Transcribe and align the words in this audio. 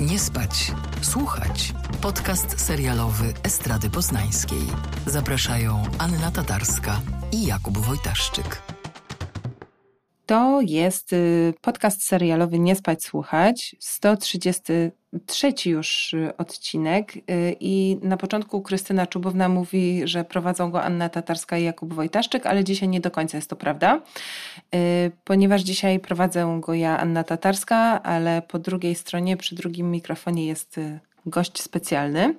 Nie 0.00 0.18
spać, 0.18 0.72
słuchać. 1.02 1.74
Podcast 2.00 2.60
serialowy 2.60 3.34
Estrady 3.42 3.90
Poznańskiej. 3.90 4.62
Zapraszają 5.06 5.82
Anna 5.98 6.30
Tatarska 6.30 7.00
i 7.32 7.46
Jakub 7.46 7.78
Wojtaszczyk. 7.78 8.75
To 10.26 10.60
jest 10.60 11.12
y, 11.12 11.54
podcast 11.60 12.02
serialowy 12.04 12.58
Nie 12.58 12.76
spać, 12.76 13.04
słuchać. 13.04 13.76
133 13.80 15.52
już 15.66 16.14
y, 16.14 16.36
odcinek 16.36 17.16
y, 17.16 17.20
i 17.60 17.98
na 18.02 18.16
początku 18.16 18.62
Krystyna 18.62 19.06
Czubowna 19.06 19.48
mówi, 19.48 20.02
że 20.04 20.24
prowadzą 20.24 20.70
go 20.70 20.82
Anna 20.82 21.08
Tatarska 21.08 21.58
i 21.58 21.64
Jakub 21.64 21.94
Wojtaszczyk, 21.94 22.46
ale 22.46 22.64
dzisiaj 22.64 22.88
nie 22.88 23.00
do 23.00 23.10
końca 23.10 23.38
jest 23.38 23.50
to 23.50 23.56
prawda, 23.56 24.02
ponieważ 25.24 25.62
dzisiaj 25.62 26.00
prowadzę 26.00 26.60
go 26.60 26.74
ja, 26.74 26.98
Anna 26.98 27.24
Tatarska, 27.24 28.02
ale 28.02 28.42
po 28.42 28.58
drugiej 28.58 28.94
stronie, 28.94 29.36
przy 29.36 29.54
drugim 29.54 29.90
mikrofonie 29.90 30.46
jest 30.46 30.80
gość 31.26 31.62
specjalny. 31.62 32.34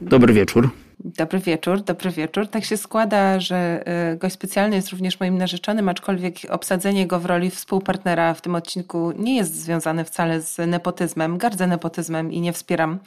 Dobry 0.00 0.32
wieczór. 0.32 0.70
Dobry 1.04 1.38
wieczór, 1.38 1.82
dobry 1.82 2.10
wieczór. 2.10 2.48
Tak 2.48 2.64
się 2.64 2.76
składa, 2.76 3.40
że 3.40 3.82
e, 3.86 4.16
gość 4.16 4.34
specjalny 4.34 4.76
jest 4.76 4.88
również 4.88 5.20
moim 5.20 5.38
narzeczonym, 5.38 5.88
aczkolwiek 5.88 6.34
obsadzenie 6.48 7.06
go 7.06 7.20
w 7.20 7.26
roli 7.26 7.50
współpartnera 7.50 8.34
w 8.34 8.40
tym 8.40 8.54
odcinku 8.54 9.12
nie 9.16 9.36
jest 9.36 9.54
związane 9.54 10.04
wcale 10.04 10.40
z 10.40 10.68
nepotyzmem. 10.68 11.38
Gardzę 11.38 11.66
nepotyzmem 11.66 12.32
i 12.32 12.40
nie 12.40 12.52
wspieram 12.52 12.98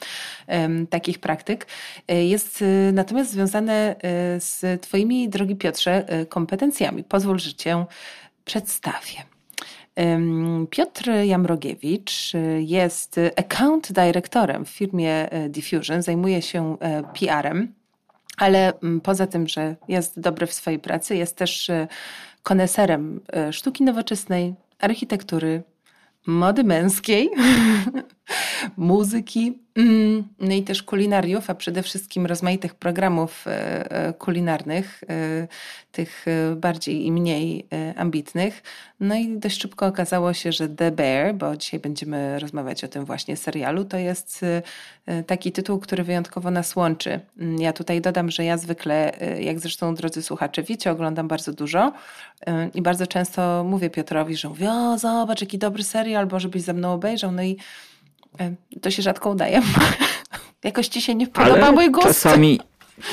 um, 0.48 0.86
takich 0.86 1.18
praktyk. 1.18 1.66
E, 2.08 2.24
jest 2.24 2.62
e, 2.62 2.92
natomiast 2.92 3.30
związane 3.30 3.96
z 4.38 4.82
Twoimi, 4.82 5.28
drogi 5.28 5.56
Piotrze, 5.56 6.06
kompetencjami. 6.28 7.04
Pozwól, 7.04 7.38
że 7.38 7.54
Cię 7.54 7.84
przedstawię. 8.44 9.22
Piotr 10.70 11.10
Jamrogiewicz 11.24 12.34
y, 12.34 12.62
jest 12.62 13.20
account 13.36 13.92
dyrektorem 13.92 14.64
w 14.64 14.68
firmie 14.68 15.28
Diffusion, 15.48 16.02
zajmuje 16.02 16.42
się 16.42 16.76
e, 16.80 17.02
PR-em, 17.02 17.74
ale 18.36 18.72
mm, 18.80 19.00
poza 19.00 19.26
tym, 19.26 19.48
że 19.48 19.76
jest 19.88 20.20
dobry 20.20 20.46
w 20.46 20.52
swojej 20.52 20.78
pracy, 20.78 21.16
jest 21.16 21.36
też 21.36 21.70
e, 21.70 21.88
koneserem 22.42 23.20
sztuki 23.50 23.84
nowoczesnej, 23.84 24.54
architektury, 24.78 25.62
mody 26.26 26.64
męskiej, 26.64 27.30
muzyki, 28.76 29.58
mm, 29.76 30.24
no 30.40 30.54
i 30.54 30.62
też 30.62 30.82
kulinariów, 30.82 31.50
a 31.50 31.54
przede 31.54 31.82
wszystkim 31.82 32.26
rozmaitych 32.26 32.74
programów 32.74 33.46
e, 33.46 33.90
e, 33.90 34.12
kulinarnych, 34.12 35.04
e, 35.08 35.48
tych 35.92 36.26
bardziej 36.56 37.06
i 37.06 37.12
mniej 37.12 37.66
ambitnych. 37.96 38.62
No 39.00 39.14
i 39.14 39.38
dość 39.38 39.62
szybko 39.62 39.86
okazało 39.86 40.32
się, 40.32 40.52
że 40.52 40.68
The 40.68 40.90
Bear, 40.90 41.34
bo 41.34 41.56
dzisiaj 41.56 41.80
będziemy 41.80 42.38
rozmawiać 42.38 42.84
o 42.84 42.88
tym 42.88 43.04
właśnie 43.04 43.36
serialu, 43.36 43.84
to 43.84 43.96
jest 43.96 44.44
taki 45.26 45.52
tytuł, 45.52 45.78
który 45.78 46.04
wyjątkowo 46.04 46.50
nas 46.50 46.76
łączy. 46.76 47.20
Mm, 47.38 47.60
ja 47.60 47.72
tutaj 47.72 48.00
dodam, 48.00 48.30
że 48.30 48.44
ja 48.44 48.58
zwykle, 48.58 49.12
jak 49.40 49.60
zresztą 49.60 49.94
drodzy 49.94 50.22
słuchacze 50.22 50.62
wiecie, 50.62 50.90
oglądam 50.90 51.28
bardzo 51.28 51.52
dużo 51.52 51.92
i 52.74 52.82
bardzo 52.82 53.06
często 53.06 53.64
mówię 53.64 53.90
Piotrowi, 53.90 54.36
że 54.36 54.48
mówię, 54.48 54.70
o 54.70 54.98
zobacz 54.98 55.40
jaki 55.40 55.58
dobry 55.58 55.84
serial, 55.84 56.26
bo 56.26 56.40
żebyś 56.40 56.62
ze 56.62 56.72
mną 56.72 56.92
obejrzał. 56.92 57.32
No 57.32 57.42
i 57.42 57.56
to 58.80 58.90
się 58.90 59.02
rzadko 59.02 59.30
udaje. 59.30 59.62
Jakoś 60.64 60.88
ci 60.88 61.00
się 61.00 61.14
nie 61.14 61.26
podoba 61.26 61.52
Ale 61.52 61.72
mój 61.72 61.90
głos. 61.90 62.04
Czasami, 62.04 62.60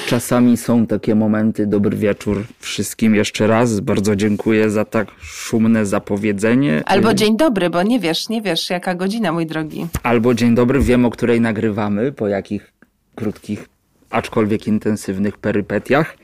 czasami 0.07 0.57
są 0.57 0.87
takie 0.87 1.15
momenty. 1.15 1.67
Dobry 1.67 1.97
wieczór 1.97 2.43
wszystkim 2.59 3.15
jeszcze 3.15 3.47
raz. 3.47 3.79
Bardzo 3.79 4.15
dziękuję 4.15 4.69
za 4.69 4.85
tak 4.85 5.07
szumne 5.21 5.85
zapowiedzenie. 5.85 6.83
Albo 6.85 7.13
dzień 7.13 7.37
dobry, 7.37 7.69
bo 7.69 7.83
nie 7.83 7.99
wiesz, 7.99 8.29
nie 8.29 8.41
wiesz 8.41 8.69
jaka 8.69 8.95
godzina, 8.95 9.31
mój 9.31 9.45
drogi. 9.45 9.87
Albo 10.03 10.33
dzień 10.33 10.55
dobry, 10.55 10.79
wiem 10.79 11.05
o 11.05 11.09
której 11.09 11.41
nagrywamy, 11.41 12.11
po 12.11 12.27
jakich 12.27 12.73
krótkich, 13.15 13.69
aczkolwiek 14.09 14.67
intensywnych 14.67 15.37
perypetiach. 15.37 16.17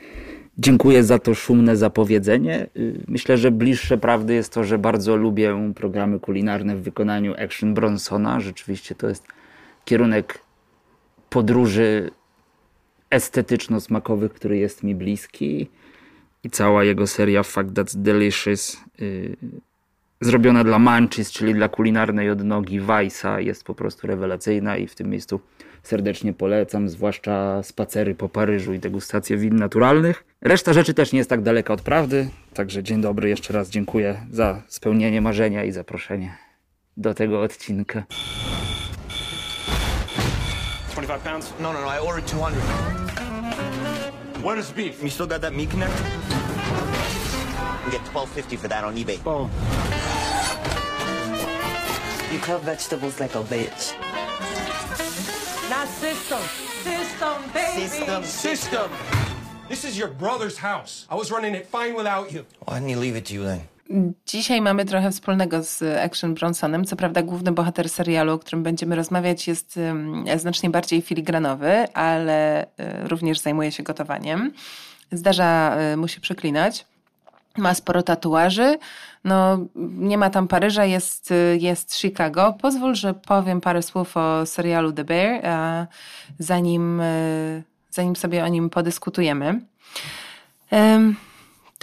Dziękuję 0.57 1.03
za 1.03 1.19
to 1.19 1.35
szumne 1.35 1.77
zapowiedzenie. 1.77 2.67
Y, 2.77 3.03
myślę, 3.07 3.37
że 3.37 3.51
bliższe 3.51 3.97
prawdy 3.97 4.33
jest 4.33 4.53
to, 4.53 4.63
że 4.63 4.77
bardzo 4.77 5.15
lubię 5.15 5.73
programy 5.75 6.19
kulinarne 6.19 6.75
w 6.75 6.81
wykonaniu 6.81 7.33
Action 7.33 7.73
Bronsona. 7.73 8.39
Rzeczywiście 8.39 8.95
to 8.95 9.09
jest 9.09 9.27
kierunek 9.85 10.39
podróży 11.29 12.11
estetyczno-smakowych, 13.09 14.33
który 14.33 14.57
jest 14.57 14.83
mi 14.83 14.95
bliski. 14.95 15.69
I 16.43 16.49
cała 16.49 16.83
jego 16.83 17.07
seria 17.07 17.43
Fact 17.43 17.69
That's 17.69 17.95
Delicious, 17.95 18.77
yy, 18.99 19.37
zrobiona 20.21 20.63
dla 20.63 20.79
Manchis, 20.79 21.31
czyli 21.31 21.53
dla 21.53 21.69
kulinarnej 21.69 22.29
odnogi 22.29 22.79
Weissa, 22.79 23.39
jest 23.39 23.63
po 23.63 23.75
prostu 23.75 24.07
rewelacyjna 24.07 24.77
i 24.77 24.87
w 24.87 24.95
tym 24.95 25.09
miejscu 25.09 25.39
serdecznie 25.87 26.33
polecam, 26.33 26.89
zwłaszcza 26.89 27.63
spacery 27.63 28.15
po 28.15 28.29
Paryżu 28.29 28.73
i 28.73 28.79
degustacje 28.79 29.37
win 29.37 29.55
naturalnych. 29.55 30.25
Reszta 30.41 30.73
rzeczy 30.73 30.93
też 30.93 31.11
nie 31.13 31.17
jest 31.17 31.29
tak 31.29 31.41
daleka 31.41 31.73
od 31.73 31.81
prawdy, 31.81 32.29
także 32.53 32.83
dzień 32.83 33.01
dobry, 33.01 33.29
jeszcze 33.29 33.53
raz 33.53 33.69
dziękuję 33.69 34.21
za 34.31 34.61
spełnienie 34.67 35.21
marzenia 35.21 35.63
i 35.63 35.71
zaproszenie 35.71 36.37
do 36.97 37.13
tego 37.13 37.41
odcinka. 37.41 38.03
25 40.95 41.23
pounds? 41.23 41.53
No, 41.59 41.73
no, 41.73 41.81
no, 41.81 41.87
I 41.87 41.99
ordered 41.99 42.25
200. 42.25 42.61
What 44.43 44.57
is 44.57 44.71
beef? 44.71 45.03
You 45.03 45.09
still 45.09 45.27
got 45.27 45.41
that 45.41 45.53
meat 45.53 45.71
connect? 45.71 45.93
We 47.85 47.91
get 47.91 48.01
12.50 48.13 48.57
for 48.57 48.67
that 48.69 48.83
on 48.83 48.95
eBay. 48.95 49.23
Boom. 49.23 49.49
You 52.31 52.39
cut 52.39 52.61
vegetables 52.61 53.19
like 53.19 53.35
a 53.35 53.43
bitch. 53.43 53.93
Not 55.69 55.89
system. 55.89 56.39
System, 56.83 57.33
baby. 57.53 57.89
System. 57.89 58.23
System. 58.23 58.89
This 59.69 59.83
is 59.85 59.97
your 59.97 60.09
brother's 60.09 60.57
house. 60.57 61.07
I 61.09 61.15
was 61.15 61.31
running 61.31 61.55
it 61.55 61.67
fine 61.67 61.95
without 61.95 62.31
you. 62.33 62.45
Why 62.67 62.73
didn't 62.79 62.89
he 62.89 62.95
leave 62.95 63.17
it 63.17 63.25
to 63.25 63.33
you 63.33 63.43
then? 63.43 63.59
Dzisiaj 64.25 64.61
mamy 64.61 64.85
trochę 64.85 65.11
wspólnego 65.11 65.63
z 65.63 65.83
Action 65.83 66.33
Bronsonem. 66.33 66.85
Co 66.85 66.95
prawda, 66.95 67.21
główny 67.21 67.51
bohater 67.51 67.89
serialu, 67.89 68.33
o 68.33 68.39
którym 68.39 68.63
będziemy 68.63 68.95
rozmawiać, 68.95 69.47
jest 69.47 69.79
znacznie 70.37 70.69
bardziej 70.69 71.01
filigranowy, 71.01 71.93
ale 71.93 72.63
y, 72.65 72.67
również 73.07 73.39
zajmuje 73.39 73.71
się 73.71 73.83
gotowaniem. 73.83 74.51
Zdarza 75.11 75.77
y, 75.93 75.97
mu 75.97 76.07
się 76.07 76.21
przeklinać 76.21 76.85
ma 77.57 77.73
sporo 77.73 78.03
tatuaży. 78.03 78.77
No, 79.23 79.57
nie 79.75 80.17
ma 80.17 80.29
tam 80.29 80.47
Paryża, 80.47 80.85
jest, 80.85 81.33
jest 81.59 81.95
Chicago. 81.95 82.53
Pozwól, 82.61 82.95
że 82.95 83.13
powiem 83.13 83.61
parę 83.61 83.81
słów 83.81 84.17
o 84.17 84.45
serialu 84.45 84.91
The 84.91 85.03
Bear, 85.03 85.41
zanim, 86.39 87.01
zanim 87.89 88.15
sobie 88.15 88.43
o 88.43 88.47
nim 88.47 88.69
podyskutujemy. 88.69 89.61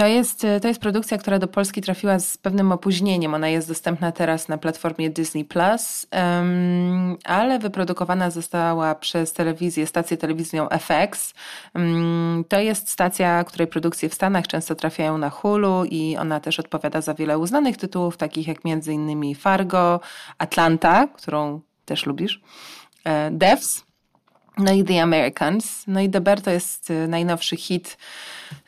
To 0.02 0.06
jest, 0.06 0.46
to 0.62 0.68
jest 0.68 0.80
produkcja, 0.80 1.18
która 1.18 1.38
do 1.38 1.48
Polski 1.48 1.80
trafiła 1.82 2.18
z 2.18 2.36
pewnym 2.36 2.72
opóźnieniem. 2.72 3.34
Ona 3.34 3.48
jest 3.48 3.68
dostępna 3.68 4.12
teraz 4.12 4.48
na 4.48 4.58
platformie 4.58 5.10
Disney 5.10 5.44
Plus, 5.44 6.06
um, 6.12 7.16
ale 7.24 7.58
wyprodukowana 7.58 8.30
została 8.30 8.94
przez 8.94 9.32
telewizję, 9.32 9.86
stację 9.86 10.16
telewizyjną 10.16 10.68
FX. 10.68 11.34
Um, 11.74 12.44
to 12.48 12.60
jest 12.60 12.88
stacja, 12.88 13.44
której 13.44 13.66
produkcje 13.66 14.08
w 14.08 14.14
Stanach 14.14 14.46
często 14.46 14.74
trafiają 14.74 15.18
na 15.18 15.30
Hulu 15.30 15.84
i 15.84 16.16
ona 16.16 16.40
też 16.40 16.60
odpowiada 16.60 17.00
za 17.00 17.14
wiele 17.14 17.38
uznanych 17.38 17.76
tytułów, 17.76 18.16
takich 18.16 18.48
jak 18.48 18.64
między 18.64 18.92
innymi 18.92 19.34
Fargo, 19.34 20.00
Atlanta, 20.38 21.06
którą 21.06 21.60
też 21.84 22.06
lubisz, 22.06 22.40
e, 23.04 23.30
Devs, 23.30 23.84
no 24.58 24.72
i 24.72 24.84
The 24.84 25.02
Americans. 25.02 25.84
No 25.86 26.00
i 26.00 26.10
The 26.10 26.20
Bear 26.20 26.40
to 26.40 26.50
jest 26.50 26.90
e, 26.90 27.06
najnowszy 27.06 27.56
hit 27.56 27.98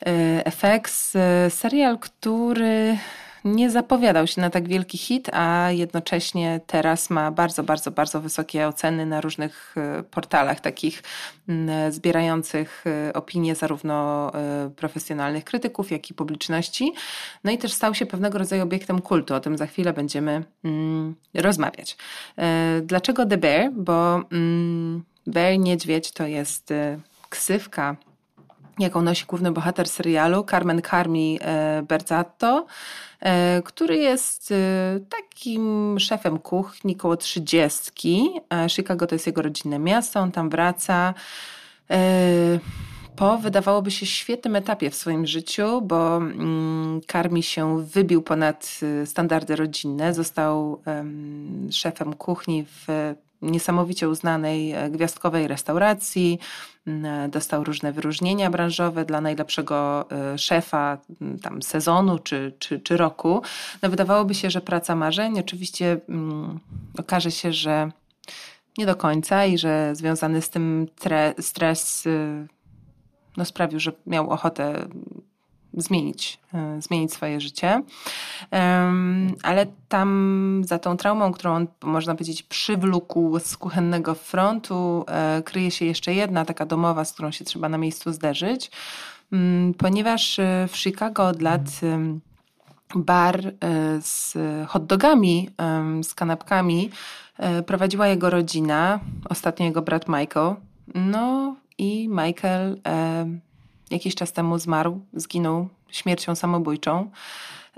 e, 0.05 0.51
FX. 0.51 1.15
E, 1.15 1.49
serial, 1.49 1.99
który 1.99 2.97
nie 3.43 3.69
zapowiadał 3.69 4.27
się 4.27 4.41
na 4.41 4.49
tak 4.49 4.67
wielki 4.67 4.97
hit, 4.97 5.29
a 5.33 5.71
jednocześnie 5.71 6.61
teraz 6.67 7.09
ma 7.09 7.31
bardzo, 7.31 7.63
bardzo, 7.63 7.91
bardzo 7.91 8.21
wysokie 8.21 8.67
oceny 8.67 9.05
na 9.05 9.21
różnych 9.21 9.75
portalach 10.11 10.59
takich 10.59 11.03
zbierających 11.89 12.85
opinie 13.13 13.55
zarówno 13.55 14.31
profesjonalnych 14.75 15.43
krytyków, 15.43 15.91
jak 15.91 16.09
i 16.09 16.13
publiczności. 16.13 16.93
No 17.43 17.51
i 17.51 17.57
też 17.57 17.73
stał 17.73 17.95
się 17.95 18.05
pewnego 18.05 18.37
rodzaju 18.37 18.63
obiektem 18.63 19.01
kultu. 19.01 19.33
O 19.33 19.39
tym 19.39 19.57
za 19.57 19.65
chwilę 19.65 19.93
będziemy 19.93 20.43
mm, 20.63 21.15
rozmawiać. 21.33 21.97
Dlaczego 22.81 23.25
The 23.25 23.37
Bear? 23.37 23.71
Bo 23.71 24.21
mm, 25.27 25.33
Bear 25.33 25.59
Niedźwiedź 25.59 26.11
to 26.11 26.27
jest 26.27 26.71
y, 26.71 26.99
ksywka, 27.29 27.95
jaką 28.79 29.01
nosi 29.01 29.25
główny 29.25 29.51
bohater 29.51 29.89
serialu, 29.89 30.43
Carmen 30.43 30.81
Carmi 30.81 31.39
e, 31.41 31.83
Berzatto, 31.87 32.65
e, 33.19 33.61
który 33.61 33.97
jest 33.97 34.51
y, 34.51 34.55
takim 35.09 35.95
szefem 35.99 36.39
kuchni 36.39 36.95
koło 36.95 37.17
trzydziestki. 37.17 38.29
Chicago 38.69 39.07
to 39.07 39.15
jest 39.15 39.27
jego 39.27 39.41
rodzinne 39.41 39.79
miasto, 39.79 40.19
on 40.19 40.31
tam 40.31 40.49
wraca 40.49 41.13
po 43.15 43.37
wydawałoby 43.37 43.91
się 43.91 44.05
świetnym 44.05 44.55
etapie 44.55 44.89
w 44.89 44.95
swoim 44.95 45.25
życiu, 45.25 45.81
bo 45.81 46.17
mm, 46.17 47.01
Karmi 47.07 47.43
się 47.43 47.83
wybił 47.83 48.21
ponad 48.21 48.79
y, 49.03 49.05
standardy 49.05 49.55
rodzinne, 49.55 50.13
został 50.13 50.81
szefem 51.71 52.13
kuchni 52.13 52.65
w 52.65 53.15
niesamowicie 53.45 54.09
uznanej 54.09 54.71
e, 54.71 54.89
gwiazdkowej 54.89 55.47
restauracji, 55.47 56.39
mm, 56.87 57.31
dostał 57.31 57.63
różne 57.63 57.91
wyróżnienia 57.91 58.49
branżowe 58.49 59.05
dla 59.05 59.21
najlepszego 59.21 60.05
e, 60.11 60.37
szefa 60.37 60.97
tam 61.41 61.61
sezonu 61.61 62.19
czy, 62.19 62.53
czy, 62.59 62.79
czy 62.79 62.97
roku. 62.97 63.41
No 63.81 63.89
wydawałoby 63.89 64.35
się, 64.35 64.49
że 64.49 64.61
praca 64.61 64.95
marzeń. 64.95 65.39
Oczywiście 65.39 65.97
um, 66.09 66.59
okaże 66.97 67.31
się, 67.31 67.53
że 67.53 67.91
nie 68.77 68.85
do 68.85 68.95
końca 68.95 69.45
i 69.45 69.57
że 69.57 69.95
związany 69.95 70.41
z 70.41 70.49
tym 70.49 70.87
stres 71.39 72.05
y, 72.05 72.47
no, 73.37 73.45
sprawił, 73.45 73.79
że 73.79 73.91
miał 74.05 74.29
ochotę 74.29 74.87
zmienić, 75.77 76.39
y, 76.77 76.81
zmienić 76.81 77.13
swoje 77.13 77.41
życie. 77.41 77.81
Ale 79.43 79.65
tam 79.89 80.61
za 80.65 80.79
tą 80.79 80.97
traumą, 80.97 81.31
którą 81.31 81.55
on, 81.55 81.67
można 81.83 82.15
powiedzieć, 82.15 82.43
przywlókł 82.43 83.39
z 83.39 83.57
kuchennego 83.57 84.15
frontu, 84.15 85.05
e, 85.07 85.41
kryje 85.45 85.71
się 85.71 85.85
jeszcze 85.85 86.13
jedna 86.13 86.45
taka 86.45 86.65
domowa, 86.65 87.05
z 87.05 87.13
którą 87.13 87.31
się 87.31 87.45
trzeba 87.45 87.69
na 87.69 87.77
miejscu 87.77 88.13
zderzyć, 88.13 88.71
mm, 89.31 89.73
ponieważ 89.73 90.39
y, 90.39 90.43
w 90.67 90.77
Chicago 90.77 91.27
od 91.27 91.41
lat 91.41 91.61
bar 92.95 93.53
z 94.01 94.37
hotdogami, 94.67 95.49
z 96.03 96.13
kanapkami 96.13 96.91
E, 97.37 97.63
prowadziła 97.63 98.07
jego 98.07 98.29
rodzina, 98.29 98.99
ostatnio 99.29 99.65
jego 99.65 99.81
brat 99.81 100.07
Michael. 100.07 100.55
No 100.95 101.55
i 101.77 102.09
Michael 102.09 102.81
e, 102.87 103.25
jakiś 103.91 104.15
czas 104.15 104.33
temu 104.33 104.59
zmarł, 104.59 105.01
zginął 105.13 105.67
śmiercią 105.91 106.35
samobójczą. 106.35 107.11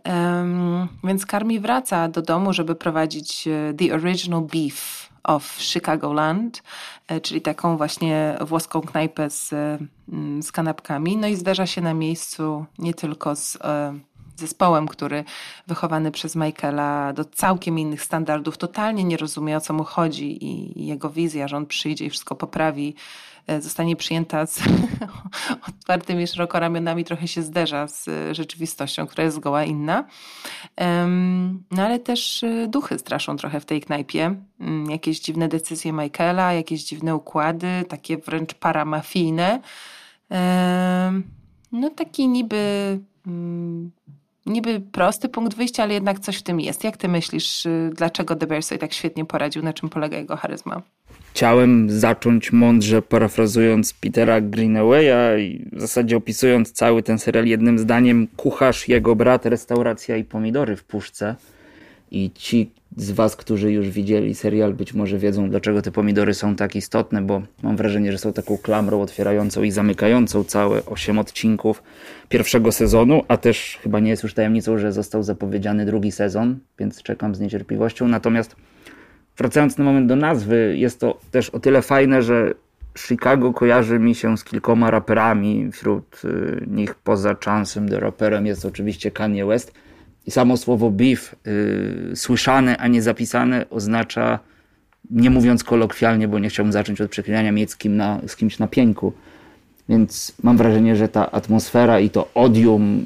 Um, 0.06 0.88
więc 1.04 1.26
Carmi 1.26 1.60
wraca 1.60 2.08
do 2.08 2.22
domu, 2.22 2.54
żeby 2.54 2.76
prowadzić 2.76 3.48
e, 3.48 3.74
The 3.74 3.96
Original 3.96 4.42
Beef 4.42 5.10
of 5.24 5.58
Chicagoland, 5.60 6.64
czyli 7.22 7.42
taką 7.42 7.78
właśnie 7.78 8.38
włoską 8.42 8.82
knajpę 8.82 9.30
z, 9.30 9.50
z 10.42 10.52
kanapkami. 10.52 11.18
No 11.18 11.28
i 11.28 11.36
zdarza 11.36 11.66
się 11.66 11.82
na 11.82 11.94
miejscu 11.94 12.66
nie 12.80 12.94
tylko 12.94 13.36
z 13.36 13.58
zespołem, 14.40 14.88
który 14.88 15.24
wychowany 15.68 16.12
przez 16.12 16.36
Michaela 16.36 17.14
do 17.14 17.26
całkiem 17.26 17.80
innych 17.80 18.04
standardów, 18.04 18.58
totalnie 18.58 19.04
nie 19.04 19.18
rozumie 19.18 19.58
o 19.58 19.62
co 19.62 19.74
mu 19.74 19.84
chodzi 19.84 20.46
i 20.46 20.86
jego 20.86 21.10
wizja, 21.10 21.48
że 21.48 21.58
on 21.58 21.66
przyjdzie 21.66 22.06
i 22.06 22.10
wszystko 22.10 22.36
poprawi, 22.36 22.96
e, 23.48 23.62
zostanie 23.62 23.96
przyjęta 23.96 24.46
z 24.46 24.60
otwartymi 25.70 26.28
szeroko 26.28 26.60
ramionami, 26.60 27.04
trochę 27.04 27.28
się 27.28 27.42
zderza 27.42 27.88
z 27.88 28.06
rzeczywistością, 28.32 29.08
która 29.08 29.24
jest 29.24 29.36
zgoła 29.36 29.64
inna. 29.64 30.04
No 31.72 31.84
ale 31.84 32.00
też 32.00 32.44
e, 32.44 32.68
duchy 32.68 33.00
straszą 33.00 33.38
trochę 33.38 33.60
w 33.60 33.66
tej 33.66 33.82
knajpie. 33.82 34.36
Mm, 34.60 34.92
jakieś 34.92 35.20
dziwne 35.20 35.48
decyzje 35.48 35.94
Michaela, 35.94 36.54
jakieś 36.54 36.84
dziwne 36.84 37.16
układy, 37.16 37.68
takie 37.90 38.18
wręcz 38.18 38.54
paramafijne. 38.54 39.62
No 41.72 41.90
taki 41.90 42.28
niby 42.28 43.00
mm, 43.28 43.92
niby 44.48 44.82
prosty 44.92 45.30
punkt 45.30 45.58
wyjścia, 45.58 45.84
ale 45.84 45.94
jednak 45.94 46.20
coś 46.20 46.38
w 46.38 46.44
tym 46.44 46.60
jest. 46.60 46.84
Jak 46.84 46.98
ty 46.98 47.08
myślisz, 47.08 47.66
y, 47.66 47.92
dlaczego 47.94 48.36
De 48.36 48.48
Beers 48.48 48.70
tak 48.80 48.94
świetnie 48.94 49.26
poradził, 49.26 49.64
na 49.64 49.74
czym 49.74 49.90
polega 49.90 50.18
jego 50.18 50.36
charyzma? 50.36 50.82
Chciałem 51.32 51.90
zacząć 51.90 52.52
mądrze, 52.52 53.02
parafrazując 53.02 53.94
Petera 53.94 54.42
Greenawaya 54.42 55.38
i 55.40 55.70
w 55.74 55.82
zasadzie 55.82 56.18
opisując 56.18 56.72
cały 56.72 57.04
ten 57.04 57.20
serial 57.20 57.46
jednym 57.46 57.80
zdaniem. 57.80 58.28
Kucharz, 58.38 58.88
jego 58.88 59.16
brat, 59.16 59.46
restauracja 59.46 60.18
i 60.18 60.24
pomidory 60.24 60.76
w 60.76 60.84
puszce. 60.84 61.36
I 62.12 62.32
ci 62.36 62.72
z 62.98 63.12
Was, 63.12 63.36
którzy 63.36 63.72
już 63.72 63.90
widzieli 63.90 64.36
serial, 64.36 64.74
być 64.74 64.94
może 64.94 65.18
wiedzą, 65.18 65.50
dlaczego 65.50 65.82
te 65.82 65.92
pomidory 65.92 66.34
są 66.34 66.56
tak 66.56 66.76
istotne, 66.76 67.22
bo 67.22 67.42
mam 67.64 67.78
wrażenie, 67.78 68.12
że 68.12 68.18
są 68.18 68.34
taką 68.34 68.58
klamrą 68.58 69.02
otwierającą 69.02 69.64
i 69.64 69.72
zamykającą 69.72 70.44
całe 70.44 70.86
8 70.86 71.20
odcinków 71.20 71.84
pierwszego 72.30 72.72
sezonu, 72.72 73.24
a 73.28 73.38
też 73.38 73.80
chyba 73.84 74.00
nie 74.00 74.10
jest 74.10 74.24
już 74.24 74.34
tajemnicą, 74.34 74.78
że 74.78 74.92
został 74.92 75.24
zapowiedziany 75.24 75.86
drugi 75.86 76.12
sezon, 76.12 76.60
więc 76.80 77.04
czekam 77.04 77.36
z 77.36 77.40
niecierpliwością. 77.40 78.08
Natomiast 78.08 78.56
wracając 79.38 79.78
na 79.78 79.84
moment 79.84 80.08
do 80.08 80.16
nazwy, 80.16 80.78
jest 80.78 81.00
to 81.00 81.20
też 81.32 81.50
o 81.50 81.60
tyle 81.60 81.82
fajne, 81.82 82.22
że 82.22 82.54
Chicago 82.98 83.54
kojarzy 83.54 84.00
mi 84.00 84.16
się 84.16 84.38
z 84.38 84.44
kilkoma 84.44 84.92
raperami. 84.92 85.72
Wśród 85.72 86.22
y, 86.26 86.64
nich 86.68 86.96
poza 86.96 87.34
Chance'em 87.34 87.90
the 87.90 88.00
Rapperem 88.00 88.46
jest 88.46 88.66
oczywiście 88.66 89.12
Kanye 89.12 89.46
West 89.46 89.74
i 90.28 90.32
samo 90.32 90.58
słowo 90.58 90.92
beef, 90.92 91.36
yy, 91.46 92.16
słyszane, 92.16 92.78
a 92.78 92.88
nie 92.88 93.02
zapisane, 93.02 93.70
oznacza, 93.70 94.40
nie 95.10 95.30
mówiąc 95.30 95.64
kolokwialnie, 95.64 96.28
bo 96.28 96.40
nie 96.40 96.50
chciałbym 96.50 96.74
zacząć 96.74 97.02
od 97.02 97.12
przeklinania, 97.12 97.52
mieć 97.52 97.72
z, 97.72 97.78
kim 97.78 97.98
na, 97.98 98.22
z 98.28 98.36
kimś 98.36 98.60
na 98.60 98.68
pieńku. 98.68 99.14
Więc 99.90 100.34
mam 100.44 100.58
wrażenie, 100.58 100.96
że 100.96 101.08
ta 101.08 101.32
atmosfera 101.32 102.00
i 102.00 102.10
to 102.10 102.30
odium 102.34 103.06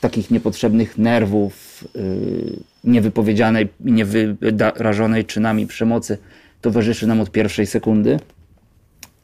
takich 0.00 0.30
niepotrzebnych 0.30 0.98
nerwów, 0.98 1.84
yy, 1.94 2.56
niewypowiedzianej 2.84 3.68
niewyrażonej 3.80 5.24
czynami 5.24 5.66
przemocy 5.66 6.18
towarzyszy 6.60 7.06
nam 7.06 7.20
od 7.20 7.30
pierwszej 7.30 7.66
sekundy. 7.66 8.20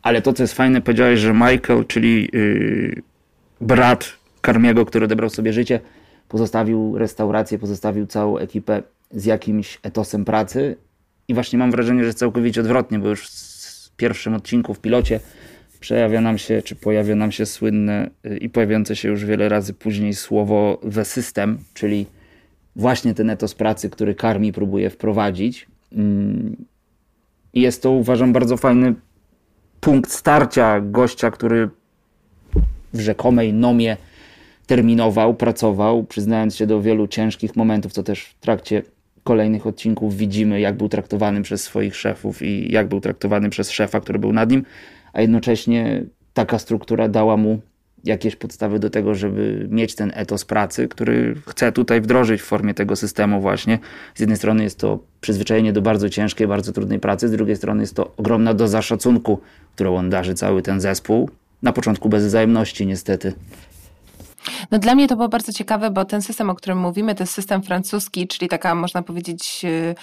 Ale 0.03 0.23
to, 0.23 0.33
co 0.33 0.43
jest 0.43 0.55
fajne, 0.55 0.81
powiedziałeś, 0.81 1.21
że 1.21 1.33
Michael, 1.33 1.85
czyli 1.89 2.29
yy, 2.33 3.03
brat 3.61 4.13
Karmiego, 4.41 4.87
który 4.87 5.05
odebrał 5.05 5.31
sobie 5.31 5.53
życie, 5.53 5.81
pozostawił 6.31 6.99
restaurację, 6.99 7.59
pozostawił 7.59 8.07
całą 8.07 8.39
ekipę 8.39 8.83
z 9.11 9.25
jakimś 9.25 9.79
etosem 9.83 10.25
pracy. 10.25 10.77
I 11.29 11.35
właśnie 11.35 11.59
mam 11.59 11.71
wrażenie, 11.71 12.05
że 12.05 12.15
całkowicie 12.15 12.61
odwrotnie, 12.61 12.99
bo 12.99 13.09
już 13.09 13.29
w 13.29 13.97
pierwszym 13.97 14.35
odcinku, 14.35 14.75
w 14.75 14.81
pilocie, 14.81 15.21
przejawia 15.81 16.21
nam 16.21 16.39
się, 16.39 16.63
czy 16.63 16.77
pojawia 16.77 17.15
nam 17.15 17.33
się 17.33 17.47
słynne 17.47 18.11
y, 18.27 18.37
i 18.39 18.49
pojawiające 18.49 18.97
się 18.97 19.09
już 19.09 19.25
wiele 19.25 19.49
razy 19.49 19.75
później 19.75 20.15
słowo 20.15 20.81
the 20.95 21.05
system, 21.05 21.59
czyli 21.75 22.07
właśnie 22.77 23.15
ten 23.15 23.31
etos 23.31 23.55
pracy, 23.55 23.91
który 23.91 24.15
Karmi 24.15 24.53
próbuje 24.53 24.91
wprowadzić. 24.91 25.67
Mm, 25.93 26.57
I 27.55 27.61
jest 27.61 27.83
to, 27.83 27.91
uważam, 27.91 28.33
bardzo 28.33 28.57
fajny 28.57 28.95
punkt 29.81 30.11
starcia 30.11 30.81
gościa, 30.81 31.31
który 31.31 31.71
w 32.93 33.01
rzekomej 33.01 33.53
nomie 33.53 33.97
terminował, 34.71 35.35
pracował, 35.35 36.05
przyznając 36.05 36.57
się 36.57 36.67
do 36.67 36.83
wielu 36.83 37.09
ciężkich 37.09 37.57
momentów, 37.57 37.93
co 37.93 38.03
też 38.03 38.25
w 38.25 38.35
trakcie 38.35 38.83
kolejnych 39.25 39.67
odcinków 39.67 40.17
widzimy, 40.17 40.61
jak 40.61 40.77
był 40.77 40.89
traktowany 40.89 41.43
przez 41.43 41.63
swoich 41.63 41.97
szefów 41.97 42.43
i 42.43 42.73
jak 42.73 42.89
był 42.89 43.01
traktowany 43.01 43.51
przez 43.51 43.71
szefa, 43.71 44.01
który 44.01 44.19
był 44.19 44.33
nad 44.33 44.51
nim, 44.51 44.65
a 45.13 45.21
jednocześnie 45.21 46.05
taka 46.35 46.59
struktura 46.59 47.09
dała 47.09 47.37
mu 47.37 47.61
jakieś 48.05 48.37
podstawy 48.37 48.79
do 48.79 48.91
tego, 48.91 49.15
żeby 49.15 49.69
mieć 49.71 49.95
ten 49.95 50.13
etos 50.15 50.45
pracy, 50.45 50.89
który 50.89 51.35
chce 51.47 51.73
tutaj 51.73 52.01
wdrożyć 52.01 52.41
w 52.41 52.45
formie 52.45 52.75
tego 52.75 52.97
systemu 52.97 53.41
właśnie. 53.41 53.79
Z 54.15 54.21
jednej 54.21 54.37
strony 54.37 54.63
jest 54.63 54.79
to 54.79 54.99
przyzwyczajenie 55.21 55.73
do 55.73 55.83
bardzo 55.83 56.09
ciężkiej, 56.09 56.47
bardzo 56.47 56.73
trudnej 56.73 56.99
pracy, 57.01 57.29
z 57.29 57.33
drugiej 57.33 57.57
strony 57.57 57.83
jest 57.83 57.95
to 57.95 58.13
ogromna 58.17 58.55
doza 58.55 58.83
szacunku, 58.83 59.41
którą 59.75 59.97
on 59.97 60.11
darzy 60.11 60.35
cały 60.35 60.63
ten 60.63 60.81
zespół. 60.81 61.31
Na 61.63 61.73
początku 61.73 62.09
bez 62.09 62.27
wzajemności 62.27 62.87
niestety. 62.87 63.33
No 64.71 64.79
dla 64.79 64.95
mnie 64.95 65.09
to 65.09 65.17
było 65.17 65.29
bardzo 65.29 65.53
ciekawe, 65.53 65.91
bo 65.91 66.05
ten 66.05 66.23
system, 66.23 66.51
o 66.51 66.55
którym 66.55 66.79
mówimy, 66.79 67.15
to 67.15 67.23
jest 67.23 67.33
system 67.33 67.63
francuski, 67.63 68.29
czyli 68.29 68.49
taka, 68.49 68.75
można 68.75 69.03
powiedzieć, 69.03 69.61
y, 69.65 69.95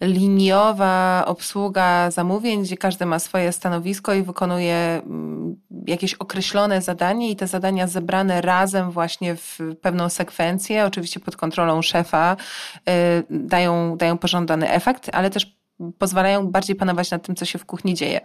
liniowa 0.00 1.24
obsługa 1.26 2.10
zamówień, 2.10 2.62
gdzie 2.62 2.76
każdy 2.76 3.06
ma 3.06 3.18
swoje 3.18 3.52
stanowisko 3.52 4.14
i 4.14 4.22
wykonuje 4.22 4.74
mm, 4.74 5.56
jakieś 5.86 6.14
określone 6.14 6.82
zadanie 6.82 7.30
i 7.30 7.36
te 7.36 7.46
zadania 7.46 7.86
zebrane 7.86 8.40
razem 8.40 8.90
właśnie 8.90 9.36
w 9.36 9.58
pewną 9.80 10.08
sekwencję, 10.08 10.84
oczywiście 10.84 11.20
pod 11.20 11.36
kontrolą 11.36 11.82
szefa, 11.82 12.36
y, 12.76 12.92
dają, 13.30 13.96
dają 13.96 14.18
pożądany 14.18 14.70
efekt, 14.70 15.10
ale 15.12 15.30
też 15.30 15.57
pozwalają 15.98 16.46
bardziej 16.46 16.76
panować 16.76 17.10
nad 17.10 17.26
tym, 17.26 17.34
co 17.34 17.44
się 17.44 17.58
w 17.58 17.66
kuchni 17.66 17.94
dzieje. 17.94 18.20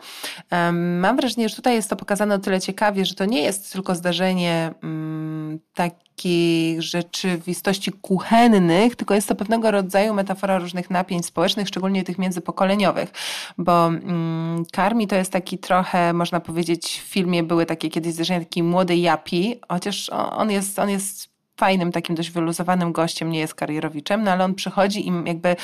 Mam 0.99 1.17
wrażenie, 1.17 1.49
że 1.49 1.55
tutaj 1.55 1.75
jest 1.75 1.89
to 1.89 1.95
pokazane 1.95 2.35
o 2.35 2.39
tyle 2.39 2.61
ciekawie, 2.61 3.05
że 3.05 3.15
to 3.15 3.25
nie 3.25 3.41
jest 3.41 3.73
tylko 3.73 3.95
zdarzenie 3.95 4.73
mm, 4.83 5.59
takich 5.73 6.81
rzeczywistości 6.81 7.91
kuchennych, 7.91 8.95
tylko 8.95 9.13
jest 9.13 9.27
to 9.27 9.35
pewnego 9.35 9.71
rodzaju 9.71 10.13
metafora 10.13 10.59
różnych 10.59 10.89
napięć 10.89 11.25
społecznych, 11.25 11.67
szczególnie 11.67 12.03
tych 12.03 12.17
międzypokoleniowych, 12.17 13.11
bo 13.57 13.87
mm, 13.87 14.65
Karmi 14.71 15.07
to 15.07 15.15
jest 15.15 15.31
taki 15.31 15.57
trochę, 15.57 16.13
można 16.13 16.39
powiedzieć, 16.39 17.01
w 17.05 17.07
filmie 17.07 17.43
były 17.43 17.65
takie 17.65 17.89
kiedyś 17.89 18.13
zdarzenia, 18.13 18.39
taki 18.39 18.63
młody 18.63 18.97
Japi, 18.97 19.59
chociaż 19.69 20.09
on 20.09 20.51
jest, 20.51 20.79
on 20.79 20.89
jest 20.89 21.32
fajnym, 21.63 21.91
takim 21.91 22.15
dość 22.15 22.31
wyluzowanym 22.31 22.91
gościem, 22.91 23.29
nie 23.29 23.39
jest 23.39 23.55
karierowiczem, 23.55 24.23
no 24.23 24.31
ale 24.31 24.45
on 24.45 24.55
przychodzi 24.55 25.07
i 25.07 25.11
jakby 25.25 25.55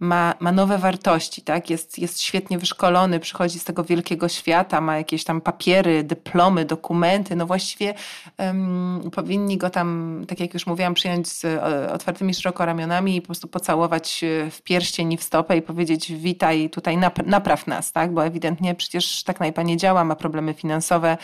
ma, 0.00 0.34
ma 0.40 0.52
nowe 0.52 0.78
wartości, 0.78 1.42
tak? 1.42 1.70
Jest, 1.70 1.98
jest 1.98 2.22
świetnie 2.22 2.58
wyszkolony, 2.58 3.20
przychodzi 3.20 3.58
z 3.58 3.64
tego 3.64 3.84
wielkiego 3.84 4.28
świata, 4.28 4.80
ma 4.80 4.96
jakieś 4.96 5.24
tam 5.24 5.40
papiery, 5.40 6.04
dyplomy, 6.04 6.64
dokumenty. 6.64 7.36
No 7.36 7.46
właściwie 7.46 7.94
um, 8.38 9.10
powinni 9.12 9.58
go 9.58 9.70
tam, 9.70 10.24
tak 10.28 10.40
jak 10.40 10.54
już 10.54 10.66
mówiłam, 10.66 10.94
przyjąć 10.94 11.28
z 11.28 11.44
e, 11.44 11.92
otwartymi 11.92 12.34
szeroko 12.34 12.66
ramionami 12.66 13.16
i 13.16 13.20
po 13.20 13.26
prostu 13.26 13.48
pocałować 13.48 14.24
e, 14.24 14.50
w 14.50 14.62
pierścień 14.62 15.12
i 15.12 15.16
w 15.16 15.22
stopę 15.22 15.56
i 15.56 15.62
powiedzieć 15.62 16.12
witaj, 16.12 16.70
tutaj 16.70 16.96
nap 16.96 17.26
napraw 17.26 17.66
nas, 17.66 17.92
tak? 17.92 18.14
Bo 18.14 18.24
ewidentnie 18.24 18.74
przecież 18.74 19.22
tak 19.22 19.40
najpa 19.40 19.62
nie 19.62 19.76
działa, 19.76 20.04
ma 20.04 20.16
problemy 20.16 20.54
finansowe, 20.54 21.16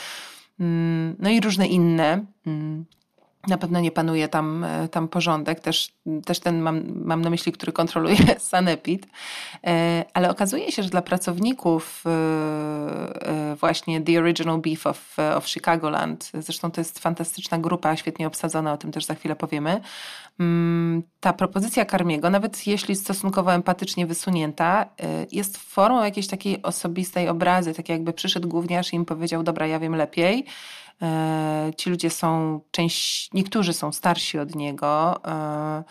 mm, 0.61 1.17
no 1.19 1.31
i 1.31 1.40
różne 1.40 1.67
inne. 1.67 2.25
Na 3.49 3.59
pewno 3.59 3.81
nie 3.81 3.91
panuje 3.91 4.29
tam, 4.29 4.65
e, 4.65 4.89
tam 4.89 5.09
porządek, 5.09 5.61
też, 5.61 5.89
też 6.25 6.41
ten 6.41 6.61
mam, 6.61 6.83
mam 7.05 7.23
na 7.23 7.31
myśli, 7.31 7.53
który 7.53 7.73
kontroluje 7.73 8.17
Sanepid, 8.39 9.07
e, 9.67 10.05
ale 10.15 10.31
okazuje 10.31 10.73
się, 10.73 10.83
że 10.83 10.89
dla 10.89 11.03
pracowników 11.03 12.05
e, 12.07 13.57
właśnie 13.61 14.01
The 14.01 14.19
Original 14.19 14.59
Beef 14.59 14.87
of, 14.87 15.17
of 15.37 15.47
Chicagoland, 15.47 16.31
zresztą 16.35 16.71
to 16.71 16.81
jest 16.81 16.99
fantastyczna 16.99 17.59
grupa, 17.59 17.97
świetnie 17.97 18.27
obsadzona, 18.27 18.73
o 18.73 18.77
tym 18.77 18.93
też 18.93 19.05
za 19.05 19.15
chwilę 19.15 19.37
powiemy, 19.37 19.81
mm, 20.41 21.03
ta 21.21 21.33
propozycja 21.33 21.85
Karmiego, 21.85 22.31
nawet 22.31 22.67
jeśli 22.67 22.97
stosunkowo 22.97 23.55
empatycznie 23.55 24.07
wysunięta, 24.07 24.87
jest 25.33 25.59
formą 25.59 26.05
jakiejś 26.05 26.27
takiej 26.27 26.63
osobistej 26.63 27.29
obrazy, 27.29 27.75
tak 27.75 27.89
jakby 27.89 28.13
przyszedł 28.13 28.49
gówniarz 28.49 28.93
i 28.93 28.97
im 28.97 29.05
powiedział, 29.05 29.43
dobra, 29.43 29.67
ja 29.67 29.79
wiem 29.79 29.97
lepiej, 29.97 30.47
ci 31.76 31.90
ludzie 31.90 32.11
są, 32.11 32.61
część, 32.71 33.30
niektórzy 33.33 33.73
są 33.73 33.92
starsi 33.92 34.38
od 34.38 34.54
niego 34.54 35.21
e, 35.25 35.85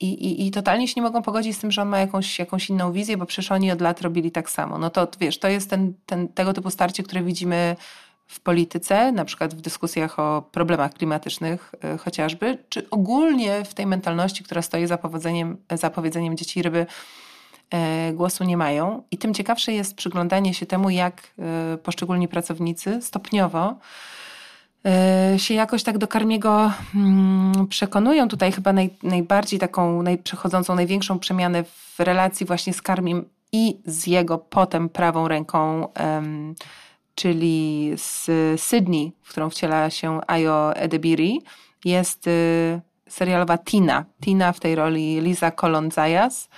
i, 0.00 0.12
i, 0.12 0.46
i 0.46 0.50
totalnie 0.50 0.88
się 0.88 0.94
nie 0.96 1.02
mogą 1.02 1.22
pogodzić 1.22 1.56
z 1.56 1.58
tym, 1.58 1.70
że 1.70 1.82
on 1.82 1.88
ma 1.88 1.98
jakąś, 1.98 2.38
jakąś 2.38 2.70
inną 2.70 2.92
wizję, 2.92 3.16
bo 3.16 3.26
przecież 3.26 3.52
oni 3.52 3.72
od 3.72 3.80
lat 3.80 4.00
robili 4.00 4.30
tak 4.30 4.50
samo. 4.50 4.78
No 4.78 4.90
to 4.90 5.08
wiesz, 5.20 5.38
to 5.38 5.48
jest 5.48 5.70
ten, 5.70 5.94
ten, 6.06 6.28
tego 6.28 6.52
typu 6.52 6.70
starcie, 6.70 7.02
które 7.02 7.22
widzimy 7.22 7.76
w 8.26 8.40
polityce, 8.40 9.12
na 9.12 9.24
przykład 9.24 9.54
w 9.54 9.60
dyskusjach 9.60 10.18
o 10.18 10.42
problemach 10.52 10.94
klimatycznych 10.94 11.74
e, 11.82 11.98
chociażby, 11.98 12.58
czy 12.68 12.90
ogólnie 12.90 13.64
w 13.64 13.74
tej 13.74 13.86
mentalności, 13.86 14.44
która 14.44 14.62
stoi 14.62 14.86
za 14.86 14.98
powiedzeniem, 14.98 15.56
za 15.72 15.90
powiedzeniem 15.90 16.36
dzieci 16.36 16.62
ryby, 16.62 16.86
głosu 18.12 18.44
nie 18.44 18.56
mają. 18.56 19.02
I 19.10 19.18
tym 19.18 19.34
ciekawsze 19.34 19.72
jest 19.72 19.96
przyglądanie 19.96 20.54
się 20.54 20.66
temu, 20.66 20.90
jak 20.90 21.34
poszczególni 21.82 22.28
pracownicy 22.28 23.02
stopniowo 23.02 23.74
E, 23.74 23.76
się 25.36 25.54
jakoś 25.54 25.82
tak 25.82 25.98
do 25.98 26.08
Karmiego 26.08 26.72
mm, 26.94 27.66
przekonują. 27.68 28.28
Tutaj 28.28 28.52
chyba 28.52 28.72
naj, 28.72 28.90
najbardziej 29.02 29.58
taką, 29.58 30.02
naj, 30.02 30.18
przechodzącą 30.18 30.74
największą 30.74 31.18
przemianę 31.18 31.64
w 31.64 32.00
relacji 32.00 32.46
właśnie 32.46 32.72
z 32.72 32.82
Karmim 32.82 33.24
i 33.52 33.78
z 33.86 34.06
jego 34.06 34.38
potem 34.38 34.88
prawą 34.88 35.28
ręką, 35.28 35.88
um, 36.00 36.54
czyli 37.14 37.92
z 37.96 38.30
Sydney, 38.60 39.12
w 39.22 39.30
którą 39.30 39.50
wciela 39.50 39.90
się 39.90 40.20
Ayo 40.26 40.76
Edebiri, 40.76 41.42
jest 41.84 42.26
y, 42.26 42.80
serialowa 43.08 43.58
Tina. 43.58 44.04
Tina 44.20 44.52
w 44.52 44.60
tej 44.60 44.74
roli 44.74 45.20
Liza 45.20 45.50
Colon-Zayas. 45.50 46.48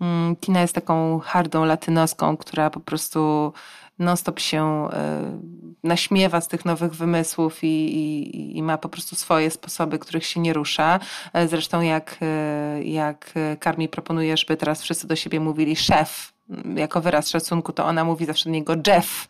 Mm, 0.00 0.36
Tina 0.36 0.60
jest 0.60 0.74
taką 0.74 1.18
hardą 1.18 1.64
latynoską, 1.64 2.36
która 2.36 2.70
po 2.70 2.80
prostu 2.80 3.52
non-stop 4.00 4.40
się 4.40 4.88
e, 4.92 5.40
naśmiewa 5.82 6.40
z 6.40 6.48
tych 6.48 6.64
nowych 6.64 6.94
wymysłów 6.94 7.64
i, 7.64 7.66
i, 7.66 8.58
i, 8.58 8.62
ma 8.62 8.78
po 8.78 8.88
prostu 8.88 9.16
swoje 9.16 9.50
sposoby, 9.50 9.98
których 9.98 10.26
się 10.26 10.40
nie 10.40 10.52
rusza. 10.52 11.00
E, 11.32 11.48
zresztą 11.48 11.80
jak, 11.80 12.16
e, 12.22 12.82
jak 12.82 13.32
Karmi 13.60 13.88
proponuje, 13.88 14.36
żeby 14.36 14.56
teraz 14.56 14.82
wszyscy 14.82 15.06
do 15.06 15.16
siebie 15.16 15.40
mówili 15.40 15.76
szef, 15.76 16.32
jako 16.76 17.00
wyraz 17.00 17.28
szacunku, 17.28 17.72
to 17.72 17.84
ona 17.84 18.04
mówi 18.04 18.26
zawsze 18.26 18.44
do 18.44 18.50
niego 18.50 18.74
Jeff. 18.86 19.28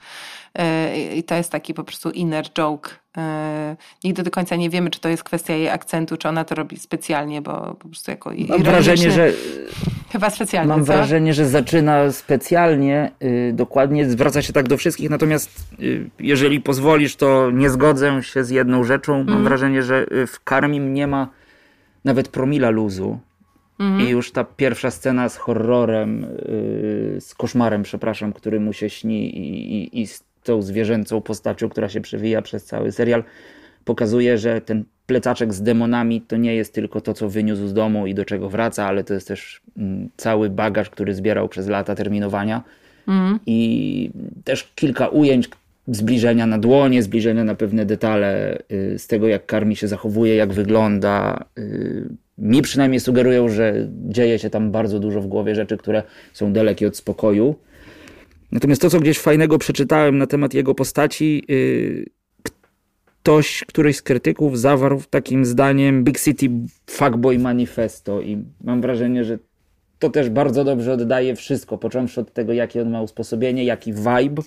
I 1.14 1.22
to 1.22 1.34
jest 1.34 1.52
taki 1.52 1.74
po 1.74 1.84
prostu 1.84 2.10
inner 2.10 2.52
joke. 2.52 2.90
Nigdy 4.04 4.22
do 4.22 4.30
końca 4.30 4.56
nie 4.56 4.70
wiemy, 4.70 4.90
czy 4.90 5.00
to 5.00 5.08
jest 5.08 5.24
kwestia 5.24 5.54
jej 5.54 5.68
akcentu, 5.68 6.16
czy 6.16 6.28
ona 6.28 6.44
to 6.44 6.54
robi 6.54 6.78
specjalnie, 6.78 7.42
bo 7.42 7.74
po 7.74 7.88
prostu 7.88 8.10
jako 8.10 8.32
Mam 8.48 8.62
wrażenie, 8.62 9.10
że 9.10 9.32
Chyba 10.12 10.30
specjalnie. 10.30 10.68
Mam 10.68 10.84
co? 10.84 10.92
wrażenie, 10.92 11.34
że 11.34 11.48
zaczyna 11.48 12.12
specjalnie, 12.12 13.10
yy, 13.20 13.52
dokładnie, 13.52 14.10
zwraca 14.10 14.42
się 14.42 14.52
tak 14.52 14.68
do 14.68 14.76
wszystkich, 14.76 15.10
natomiast 15.10 15.74
yy, 15.78 16.10
jeżeli 16.18 16.60
pozwolisz, 16.60 17.16
to 17.16 17.50
nie 17.50 17.70
zgodzę 17.70 18.22
się 18.22 18.44
z 18.44 18.50
jedną 18.50 18.84
rzeczą. 18.84 19.18
Mam 19.18 19.28
mm. 19.28 19.44
wrażenie, 19.44 19.82
że 19.82 20.06
y, 20.12 20.26
w 20.26 20.44
Karmim 20.44 20.94
nie 20.94 21.06
ma 21.06 21.28
nawet 22.04 22.28
promila 22.28 22.70
luzu. 22.70 23.18
Mm. 23.78 24.00
I 24.00 24.08
już 24.08 24.32
ta 24.32 24.44
pierwsza 24.44 24.90
scena 24.90 25.28
z 25.28 25.36
horrorem, 25.36 26.20
yy, 26.20 27.20
z 27.20 27.34
koszmarem, 27.34 27.82
przepraszam, 27.82 28.32
który 28.32 28.60
mu 28.60 28.72
się 28.72 28.90
śni 28.90 29.38
i, 29.38 29.74
i, 29.74 30.00
i 30.00 30.06
z 30.06 30.24
tą 30.42 30.62
zwierzęcą 30.62 31.20
postacią, 31.20 31.68
która 31.68 31.88
się 31.88 32.00
przewija 32.00 32.42
przez 32.42 32.64
cały 32.64 32.92
serial, 32.92 33.24
pokazuje, 33.84 34.38
że 34.38 34.60
ten 34.60 34.84
plecaczek 35.06 35.54
z 35.54 35.62
demonami 35.62 36.20
to 36.20 36.36
nie 36.36 36.54
jest 36.54 36.74
tylko 36.74 37.00
to, 37.00 37.14
co 37.14 37.28
wyniósł 37.28 37.66
z 37.66 37.74
domu 37.74 38.06
i 38.06 38.14
do 38.14 38.24
czego 38.24 38.48
wraca, 38.48 38.86
ale 38.86 39.04
to 39.04 39.14
jest 39.14 39.28
też 39.28 39.60
mm, 39.78 40.08
cały 40.16 40.50
bagaż, 40.50 40.90
który 40.90 41.14
zbierał 41.14 41.48
przez 41.48 41.68
lata 41.68 41.94
terminowania. 41.94 42.62
Mm. 43.08 43.38
I 43.46 44.10
też 44.44 44.72
kilka 44.74 45.08
ujęć 45.08 45.48
zbliżenia 45.88 46.46
na 46.46 46.58
dłonie, 46.58 47.02
zbliżenia 47.02 47.44
na 47.44 47.54
pewne 47.54 47.86
detale 47.86 48.58
y, 48.72 48.98
z 48.98 49.06
tego, 49.06 49.28
jak 49.28 49.46
karmi 49.46 49.76
się 49.76 49.88
zachowuje, 49.88 50.34
jak 50.34 50.52
wygląda. 50.52 51.44
Y, 51.58 52.08
mi 52.38 52.62
przynajmniej 52.62 53.00
sugerują, 53.00 53.48
że 53.48 53.88
dzieje 54.08 54.38
się 54.38 54.50
tam 54.50 54.70
bardzo 54.70 55.00
dużo 55.00 55.20
w 55.20 55.26
głowie 55.26 55.54
rzeczy, 55.54 55.76
które 55.76 56.02
są 56.32 56.52
dalekie 56.52 56.86
od 56.86 56.96
spokoju. 56.96 57.54
Natomiast 58.52 58.82
to, 58.82 58.90
co 58.90 59.00
gdzieś 59.00 59.18
fajnego 59.18 59.58
przeczytałem 59.58 60.18
na 60.18 60.26
temat 60.26 60.54
jego 60.54 60.74
postaci, 60.74 61.44
y, 61.50 62.06
ktoś, 63.22 63.64
któryś 63.68 63.96
z 63.96 64.02
krytyków 64.02 64.58
zawarł 64.58 65.02
takim 65.10 65.44
zdaniem 65.44 66.04
Big 66.04 66.20
City 66.20 66.46
Fuckboy 66.86 67.38
Manifesto 67.38 68.20
i 68.20 68.44
mam 68.64 68.80
wrażenie, 68.80 69.24
że 69.24 69.38
to 69.98 70.10
też 70.10 70.30
bardzo 70.30 70.64
dobrze 70.64 70.92
oddaje 70.92 71.36
wszystko, 71.36 71.78
począwszy 71.78 72.20
od 72.20 72.32
tego, 72.32 72.52
jakie 72.52 72.82
on 72.82 72.90
ma 72.90 73.02
usposobienie, 73.02 73.64
jaki 73.64 73.92
vibe 73.92 74.42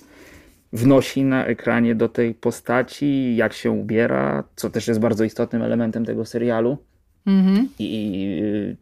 wnosi 0.72 1.24
na 1.24 1.46
ekranie 1.46 1.94
do 1.94 2.08
tej 2.08 2.34
postaci, 2.34 3.36
jak 3.36 3.52
się 3.52 3.70
ubiera, 3.70 4.44
co 4.56 4.70
też 4.70 4.88
jest 4.88 5.00
bardzo 5.00 5.24
istotnym 5.24 5.62
elementem 5.62 6.04
tego 6.04 6.24
serialu. 6.24 6.78
Mm 7.26 7.46
-hmm. 7.46 7.66
I 7.78 8.38
y, 8.42 8.76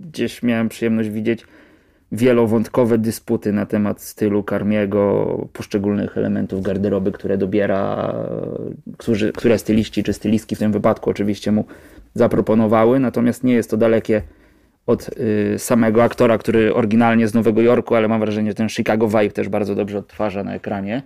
gdzieś 0.00 0.42
miałem 0.42 0.68
przyjemność 0.68 1.10
widzieć 1.10 1.44
wielowątkowe 2.12 2.98
dysputy 2.98 3.52
na 3.52 3.66
temat 3.66 4.02
stylu 4.02 4.42
Karmiego, 4.42 5.48
poszczególnych 5.52 6.18
elementów 6.18 6.62
garderoby, 6.62 7.12
które 7.12 7.38
dobiera, 7.38 8.14
którzy, 8.98 9.32
które 9.32 9.58
styliści 9.58 10.02
czy 10.02 10.12
stylistki 10.12 10.56
w 10.56 10.58
tym 10.58 10.72
wypadku 10.72 11.10
oczywiście 11.10 11.52
mu 11.52 11.64
zaproponowały, 12.14 13.00
natomiast 13.00 13.44
nie 13.44 13.54
jest 13.54 13.70
to 13.70 13.76
dalekie 13.76 14.22
od 14.86 15.10
y, 15.54 15.58
samego 15.58 16.02
aktora, 16.02 16.38
który 16.38 16.74
oryginalnie 16.74 17.28
z 17.28 17.34
Nowego 17.34 17.62
Jorku, 17.62 17.94
ale 17.94 18.08
mam 18.08 18.20
wrażenie, 18.20 18.50
że 18.50 18.54
ten 18.54 18.68
Chicago 18.68 19.08
vibe 19.08 19.30
też 19.30 19.48
bardzo 19.48 19.74
dobrze 19.74 19.98
odtwarza 19.98 20.44
na 20.44 20.54
ekranie. 20.54 21.02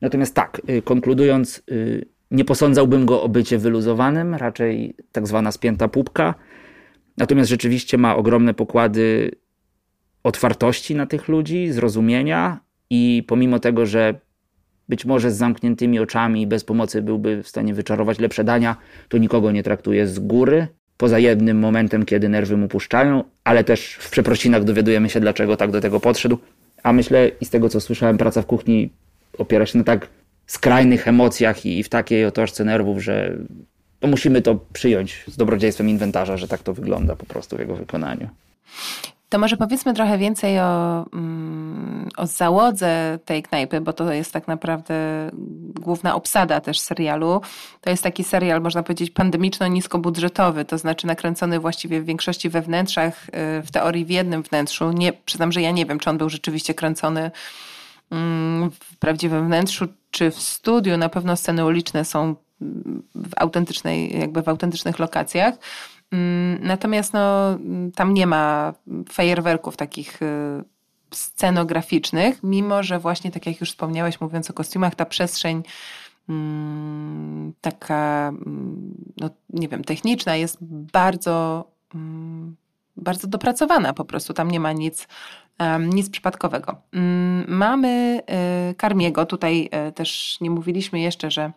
Natomiast 0.00 0.34
tak, 0.34 0.62
y, 0.70 0.82
konkludując, 0.82 1.62
y, 1.70 2.06
nie 2.30 2.44
posądzałbym 2.44 3.06
go 3.06 3.22
o 3.22 3.28
bycie 3.28 3.58
wyluzowanym, 3.58 4.34
raczej 4.34 4.94
tak 5.12 5.26
zwana 5.26 5.52
spięta 5.52 5.88
pupka. 5.88 6.34
Natomiast 7.18 7.50
rzeczywiście 7.50 7.98
ma 7.98 8.16
ogromne 8.16 8.54
pokłady 8.54 9.30
otwartości 10.22 10.94
na 10.94 11.06
tych 11.06 11.28
ludzi, 11.28 11.72
zrozumienia 11.72 12.60
i 12.90 13.24
pomimo 13.26 13.58
tego, 13.58 13.86
że 13.86 14.14
być 14.88 15.04
może 15.04 15.30
z 15.30 15.36
zamkniętymi 15.36 15.98
oczami 15.98 16.42
i 16.42 16.46
bez 16.46 16.64
pomocy 16.64 17.02
byłby 17.02 17.42
w 17.42 17.48
stanie 17.48 17.74
wyczarować 17.74 18.18
lepsze 18.18 18.44
dania, 18.44 18.76
to 19.08 19.18
nikogo 19.18 19.52
nie 19.52 19.62
traktuje 19.62 20.06
z 20.06 20.18
góry, 20.18 20.66
poza 20.96 21.18
jednym 21.18 21.58
momentem, 21.58 22.04
kiedy 22.04 22.28
nerwy 22.28 22.56
mu 22.56 22.68
puszczają, 22.68 23.24
ale 23.44 23.64
też 23.64 23.94
w 23.94 24.10
przeprosinach 24.10 24.64
dowiadujemy 24.64 25.08
się, 25.08 25.20
dlaczego 25.20 25.56
tak 25.56 25.70
do 25.70 25.80
tego 25.80 26.00
podszedł. 26.00 26.38
A 26.82 26.92
myślę 26.92 27.30
i 27.40 27.44
z 27.44 27.50
tego, 27.50 27.68
co 27.68 27.80
słyszałem, 27.80 28.18
praca 28.18 28.42
w 28.42 28.46
kuchni 28.46 28.90
opiera 29.38 29.66
się 29.66 29.78
na 29.78 29.84
tak 29.84 30.08
skrajnych 30.46 31.08
emocjach 31.08 31.66
i 31.66 31.82
w 31.82 31.88
takiej 31.88 32.24
otoczce 32.24 32.64
nerwów, 32.64 33.02
że 33.02 33.36
no 34.02 34.08
musimy 34.08 34.42
to 34.42 34.64
przyjąć 34.72 35.24
z 35.28 35.36
dobrodziejstwem 35.36 35.88
inwentarza, 35.88 36.36
że 36.36 36.48
tak 36.48 36.62
to 36.62 36.74
wygląda 36.74 37.16
po 37.16 37.26
prostu 37.26 37.56
w 37.56 37.60
jego 37.60 37.76
wykonaniu. 37.76 38.28
To 39.32 39.38
może 39.38 39.56
powiedzmy 39.56 39.94
trochę 39.94 40.18
więcej 40.18 40.60
o, 40.60 41.06
mm, 41.12 42.08
o 42.16 42.26
załodze 42.26 43.18
tej 43.24 43.42
knajpy, 43.42 43.80
bo 43.80 43.92
to 43.92 44.12
jest 44.12 44.32
tak 44.32 44.48
naprawdę 44.48 44.94
główna 45.80 46.14
obsada 46.14 46.60
też 46.60 46.80
serialu. 46.80 47.40
To 47.80 47.90
jest 47.90 48.02
taki 48.02 48.24
serial, 48.24 48.60
można 48.60 48.82
powiedzieć, 48.82 49.10
pandemiczno-niskobudżetowy, 49.10 50.64
to 50.64 50.78
znaczy 50.78 51.06
nakręcony 51.06 51.60
właściwie 51.60 52.00
w 52.00 52.04
większości 52.04 52.48
we 52.48 52.62
wnętrzach, 52.62 53.28
y, 53.28 53.62
w 53.62 53.70
teorii 53.70 54.04
w 54.04 54.10
jednym 54.10 54.42
wnętrzu. 54.42 54.92
Nie, 54.92 55.12
przyznam, 55.12 55.52
że 55.52 55.62
ja 55.62 55.70
nie 55.70 55.86
wiem, 55.86 55.98
czy 55.98 56.10
on 56.10 56.18
był 56.18 56.30
rzeczywiście 56.30 56.74
kręcony 56.74 57.30
mm, 58.10 58.70
w 58.70 58.96
prawdziwym 58.96 59.46
wnętrzu, 59.46 59.88
czy 60.10 60.30
w 60.30 60.40
studiu. 60.40 60.96
Na 60.96 61.08
pewno 61.08 61.36
sceny 61.36 61.64
uliczne 61.64 62.04
są 62.04 62.34
w 63.14 63.30
autentycznej, 63.36 64.18
jakby 64.20 64.42
w 64.42 64.48
autentycznych 64.48 64.98
lokacjach. 64.98 65.54
Mm, 66.12 66.58
natomiast 66.62 67.12
no, 67.12 67.58
tam 67.94 68.14
nie 68.14 68.26
ma 68.26 68.74
fajerwerków 69.12 69.76
takich 69.76 70.22
y, 70.22 70.64
scenograficznych, 71.10 72.42
mimo 72.42 72.82
że 72.82 72.98
właśnie 72.98 73.30
tak 73.30 73.46
jak 73.46 73.60
już 73.60 73.70
wspomniałeś, 73.70 74.20
mówiąc 74.20 74.50
o 74.50 74.52
kostiumach, 74.52 74.94
ta 74.94 75.06
przestrzeń 75.06 75.62
mm, 76.28 77.52
taka, 77.60 78.28
mm, 78.28 78.94
no 79.20 79.30
nie 79.50 79.68
wiem, 79.68 79.84
techniczna 79.84 80.36
jest 80.36 80.56
bardzo, 80.92 81.64
bardzo 82.96 83.28
dopracowana 83.28 83.92
po 83.92 84.04
prostu. 84.04 84.34
Tam 84.34 84.50
nie 84.50 84.60
ma 84.60 84.72
nic, 84.72 85.08
nic 85.80 86.10
przypadkowego. 86.10 86.76
Mamy 87.48 88.20
Karmiego, 88.76 89.26
tutaj 89.26 89.68
e, 89.70 89.92
też 89.92 90.38
nie 90.40 90.50
mówiliśmy 90.50 91.00
jeszcze, 91.00 91.30
że 91.30 91.52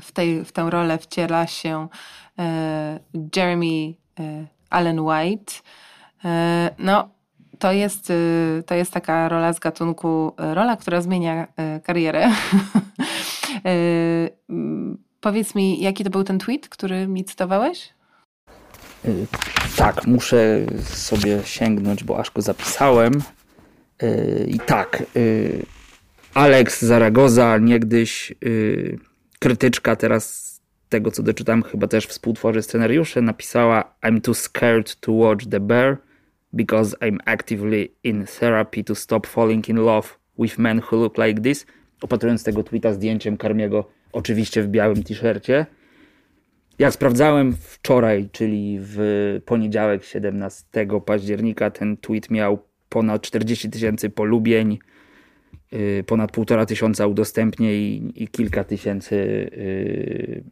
w, 0.00 0.12
tej, 0.12 0.44
w 0.44 0.52
tę 0.52 0.70
rolę 0.70 0.98
wciela 0.98 1.46
się 1.46 1.88
e, 2.38 3.00
Jeremy 3.36 3.94
Allen 4.70 5.00
White. 5.00 5.52
No, 6.78 7.08
to 7.58 7.72
jest, 7.72 8.12
to 8.66 8.74
jest 8.74 8.92
taka 8.92 9.28
rola 9.28 9.52
z 9.52 9.58
gatunku, 9.58 10.32
rola, 10.38 10.76
która 10.76 11.00
zmienia 11.00 11.46
karierę. 11.84 12.30
Powiedz 15.20 15.54
mi, 15.54 15.80
jaki 15.80 16.04
to 16.04 16.10
był 16.10 16.24
ten 16.24 16.38
tweet, 16.38 16.68
który 16.68 17.08
mi 17.08 17.24
cytowałeś? 17.24 17.94
Tak, 19.76 20.06
muszę 20.06 20.66
sobie 20.84 21.40
sięgnąć, 21.44 22.04
bo 22.04 22.18
aż 22.18 22.30
go 22.30 22.42
zapisałem. 22.42 23.12
I 24.46 24.60
tak, 24.60 25.02
Alex 26.34 26.82
Zaragoza, 26.82 27.58
niegdyś 27.58 28.32
krytyczka 29.42 29.96
teraz 29.96 30.52
tego, 30.88 31.10
co 31.10 31.22
doczytam, 31.22 31.62
chyba 31.62 31.86
też 31.86 32.06
współtworzy 32.06 32.62
scenariusze, 32.62 33.22
napisała 33.22 33.94
I'm 34.02 34.20
too 34.20 34.34
scared 34.34 35.00
to 35.00 35.12
watch 35.12 35.46
The 35.46 35.60
Bear 35.60 35.96
because 36.52 36.96
I'm 36.96 37.18
actively 37.24 37.88
in 38.04 38.26
therapy 38.26 38.84
to 38.84 38.94
stop 38.94 39.26
falling 39.26 39.68
in 39.68 39.76
love 39.76 40.08
with 40.38 40.58
men 40.58 40.82
who 40.90 40.96
look 40.96 41.18
like 41.18 41.40
this. 41.40 41.66
Opatrując 42.02 42.44
tego 42.44 42.62
tweeta 42.62 42.92
zdjęciem 42.92 43.36
Karmiego, 43.36 43.88
oczywiście 44.12 44.62
w 44.62 44.68
białym 44.68 45.02
t-shircie. 45.02 45.66
Jak 46.78 46.92
sprawdzałem 46.92 47.56
wczoraj, 47.60 48.28
czyli 48.32 48.78
w 48.80 49.00
poniedziałek 49.46 50.04
17 50.04 50.64
października, 51.06 51.70
ten 51.70 51.96
tweet 51.96 52.30
miał 52.30 52.58
ponad 52.88 53.22
40 53.22 53.70
tysięcy 53.70 54.10
polubień, 54.10 54.78
ponad 56.06 56.32
półtora 56.32 56.66
tysiąca 56.66 57.06
udostępnień 57.06 58.12
i, 58.14 58.28
kilka 58.28 58.64
tysięcy 58.64 59.16
y, 59.16 60.44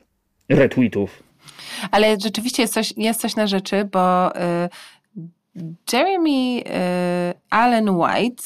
retweetów. 0.48 1.22
Ale 1.90 2.16
rzeczywiście 2.20 2.62
jest 2.62 2.74
coś, 2.74 2.94
jest 2.96 3.20
coś 3.20 3.36
na 3.36 3.46
rzeczy, 3.46 3.84
bo 3.84 4.36
y, 4.36 4.68
Jeremy 5.92 6.62
Allen 7.50 7.90
White 7.90 8.42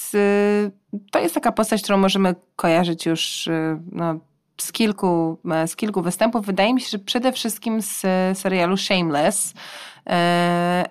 to 1.10 1.20
jest 1.20 1.34
taka 1.34 1.52
postać, 1.52 1.82
którą 1.82 1.98
możemy 1.98 2.34
kojarzyć 2.56 3.06
już 3.06 3.48
no, 3.92 4.18
z, 4.60 4.72
kilku, 4.72 5.38
z 5.66 5.76
kilku 5.76 6.02
występów. 6.02 6.46
Wydaje 6.46 6.74
mi 6.74 6.80
się, 6.80 6.88
że 6.90 6.98
przede 6.98 7.32
wszystkim 7.32 7.82
z 7.82 8.02
serialu 8.38 8.76
Shameless, 8.76 9.54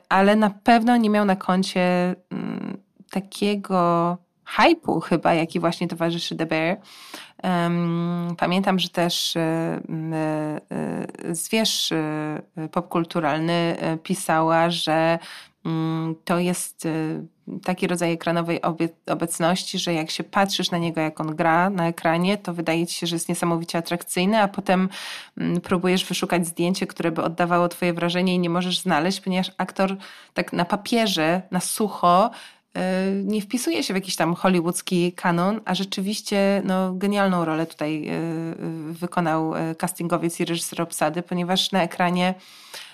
ale 0.10 0.36
na 0.36 0.50
pewno 0.50 0.98
nie 0.98 1.10
miał 1.10 1.26
na 1.26 1.36
koncie 1.36 2.16
mm, 2.32 2.78
takiego 3.12 4.18
hypu 4.46 5.00
chyba, 5.00 5.34
jaki 5.34 5.60
właśnie 5.60 5.88
towarzyszy 5.88 6.36
The 6.36 6.46
Bear. 6.46 6.78
Pamiętam, 8.38 8.80
że 8.80 8.90
też 8.90 9.38
e, 9.38 9.40
e, 10.14 11.36
zwierz 11.36 11.92
e, 11.92 12.42
popkulturalny 12.72 13.76
pisała, 14.04 14.70
że 14.70 15.20
mm, 15.66 16.16
to 16.26 16.40
jest 16.40 16.88
taki 17.64 17.88
rodzaj 17.88 18.12
ekranowej 18.12 18.60
obecności, 19.08 19.80
że 19.80 19.94
jak 19.94 20.12
się 20.12 20.24
patrzysz 20.24 20.72
na 20.72 20.78
niego, 20.78 21.02
jak 21.02 21.20
on 21.20 21.36
gra 21.36 21.70
na 21.70 21.88
ekranie, 21.88 22.38
to 22.38 22.54
wydaje 22.54 22.88
ci 22.88 22.96
się, 22.96 23.08
że 23.08 23.16
jest 23.16 23.30
niesamowicie 23.30 23.78
atrakcyjny, 23.78 24.42
a 24.42 24.48
potem 24.48 24.90
mm, 25.38 25.62
próbujesz 25.62 26.06
wyszukać 26.06 26.48
zdjęcie, 26.48 26.88
które 26.88 27.12
by 27.12 27.24
oddawało 27.24 27.68
twoje 27.68 27.94
wrażenie 27.94 28.36
i 28.36 28.40
nie 28.40 28.50
możesz 28.50 28.80
znaleźć, 28.80 29.22
ponieważ 29.22 29.52
aktor 29.58 29.98
tak 30.34 30.54
na 30.54 30.66
papierze, 30.66 31.42
na 31.52 31.60
sucho 31.60 32.32
nie 33.24 33.42
wpisuje 33.42 33.84
się 33.84 33.94
w 33.94 33.98
jakiś 33.98 34.16
tam 34.16 34.36
hollywoodzki 34.36 35.14
kanon, 35.14 35.62
a 35.66 35.76
rzeczywiście 35.76 36.62
no, 36.66 36.94
genialną 36.94 37.46
rolę 37.46 37.66
tutaj 37.66 38.08
e, 38.08 38.14
wykonał 38.92 39.56
e, 39.56 39.76
castingowiec 39.76 40.40
i 40.40 40.46
reżyser 40.46 40.82
obsady, 40.82 41.22
ponieważ 41.22 41.72
na 41.72 41.84
ekranie 41.84 42.34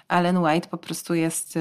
Alan 0.08 0.38
White 0.38 0.68
po 0.68 0.78
prostu 0.78 1.14
jest 1.14 1.60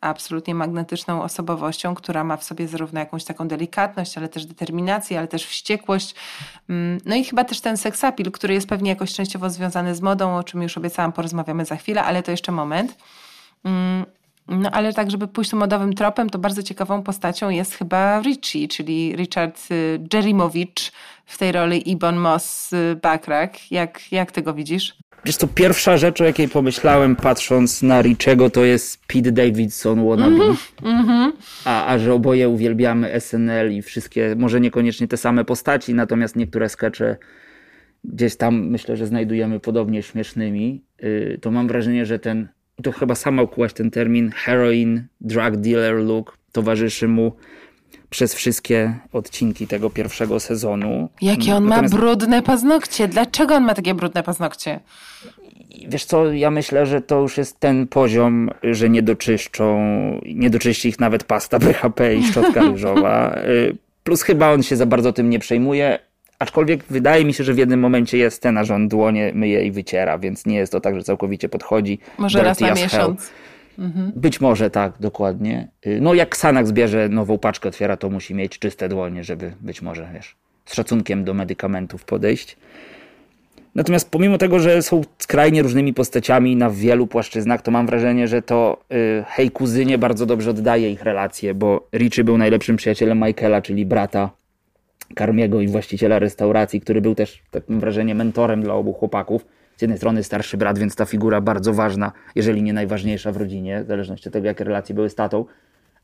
absolutnie 0.00 0.54
magnetyczną 0.54 1.22
osobowością, 1.22 1.94
która 1.94 2.24
ma 2.24 2.36
w 2.36 2.44
sobie 2.44 2.68
zarówno 2.68 3.00
jakąś 3.00 3.24
taką 3.24 3.48
delikatność, 3.48 4.18
ale 4.18 4.28
też 4.28 4.46
determinację, 4.46 5.18
ale 5.18 5.28
też 5.28 5.46
wściekłość. 5.46 6.14
Mm, 6.68 7.00
no 7.04 7.16
i 7.16 7.24
chyba 7.24 7.44
też 7.44 7.60
ten 7.60 7.76
seksapil, 7.76 8.30
który 8.30 8.54
jest 8.54 8.68
pewnie 8.68 8.90
jakoś 8.90 9.12
częściowo 9.12 9.50
związany 9.50 9.94
z 9.94 10.00
modą, 10.00 10.36
o 10.36 10.44
czym 10.44 10.62
już 10.62 10.78
obiecałam, 10.78 11.12
porozmawiamy 11.12 11.64
za 11.64 11.76
chwilę, 11.76 12.04
ale 12.04 12.22
to 12.22 12.30
jeszcze 12.30 12.52
moment. 12.52 12.96
No 14.48 14.70
ale 14.70 14.92
tak, 14.92 15.10
żeby 15.10 15.28
pójść 15.28 15.50
tym 15.50 15.58
modowym 15.58 15.92
tropem, 15.92 16.30
to 16.30 16.38
bardzo 16.38 16.62
ciekawą 16.62 17.02
postacią 17.02 17.50
jest 17.50 17.74
chyba 17.74 18.20
Richie, 18.20 18.68
czyli 18.68 19.16
Richard 19.16 19.58
y, 19.70 20.00
Jerimowicz 20.12 20.92
w 21.24 21.38
tej 21.38 21.52
roli 21.52 21.90
Ibon 21.90 22.16
Moss 22.16 22.72
y, 22.72 22.96
Backrack. 23.02 23.70
Jak, 23.70 24.12
jak 24.12 24.32
ty 24.32 24.42
go 24.42 24.54
widzisz? 24.54 24.96
Wiesz 25.24 25.36
to 25.36 25.46
pierwsza 25.46 25.96
rzecz, 25.96 26.20
o 26.20 26.24
jakiej 26.24 26.48
pomyślałem 26.48 27.16
patrząc 27.16 27.82
na 27.82 28.02
Richiego, 28.02 28.50
to 28.50 28.64
jest 28.64 29.06
Pete 29.06 29.32
Davidson 29.32 30.08
wannabe. 30.08 30.44
Mm 30.82 31.06
-hmm. 31.06 31.32
a, 31.64 31.86
a 31.86 31.98
że 31.98 32.14
oboje 32.14 32.48
uwielbiamy 32.48 33.20
SNL 33.20 33.72
i 33.72 33.82
wszystkie, 33.82 34.34
może 34.38 34.60
niekoniecznie 34.60 35.08
te 35.08 35.16
same 35.16 35.44
postaci, 35.44 35.94
natomiast 35.94 36.36
niektóre 36.36 36.68
skecze 36.68 37.16
gdzieś 38.04 38.36
tam 38.36 38.68
myślę, 38.68 38.96
że 38.96 39.06
znajdujemy 39.06 39.60
podobnie 39.60 40.02
śmiesznymi, 40.02 40.84
y, 41.02 41.38
to 41.42 41.50
mam 41.50 41.68
wrażenie, 41.68 42.06
że 42.06 42.18
ten 42.18 42.48
to 42.82 42.92
chyba 42.92 43.14
sama 43.14 43.42
ukułaś 43.42 43.72
ten 43.72 43.90
termin, 43.90 44.30
heroin, 44.30 45.02
drug 45.20 45.56
dealer 45.56 45.94
look, 45.94 46.38
towarzyszy 46.52 47.08
mu 47.08 47.32
przez 48.10 48.34
wszystkie 48.34 48.94
odcinki 49.12 49.66
tego 49.66 49.90
pierwszego 49.90 50.40
sezonu. 50.40 51.08
Jakie 51.22 51.54
on 51.54 51.64
Natomiast... 51.64 51.94
ma 51.94 52.00
brudne 52.00 52.42
paznokcie? 52.42 53.08
Dlaczego 53.08 53.54
on 53.54 53.64
ma 53.64 53.74
takie 53.74 53.94
brudne 53.94 54.22
paznokcie? 54.22 54.80
Wiesz 55.88 56.04
co, 56.04 56.32
ja 56.32 56.50
myślę, 56.50 56.86
że 56.86 57.00
to 57.00 57.20
już 57.20 57.38
jest 57.38 57.60
ten 57.60 57.86
poziom, 57.86 58.50
że 58.62 58.88
nie 58.88 59.02
doczyszczą, 59.02 59.80
nie 60.34 60.50
doczyści 60.50 60.88
ich 60.88 61.00
nawet 61.00 61.24
pasta 61.24 61.58
BHP 61.64 62.14
i 62.14 62.24
szczotka 62.24 62.60
ryżowa. 62.72 63.38
Y, 63.38 63.76
plus 64.04 64.22
chyba 64.22 64.52
on 64.52 64.62
się 64.62 64.76
za 64.76 64.86
bardzo 64.86 65.12
tym 65.12 65.30
nie 65.30 65.38
przejmuje. 65.38 65.98
Aczkolwiek 66.38 66.84
wydaje 66.84 67.24
mi 67.24 67.34
się, 67.34 67.44
że 67.44 67.54
w 67.54 67.58
jednym 67.58 67.80
momencie 67.80 68.18
jest 68.18 68.36
scena, 68.36 68.64
że 68.64 68.74
on 68.74 68.88
dłonie 68.88 69.32
myje 69.34 69.66
i 69.66 69.70
wyciera, 69.70 70.18
więc 70.18 70.46
nie 70.46 70.56
jest 70.56 70.72
to 70.72 70.80
tak, 70.80 70.96
że 70.96 71.02
całkowicie 71.02 71.48
podchodzi. 71.48 71.98
Może 72.18 72.42
raz 72.42 72.60
na 72.60 72.74
miesiąc. 72.74 73.30
Mhm. 73.78 74.12
Być 74.16 74.40
może 74.40 74.70
tak, 74.70 74.92
dokładnie. 75.00 75.68
Y, 75.86 75.98
no 76.00 76.14
jak 76.14 76.36
Sanak 76.36 76.66
zbierze 76.66 77.08
nową 77.08 77.38
paczkę, 77.38 77.68
otwiera, 77.68 77.96
to 77.96 78.10
musi 78.10 78.34
mieć 78.34 78.58
czyste 78.58 78.88
dłonie, 78.88 79.24
żeby 79.24 79.52
być 79.60 79.82
może, 79.82 80.08
wiesz, 80.14 80.36
z 80.64 80.74
szacunkiem 80.74 81.24
do 81.24 81.34
medykamentów 81.34 82.04
podejść. 82.04 82.56
Natomiast 83.74 84.10
pomimo 84.10 84.38
tego, 84.38 84.58
że 84.58 84.82
są 84.82 85.02
skrajnie 85.18 85.62
różnymi 85.62 85.94
postaciami 85.94 86.56
na 86.56 86.70
wielu 86.70 87.06
płaszczyznach, 87.06 87.62
to 87.62 87.70
mam 87.70 87.86
wrażenie, 87.86 88.28
że 88.28 88.42
to 88.42 88.80
y, 88.92 89.24
Hej 89.28 89.50
Kuzynie 89.50 89.98
bardzo 89.98 90.26
dobrze 90.26 90.50
oddaje 90.50 90.92
ich 90.92 91.02
relacje, 91.02 91.54
bo 91.54 91.88
Richie 91.92 92.24
był 92.24 92.38
najlepszym 92.38 92.76
przyjacielem 92.76 93.18
Michaela, 93.18 93.62
czyli 93.62 93.86
brata 93.86 94.30
Karmiego 95.14 95.60
i 95.60 95.68
właściciela 95.68 96.18
restauracji, 96.18 96.80
który 96.80 97.00
był 97.00 97.14
też, 97.14 97.42
tak 97.50 97.68
mam 97.68 97.80
wrażenie, 97.80 98.14
mentorem 98.14 98.62
dla 98.62 98.74
obu 98.74 98.92
chłopaków. 98.92 99.46
Z 99.76 99.82
jednej 99.82 99.98
strony 99.98 100.22
starszy 100.22 100.56
brat, 100.56 100.78
więc 100.78 100.96
ta 100.96 101.04
figura 101.04 101.40
bardzo 101.40 101.72
ważna, 101.72 102.12
jeżeli 102.34 102.62
nie 102.62 102.72
najważniejsza 102.72 103.32
w 103.32 103.36
rodzinie, 103.36 103.84
w 103.84 103.86
zależności 103.86 104.28
od 104.28 104.32
tego, 104.32 104.46
jakie 104.46 104.64
relacje 104.64 104.94
były 104.94 105.10
z 105.10 105.14
tatą. 105.14 105.44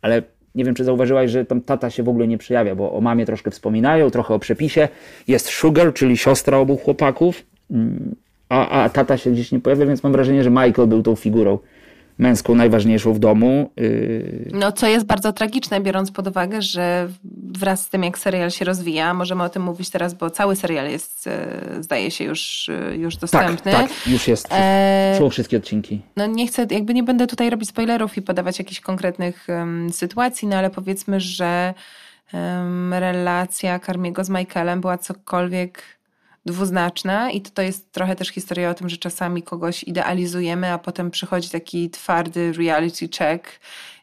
Ale 0.02 0.22
nie 0.54 0.64
wiem, 0.64 0.74
czy 0.74 0.84
zauważyłaś, 0.84 1.30
że 1.30 1.44
tam 1.44 1.60
tata 1.60 1.90
się 1.90 2.02
w 2.02 2.08
ogóle 2.08 2.28
nie 2.28 2.38
przejawia, 2.38 2.74
bo 2.74 2.92
o 2.92 3.00
mamie 3.00 3.26
troszkę 3.26 3.50
wspominają, 3.50 4.10
trochę 4.10 4.34
o 4.34 4.38
przepisie. 4.38 4.88
Jest 5.28 5.46
Sugar, 5.46 5.94
czyli 5.94 6.16
siostra 6.16 6.58
obu 6.58 6.76
chłopaków, 6.76 7.42
mm, 7.70 8.14
a, 8.48 8.82
a 8.82 8.88
tata 8.88 9.16
się 9.16 9.30
gdzieś 9.30 9.52
nie 9.52 9.60
pojawia, 9.60 9.86
więc 9.86 10.02
mam 10.02 10.12
wrażenie, 10.12 10.44
że 10.44 10.50
Michael 10.50 10.88
był 10.88 11.02
tą 11.02 11.16
figurą 11.16 11.58
męską 12.18 12.54
najważniejszą 12.54 13.12
w 13.12 13.18
domu. 13.18 13.70
Y, 13.80 14.50
no, 14.52 14.72
co 14.72 14.86
jest 14.86 15.06
bardzo 15.06 15.32
tragiczne, 15.32 15.80
biorąc 15.80 16.10
pod 16.10 16.28
uwagę, 16.28 16.62
że 16.62 17.08
wraz 17.58 17.82
z 17.82 17.88
tym, 17.88 18.02
jak 18.02 18.18
serial 18.18 18.50
się 18.50 18.64
rozwija, 18.64 19.14
możemy 19.14 19.42
o 19.42 19.48
tym 19.48 19.62
mówić 19.62 19.90
teraz, 19.90 20.14
bo 20.14 20.30
cały 20.30 20.56
serial 20.56 20.90
jest, 20.90 21.26
y, 21.26 21.82
zdaje 21.82 22.10
się, 22.10 22.24
już, 22.24 22.68
y, 22.68 22.96
już 22.96 23.16
dostępny. 23.16 23.72
Tak, 23.72 23.88
tak 23.88 24.06
już 24.06 24.28
jest. 24.28 24.48
E... 24.50 25.16
Są 25.18 25.30
wszystkie 25.30 25.56
odcinki. 25.56 26.00
No, 26.16 26.26
nie 26.26 26.46
chcę, 26.46 26.66
jakby 26.70 26.94
nie 26.94 27.02
będę 27.02 27.26
tutaj 27.26 27.50
robić 27.50 27.68
spoilerów 27.68 28.16
i 28.16 28.22
podawać 28.22 28.58
jakichś 28.58 28.80
konkretnych 28.80 29.46
um, 29.48 29.92
sytuacji, 29.92 30.48
no 30.48 30.56
ale 30.56 30.70
powiedzmy, 30.70 31.20
że 31.20 31.74
um, 32.32 32.94
relacja 32.94 33.78
Karmiego 33.78 34.24
z 34.24 34.28
Michaelem 34.28 34.80
była 34.80 34.98
cokolwiek 34.98 35.82
dwuznaczna 36.46 37.30
i 37.30 37.40
to 37.40 37.62
jest 37.62 37.92
trochę 37.92 38.16
też 38.16 38.28
historia 38.28 38.70
o 38.70 38.74
tym, 38.74 38.88
że 38.88 38.96
czasami 38.96 39.42
kogoś 39.42 39.84
idealizujemy, 39.84 40.72
a 40.72 40.78
potem 40.78 41.10
przychodzi 41.10 41.50
taki 41.50 41.90
twardy 41.90 42.52
reality 42.52 43.08
check 43.18 43.60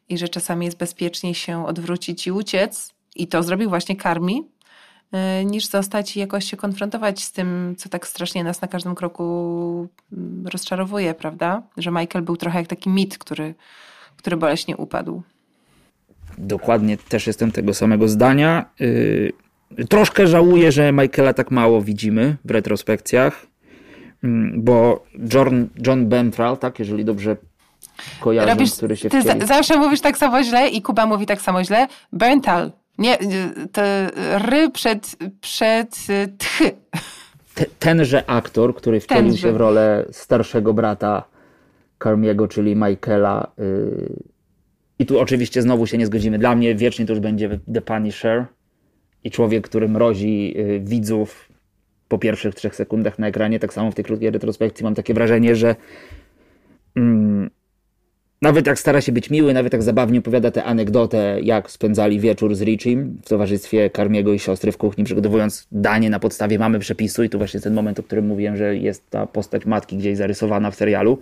i 0.09 0.17
że 0.17 0.29
czasami 0.29 0.65
jest 0.65 0.77
bezpieczniej 0.77 1.35
się 1.35 1.65
odwrócić 1.65 2.27
i 2.27 2.31
uciec. 2.31 2.93
I 3.15 3.27
to 3.27 3.43
zrobił 3.43 3.69
właśnie 3.69 3.95
Karmi, 3.95 4.47
y, 5.41 5.45
niż 5.45 5.67
zostać 5.67 6.17
i 6.17 6.19
jakoś 6.19 6.45
się 6.45 6.57
konfrontować 6.57 7.23
z 7.23 7.31
tym, 7.31 7.75
co 7.77 7.89
tak 7.89 8.07
strasznie 8.07 8.43
nas 8.43 8.61
na 8.61 8.67
każdym 8.67 8.95
kroku 8.95 9.87
mm, 10.13 10.47
rozczarowuje, 10.47 11.13
prawda? 11.13 11.63
Że 11.77 11.91
Michael 11.91 12.25
był 12.25 12.37
trochę 12.37 12.59
jak 12.59 12.67
taki 12.67 12.89
mit, 12.89 13.17
który, 13.17 13.55
który 14.17 14.37
boleśnie 14.37 14.77
upadł. 14.77 15.23
Dokładnie 16.37 16.97
też 16.97 17.27
jestem 17.27 17.51
tego 17.51 17.73
samego 17.73 18.07
zdania. 18.07 18.65
Y, 19.79 19.87
troszkę 19.87 20.27
żałuję, 20.27 20.71
że 20.71 20.91
Michaela 20.91 21.33
tak 21.33 21.51
mało 21.51 21.81
widzimy 21.81 22.37
w 22.45 22.51
retrospekcjach, 22.51 23.45
mm, 24.23 24.63
bo 24.63 25.03
John, 25.33 25.69
John 25.87 26.07
Bentral, 26.09 26.57
tak, 26.57 26.79
jeżeli 26.79 27.05
dobrze 27.05 27.37
kojarzę, 28.19 28.49
Robisz, 28.49 28.73
który 28.73 28.97
się 28.97 29.09
Ty 29.09 29.21
wcieli... 29.21 29.45
zawsze 29.47 29.77
mówisz 29.77 30.01
tak 30.01 30.17
samo 30.17 30.43
źle 30.43 30.67
i 30.69 30.81
Kuba 30.81 31.05
mówi 31.05 31.25
tak 31.25 31.41
samo 31.41 31.63
źle. 31.63 31.87
Bentral. 32.13 32.71
Nie, 32.97 33.17
to 33.71 33.81
ry 34.37 34.69
przed, 34.69 35.15
przed 35.41 35.97
tchy. 36.37 36.71
tenże 37.79 38.29
aktor, 38.29 38.75
który 38.75 38.99
wcielił 38.99 39.23
tenże. 39.23 39.37
się 39.41 39.53
w 39.53 39.57
rolę 39.57 40.05
starszego 40.11 40.73
brata 40.73 41.23
Carmiego, 42.03 42.47
czyli 42.47 42.75
Michaela. 42.75 43.51
Y, 43.59 44.13
I 44.99 45.05
tu 45.05 45.19
oczywiście 45.19 45.61
znowu 45.61 45.87
się 45.87 45.97
nie 45.97 46.05
zgodzimy. 46.05 46.39
Dla 46.39 46.55
mnie 46.55 46.75
wiecznie 46.75 47.05
to 47.05 47.13
już 47.13 47.19
będzie 47.19 47.59
The 47.73 47.81
Punisher 47.81 48.45
i 49.23 49.31
człowiek, 49.31 49.67
który 49.67 49.89
mrozi 49.89 50.53
y, 50.57 50.79
widzów 50.79 51.49
po 52.07 52.17
pierwszych 52.17 52.55
trzech 52.55 52.75
sekundach 52.75 53.19
na 53.19 53.27
ekranie. 53.27 53.59
Tak 53.59 53.73
samo 53.73 53.91
w 53.91 53.95
tej 53.95 54.05
krótkiej 54.05 54.31
retrospekcji 54.31 54.83
mam 54.83 54.95
takie 54.95 55.13
wrażenie, 55.13 55.55
że 55.55 55.75
mm, 56.95 57.49
nawet 58.41 58.67
jak 58.67 58.79
stara 58.79 59.01
się 59.01 59.11
być 59.11 59.29
miły, 59.29 59.53
nawet 59.53 59.73
jak 59.73 59.83
zabawnie 59.83 60.19
opowiada 60.19 60.51
tę 60.51 60.63
anegdotę, 60.63 61.39
jak 61.43 61.71
spędzali 61.71 62.19
wieczór 62.19 62.55
z 62.55 62.61
Richim 62.61 63.17
w 63.25 63.29
towarzystwie 63.29 63.89
Karmiego 63.89 64.33
i 64.33 64.39
siostry 64.39 64.71
w 64.71 64.77
kuchni, 64.77 65.03
przygotowując 65.03 65.67
danie 65.71 66.09
na 66.09 66.19
podstawie 66.19 66.59
mamy 66.59 66.79
przepisu 66.79 67.23
i 67.23 67.29
tu 67.29 67.37
właśnie 67.37 67.59
ten 67.59 67.73
moment, 67.73 67.99
o 67.99 68.03
którym 68.03 68.27
mówiłem, 68.27 68.57
że 68.57 68.75
jest 68.77 69.09
ta 69.09 69.27
postać 69.27 69.65
matki 69.65 69.97
gdzieś 69.97 70.17
zarysowana 70.17 70.71
w 70.71 70.75
serialu, 70.75 71.17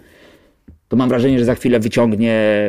to 0.87 0.97
mam 0.97 1.09
wrażenie, 1.09 1.39
że 1.39 1.45
za 1.45 1.55
chwilę 1.55 1.79
wyciągnie 1.79 2.65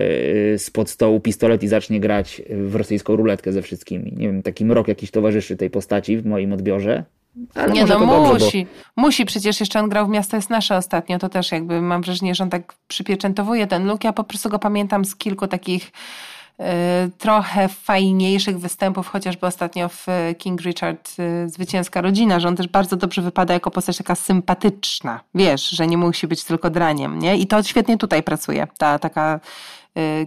y, 0.55 0.59
spod 0.59 0.91
stołu 0.91 1.21
pistolet 1.21 1.63
i 1.63 1.69
zacznie 1.69 2.01
grać 2.01 2.43
w 2.51 2.75
rosyjską 2.75 3.17
ruletkę 3.17 3.53
ze 3.53 3.63
wszystkimi. 3.63 4.13
Nie 4.17 4.27
wiem, 4.27 4.43
taki 4.43 4.65
mrok 4.65 4.89
jakiś 4.89 5.11
towarzyszy 5.11 5.57
tej 5.57 5.71
postaci 5.71 6.17
w 6.17 6.27
moim 6.27 6.53
odbiorze. 6.53 7.05
Ale 7.55 7.73
nie 7.73 7.87
no, 7.87 7.99
musi. 7.99 8.33
Dobrze, 8.33 8.65
bo... 8.97 9.03
Musi, 9.03 9.25
przecież 9.25 9.61
jeszcze 9.61 9.81
on 9.81 9.89
grał 9.89 10.07
w 10.07 10.11
Miasto 10.11 10.37
jest 10.37 10.51
nasze 10.51 10.77
ostatnio, 10.77 11.19
to 11.19 11.29
też 11.29 11.53
jakby 11.53 11.81
mam 11.81 12.03
wrażenie, 12.03 12.35
że 12.35 12.45
on 12.45 12.51
tak 12.51 12.75
przypieczętowuje 12.89 13.67
ten 13.67 13.87
look. 13.87 14.05
Ja 14.05 14.13
po 14.13 14.25
prostu 14.25 14.49
go 14.49 14.59
pamiętam 14.59 15.05
z 15.05 15.17
kilku 15.17 15.47
takich 15.47 15.93
trochę 17.19 17.69
fajniejszych 17.69 18.59
występów, 18.59 19.09
chociażby 19.09 19.47
ostatnio 19.47 19.89
w 19.89 20.07
King 20.39 20.61
Richard 20.61 21.11
y, 21.19 21.49
Zwycięska 21.49 22.01
Rodzina, 22.01 22.41
że 22.41 22.49
on 22.49 22.57
też 22.57 22.69
bardzo 22.69 22.97
dobrze 22.97 23.23
wypada 23.23 23.55
jako 23.55 23.71
postać 23.71 23.99
taka 23.99 24.15
sympatyczna. 24.15 25.21
Wiesz, 25.35 25.71
że 25.71 25.87
nie 25.87 25.99
musi 25.99 26.27
być 26.27 26.45
tylko 26.45 26.71
draniem, 26.71 27.19
nie? 27.19 27.37
I 27.37 27.47
to 27.47 27.63
świetnie 27.63 27.99
tutaj 27.99 28.23
pracuje, 28.23 28.67
ta 28.79 28.99
taka 28.99 29.41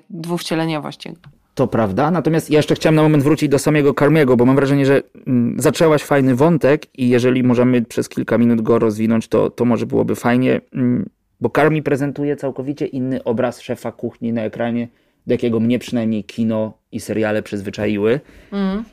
dwuwcieleniowość 0.10 1.06
jego. 1.06 1.20
To 1.56 1.68
prawda, 1.68 2.12
natomiast 2.12 2.50
ja 2.50 2.60
jeszcze 2.60 2.76
chciałem 2.76 2.96
na 2.96 3.02
moment 3.02 3.24
wrócić 3.24 3.50
do 3.50 3.60
samego 3.60 3.94
Karmiego, 3.94 4.38
bo 4.38 4.46
mam 4.46 4.56
wrażenie, 4.56 4.86
że 4.86 5.02
mm, 5.28 5.56
zaczęłaś 5.60 6.04
fajny 6.04 6.36
wątek 6.36 7.00
i 7.00 7.10
jeżeli 7.10 7.44
możemy 7.44 7.82
przez 7.82 8.10
kilka 8.10 8.38
minut 8.38 8.62
go 8.62 8.80
rozwinąć, 8.80 9.28
to, 9.28 9.50
to 9.50 9.66
może 9.66 9.86
byłoby 9.86 10.16
fajnie, 10.16 10.62
mm, 10.74 11.10
bo 11.42 11.50
Karmi 11.50 11.84
prezentuje 11.84 12.36
całkowicie 12.36 12.86
inny 12.86 13.24
obraz 13.24 13.62
szefa 13.62 13.92
kuchni 13.92 14.34
na 14.34 14.42
ekranie, 14.42 14.88
do 15.28 15.34
jakiego 15.34 15.60
mnie 15.60 15.80
przynajmniej 15.80 16.24
kino 16.24 16.78
i 16.92 17.00
seriale 17.00 17.44
przyzwyczaiły. 17.44 18.20
Mm. 18.52 18.84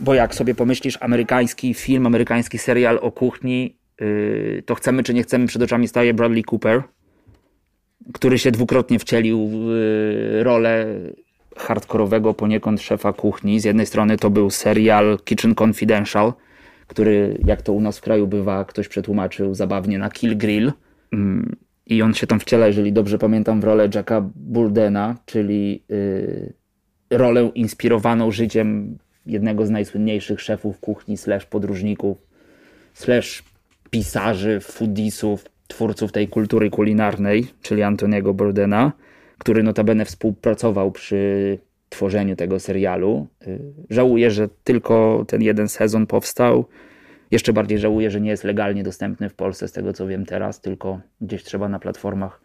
Bo 0.00 0.14
jak 0.14 0.34
sobie 0.34 0.54
pomyślisz, 0.54 0.98
amerykański 1.00 1.74
film, 1.74 2.06
amerykański 2.06 2.58
serial 2.58 2.98
o 3.02 3.12
kuchni, 3.12 3.76
yy, 4.00 4.62
to 4.66 4.74
chcemy 4.74 5.02
czy 5.02 5.14
nie 5.14 5.22
chcemy, 5.22 5.46
przed 5.46 5.62
oczami 5.62 5.88
staje 5.88 6.14
Bradley 6.14 6.44
Cooper, 6.44 6.82
który 8.14 8.38
się 8.38 8.50
dwukrotnie 8.50 8.98
wcielił 8.98 9.48
w 9.48 9.52
yy, 9.52 10.44
rolę 10.44 10.86
hardkorowego 11.56 12.34
poniekąd 12.34 12.82
szefa 12.82 13.12
kuchni. 13.12 13.60
Z 13.60 13.64
jednej 13.64 13.86
strony 13.86 14.16
to 14.16 14.30
był 14.30 14.50
serial 14.50 15.18
Kitchen 15.24 15.54
Confidential, 15.54 16.32
który, 16.86 17.38
jak 17.44 17.62
to 17.62 17.72
u 17.72 17.80
nas 17.80 17.98
w 17.98 18.02
kraju 18.02 18.26
bywa, 18.26 18.64
ktoś 18.64 18.88
przetłumaczył 18.88 19.54
zabawnie 19.54 19.98
na 19.98 20.10
Kill 20.10 20.36
Grill. 20.36 20.72
Mm, 21.12 21.56
I 21.86 22.02
on 22.02 22.14
się 22.14 22.26
tam 22.26 22.40
wciela, 22.40 22.66
jeżeli 22.66 22.92
dobrze 22.92 23.18
pamiętam, 23.18 23.60
w 23.60 23.64
rolę 23.64 23.88
Jacka 23.94 24.30
Burdena, 24.36 25.16
czyli 25.26 25.82
yy, 25.88 26.52
rolę 27.10 27.50
inspirowaną 27.54 28.30
życiem 28.30 28.98
jednego 29.26 29.66
z 29.66 29.70
najsłynniejszych 29.70 30.40
szefów 30.40 30.80
kuchni, 30.80 31.16
slash 31.16 31.46
podróżników, 31.46 32.18
slash 32.94 33.44
pisarzy, 33.90 34.60
foodisów, 34.60 35.44
twórców 35.68 36.12
tej 36.12 36.28
kultury 36.28 36.70
kulinarnej, 36.70 37.46
czyli 37.62 37.82
Antoniego 37.82 38.34
Burdena 38.34 38.92
który 39.38 39.62
notabene 39.62 40.04
współpracował 40.04 40.92
przy 40.92 41.58
tworzeniu 41.88 42.36
tego 42.36 42.60
serialu. 42.60 43.26
Y, 43.46 43.60
żałuję, 43.90 44.30
że 44.30 44.48
tylko 44.64 45.24
ten 45.28 45.42
jeden 45.42 45.68
sezon 45.68 46.06
powstał. 46.06 46.64
Jeszcze 47.30 47.52
bardziej 47.52 47.78
żałuję, 47.78 48.10
że 48.10 48.20
nie 48.20 48.30
jest 48.30 48.44
legalnie 48.44 48.82
dostępny 48.82 49.28
w 49.28 49.34
Polsce, 49.34 49.68
z 49.68 49.72
tego 49.72 49.92
co 49.92 50.06
wiem 50.06 50.26
teraz, 50.26 50.60
tylko 50.60 51.00
gdzieś 51.20 51.42
trzeba 51.42 51.68
na 51.68 51.78
platformach 51.78 52.40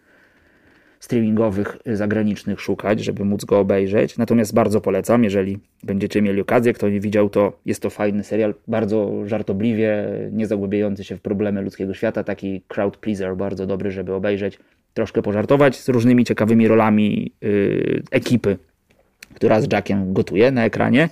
streamingowych 1.00 1.78
zagranicznych 1.86 2.62
szukać, 2.62 3.04
żeby 3.04 3.26
móc 3.26 3.46
go 3.46 3.60
obejrzeć. 3.60 4.18
Natomiast 4.18 4.54
bardzo 4.54 4.82
polecam, 4.82 5.24
jeżeli 5.24 5.60
będziecie 5.84 6.22
mieli 6.22 6.42
okazję, 6.42 6.74
kto 6.74 6.90
nie 6.90 7.00
widział, 7.00 7.30
to 7.30 7.60
jest 7.66 7.82
to 7.82 7.90
fajny 7.90 8.24
serial, 8.24 8.54
bardzo 8.68 9.28
żartobliwie, 9.28 10.08
nie 10.32 10.48
zagłębiający 10.48 11.04
się 11.04 11.18
w 11.18 11.22
problemy 11.22 11.62
ludzkiego 11.62 11.94
świata, 11.94 12.24
taki 12.24 12.62
crowd 12.68 12.98
pleaser, 12.98 13.36
bardzo 13.36 13.68
dobry, 13.68 13.92
żeby 13.92 14.14
obejrzeć 14.14 14.60
troszkę 14.94 15.22
pożartować 15.22 15.80
z 15.80 15.90
różnymi 15.90 16.26
ciekawymi 16.26 16.68
rolami 16.68 17.32
yy, 17.42 18.04
ekipy, 18.12 18.58
która 19.34 19.62
z 19.62 19.74
Jackiem 19.74 20.14
gotuje 20.14 20.52
na 20.52 20.66
ekranie. 20.66 21.10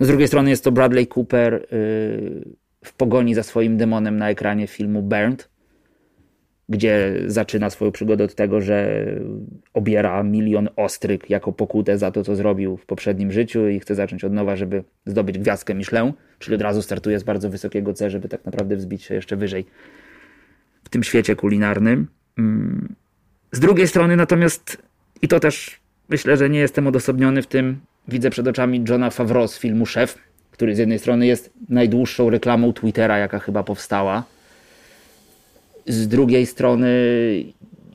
No 0.00 0.06
z 0.06 0.08
drugiej 0.08 0.28
strony 0.28 0.50
jest 0.50 0.64
to 0.64 0.72
Bradley 0.72 1.06
Cooper 1.06 1.66
yy, 1.72 2.63
w 2.84 2.92
pogoni 2.92 3.34
za 3.34 3.42
swoim 3.42 3.76
demonem 3.76 4.16
na 4.16 4.30
ekranie 4.30 4.66
filmu 4.66 5.02
Burnt, 5.02 5.48
gdzie 6.68 7.14
zaczyna 7.26 7.70
swoją 7.70 7.92
przygodę 7.92 8.24
od 8.24 8.34
tego, 8.34 8.60
że 8.60 9.06
obiera 9.74 10.22
milion 10.22 10.68
ostryk 10.76 11.30
jako 11.30 11.52
pokutę 11.52 11.98
za 11.98 12.10
to, 12.10 12.24
co 12.24 12.36
zrobił 12.36 12.76
w 12.76 12.86
poprzednim 12.86 13.32
życiu 13.32 13.68
i 13.68 13.80
chce 13.80 13.94
zacząć 13.94 14.24
od 14.24 14.32
nowa, 14.32 14.56
żeby 14.56 14.84
zdobyć 15.06 15.38
gwiazdkę 15.38 15.74
Michelin, 15.74 16.12
czyli 16.38 16.54
od 16.54 16.62
razu 16.62 16.82
startuje 16.82 17.18
z 17.18 17.22
bardzo 17.22 17.50
wysokiego 17.50 17.92
C, 17.92 18.10
żeby 18.10 18.28
tak 18.28 18.44
naprawdę 18.44 18.76
wzbić 18.76 19.02
się 19.02 19.14
jeszcze 19.14 19.36
wyżej 19.36 19.66
w 20.84 20.88
tym 20.88 21.02
świecie 21.02 21.36
kulinarnym. 21.36 22.06
Mm. 22.38 22.94
Z 23.52 23.60
drugiej 23.60 23.88
strony 23.88 24.16
natomiast, 24.16 24.82
i 25.22 25.28
to 25.28 25.40
też 25.40 25.80
myślę, 26.08 26.36
że 26.36 26.50
nie 26.50 26.58
jestem 26.58 26.86
odosobniony 26.86 27.42
w 27.42 27.46
tym, 27.46 27.80
widzę 28.08 28.30
przed 28.30 28.48
oczami 28.48 28.84
Johna 28.88 29.10
Favreau 29.10 29.48
z 29.48 29.58
filmu 29.58 29.86
Szef, 29.86 30.18
który 30.54 30.74
z 30.74 30.78
jednej 30.78 30.98
strony 30.98 31.26
jest 31.26 31.50
najdłuższą 31.68 32.30
reklamą 32.30 32.72
Twittera, 32.72 33.18
jaka 33.18 33.38
chyba 33.38 33.62
powstała. 33.62 34.24
Z 35.86 36.08
drugiej 36.08 36.46
strony 36.46 36.88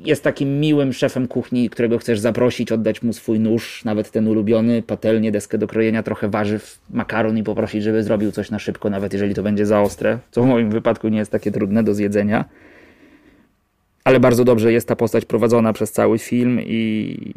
jest 0.05 0.23
takim 0.23 0.59
miłym 0.59 0.93
szefem 0.93 1.27
kuchni, 1.27 1.69
którego 1.69 1.97
chcesz 1.97 2.19
zaprosić, 2.19 2.71
oddać 2.71 3.01
mu 3.01 3.13
swój 3.13 3.39
nóż, 3.39 3.85
nawet 3.85 4.11
ten 4.11 4.27
ulubiony, 4.27 4.81
patelnię, 4.81 5.31
deskę 5.31 5.57
do 5.57 5.67
krojenia, 5.67 6.03
trochę 6.03 6.29
warzyw, 6.29 6.79
makaron 6.89 7.37
i 7.37 7.43
poprosić, 7.43 7.83
żeby 7.83 8.03
zrobił 8.03 8.31
coś 8.31 8.51
na 8.51 8.59
szybko, 8.59 8.89
nawet 8.89 9.13
jeżeli 9.13 9.33
to 9.35 9.43
będzie 9.43 9.65
za 9.65 9.81
ostre, 9.81 10.19
co 10.31 10.43
w 10.43 10.45
moim 10.45 10.69
wypadku 10.69 11.07
nie 11.07 11.17
jest 11.17 11.31
takie 11.31 11.51
trudne 11.51 11.83
do 11.83 11.93
zjedzenia 11.93 12.45
ale 14.03 14.19
bardzo 14.19 14.43
dobrze 14.43 14.73
jest 14.73 14.87
ta 14.87 14.95
postać 14.95 15.25
prowadzona 15.25 15.73
przez 15.73 15.91
cały 15.91 16.19
film 16.19 16.59
i 16.61 17.33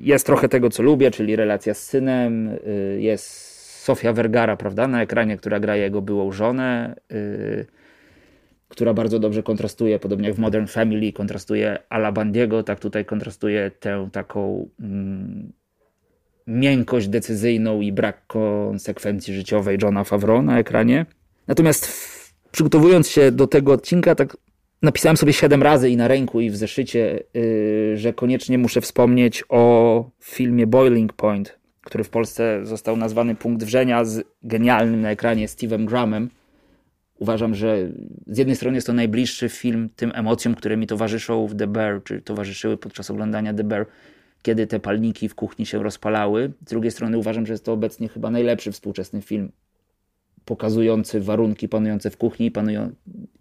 jest 0.00 0.26
trochę 0.26 0.48
tego, 0.48 0.70
co 0.70 0.82
lubię, 0.82 1.10
czyli 1.10 1.36
relacja 1.36 1.74
z 1.74 1.82
synem, 1.82 2.48
y, 2.48 2.98
jest 3.00 3.55
Sofia 3.86 4.12
Vergara, 4.12 4.56
prawda, 4.56 4.88
na 4.88 5.02
ekranie, 5.02 5.36
która 5.36 5.60
gra 5.60 5.76
jego 5.76 6.02
byłą 6.02 6.32
żonę, 6.32 6.96
y, 7.12 7.66
która 8.68 8.94
bardzo 8.94 9.18
dobrze 9.18 9.42
kontrastuje, 9.42 9.98
podobnie 9.98 10.28
jak 10.28 10.36
w 10.36 10.38
Modern 10.38 10.66
Family, 10.66 11.12
kontrastuje 11.12 11.78
Ala 11.88 12.12
Bandiego, 12.12 12.62
tak 12.62 12.80
tutaj 12.80 13.04
kontrastuje 13.04 13.70
tę 13.70 14.08
taką 14.12 14.68
mm, 14.80 15.52
miękkość 16.46 17.08
decyzyjną 17.08 17.80
i 17.80 17.92
brak 17.92 18.26
konsekwencji 18.26 19.34
życiowej 19.34 19.78
Johna 19.82 20.04
Favreau 20.04 20.42
na 20.42 20.58
ekranie. 20.58 21.06
Natomiast 21.46 21.88
przygotowując 22.50 23.08
się 23.08 23.32
do 23.32 23.46
tego 23.46 23.72
odcinka, 23.72 24.14
tak 24.14 24.36
napisałem 24.82 25.16
sobie 25.16 25.32
siedem 25.32 25.62
razy 25.62 25.90
i 25.90 25.96
na 25.96 26.08
ręku, 26.08 26.40
i 26.40 26.50
w 26.50 26.56
zeszycie, 26.56 27.22
yy, 27.34 27.96
że 27.96 28.12
koniecznie 28.12 28.58
muszę 28.58 28.80
wspomnieć 28.80 29.44
o 29.48 30.10
filmie 30.20 30.66
Boiling 30.66 31.12
Point, 31.12 31.58
który 31.86 32.04
w 32.04 32.10
Polsce 32.10 32.60
został 32.66 32.96
nazwany 32.96 33.34
Punkt 33.34 33.64
Wrzenia 33.64 34.04
z 34.04 34.24
genialnym 34.42 35.00
na 35.00 35.10
ekranie 35.10 35.46
Steve'em 35.46 35.84
Grahamem. 35.84 36.30
Uważam, 37.18 37.54
że 37.54 37.88
z 38.26 38.38
jednej 38.38 38.56
strony 38.56 38.76
jest 38.76 38.86
to 38.86 38.92
najbliższy 38.92 39.48
film 39.48 39.90
tym 39.96 40.12
emocjom, 40.14 40.54
które 40.54 40.76
mi 40.76 40.86
towarzyszą 40.86 41.46
w 41.46 41.56
The 41.56 41.66
Bear, 41.66 42.02
czy 42.04 42.22
towarzyszyły 42.22 42.76
podczas 42.76 43.10
oglądania 43.10 43.54
The 43.54 43.64
Bear, 43.64 43.86
kiedy 44.42 44.66
te 44.66 44.80
palniki 44.80 45.28
w 45.28 45.34
kuchni 45.34 45.66
się 45.66 45.82
rozpalały. 45.82 46.52
Z 46.66 46.70
drugiej 46.70 46.90
strony 46.90 47.18
uważam, 47.18 47.46
że 47.46 47.52
jest 47.52 47.64
to 47.64 47.72
obecnie 47.72 48.08
chyba 48.08 48.30
najlepszy 48.30 48.72
współczesny 48.72 49.22
film 49.22 49.52
pokazujący 50.44 51.20
warunki 51.20 51.68
panujące 51.68 52.10
w 52.10 52.16
kuchni 52.16 52.50
panują, 52.50 52.90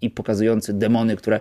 i 0.01 0.09
pokazujący 0.09 0.73
demony, 0.73 1.15
które 1.15 1.39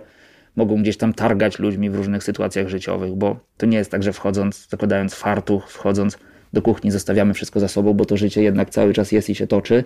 mogą 0.55 0.81
gdzieś 0.81 0.97
tam 0.97 1.13
targać 1.13 1.59
ludźmi 1.59 1.89
w 1.89 1.95
różnych 1.95 2.23
sytuacjach 2.23 2.67
życiowych, 2.67 3.15
bo 3.15 3.39
to 3.57 3.65
nie 3.65 3.77
jest 3.77 3.91
tak, 3.91 4.03
że 4.03 4.13
wchodząc, 4.13 4.69
zakładając 4.69 5.15
fartuch, 5.15 5.71
wchodząc 5.71 6.17
do 6.55 6.61
kuchni, 6.61 6.91
zostawiamy 6.91 7.33
wszystko 7.33 7.59
za 7.59 7.67
sobą, 7.67 7.93
bo 7.93 8.05
to 8.05 8.17
życie 8.17 8.43
jednak 8.43 8.69
cały 8.69 8.93
czas 8.93 9.11
jest 9.11 9.29
i 9.29 9.35
się 9.35 9.47
toczy. 9.47 9.83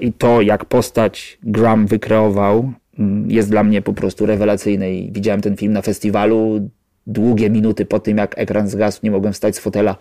I 0.00 0.12
to, 0.12 0.42
jak 0.42 0.64
postać 0.64 1.38
Graham 1.42 1.86
wykreował, 1.86 2.72
mm, 2.98 3.30
jest 3.30 3.50
dla 3.50 3.64
mnie 3.64 3.82
po 3.82 3.92
prostu 3.92 4.26
rewelacyjne. 4.26 4.94
I 4.94 5.12
widziałem 5.12 5.40
ten 5.40 5.56
film 5.56 5.72
na 5.72 5.82
festiwalu. 5.82 6.70
Długie 7.06 7.50
minuty 7.50 7.86
po 7.86 8.00
tym, 8.00 8.18
jak 8.18 8.38
ekran 8.38 8.68
zgasł, 8.68 9.00
nie 9.02 9.10
mogłem 9.10 9.32
wstać 9.32 9.56
z 9.56 9.58
fotela, 9.58 9.96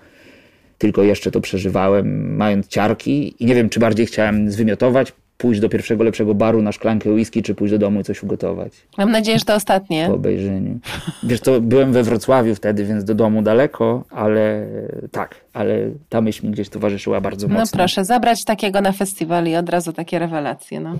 tylko 0.77 1.03
jeszcze 1.03 1.31
to 1.31 1.41
przeżywałem, 1.41 2.35
mając 2.35 2.67
ciarki. 2.67 3.43
I 3.43 3.45
nie 3.45 3.55
wiem, 3.55 3.69
czy 3.69 3.79
bardziej 3.79 4.05
chciałem 4.05 4.51
zwymiotować, 4.51 5.13
pójść 5.37 5.61
do 5.61 5.69
pierwszego 5.69 6.03
lepszego 6.03 6.35
baru 6.35 6.61
na 6.61 6.71
szklankę 6.71 7.09
whisky, 7.09 7.41
czy 7.41 7.55
pójść 7.55 7.71
do 7.71 7.77
domu 7.77 7.99
i 7.99 8.03
coś 8.03 8.23
ugotować. 8.23 8.73
Mam 8.97 9.11
nadzieję, 9.11 9.39
że 9.39 9.45
to 9.45 9.55
ostatnie. 9.55 10.05
Po 10.07 10.13
obejrzeniu. 10.13 10.79
Wiesz, 11.23 11.41
to 11.41 11.61
byłem 11.61 11.93
we 11.93 12.03
Wrocławiu 12.03 12.55
wtedy, 12.55 12.85
więc 12.85 13.03
do 13.03 13.15
domu 13.15 13.41
daleko, 13.41 14.03
ale 14.09 14.67
tak, 15.11 15.35
ale 15.53 15.89
ta 16.09 16.21
myśl 16.21 16.45
mi 16.45 16.51
gdzieś 16.51 16.69
towarzyszyła 16.69 17.21
bardzo 17.21 17.47
no 17.47 17.53
mocno. 17.53 17.77
No 17.77 17.83
proszę, 17.83 18.05
zabrać 18.05 18.43
takiego 18.43 18.81
na 18.81 18.91
festiwal 18.91 19.47
i 19.47 19.55
od 19.55 19.69
razu 19.69 19.93
takie 19.93 20.19
rewelacje, 20.19 20.79
no. 20.79 20.95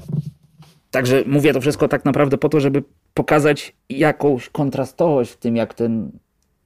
Także 0.91 1.24
mówię 1.28 1.54
to 1.54 1.62
wszystko 1.62 1.88
tak 1.88 2.06
naprawdę 2.06 2.38
po 2.38 2.50
to, 2.50 2.60
żeby 2.60 2.84
pokazać 3.13 3.76
jakąś 3.89 4.50
kontrastowość 4.50 5.32
w 5.32 5.38
tym, 5.38 5.56
jak 5.56 5.74
ten 5.74 6.12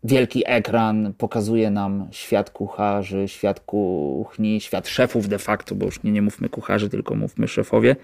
wielki 0.04 0.44
ekran 0.46 1.14
pokazuje 1.18 1.72
nam 1.72 2.08
świat 2.12 2.50
kucharzy, 2.50 3.28
świat 3.28 3.60
kuchni, 3.60 4.62
świat 4.62 4.88
szefów 4.88 5.28
de 5.28 5.40
facto, 5.40 5.76
bo 5.76 5.86
już 5.86 6.04
nie, 6.04 6.12
nie 6.12 6.22
mówmy 6.22 6.50
kucharzy, 6.50 6.90
tylko 6.90 7.16
mówmy 7.16 7.48
szefowie. 7.48 7.96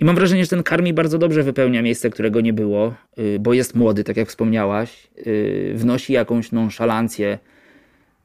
I 0.00 0.04
mam 0.04 0.16
wrażenie, 0.16 0.44
że 0.44 0.50
ten 0.50 0.62
karmi 0.62 0.94
bardzo 0.94 1.18
dobrze 1.18 1.42
wypełnia 1.42 1.82
miejsce, 1.82 2.10
którego 2.10 2.40
nie 2.40 2.52
było, 2.52 2.94
y, 3.18 3.38
bo 3.40 3.54
jest 3.54 3.74
młody, 3.74 4.04
tak 4.04 4.16
jak 4.16 4.28
wspomniałaś, 4.28 5.08
y, 5.26 5.72
wnosi 5.74 6.12
jakąś 6.12 6.52
nonszalancję, 6.52 7.38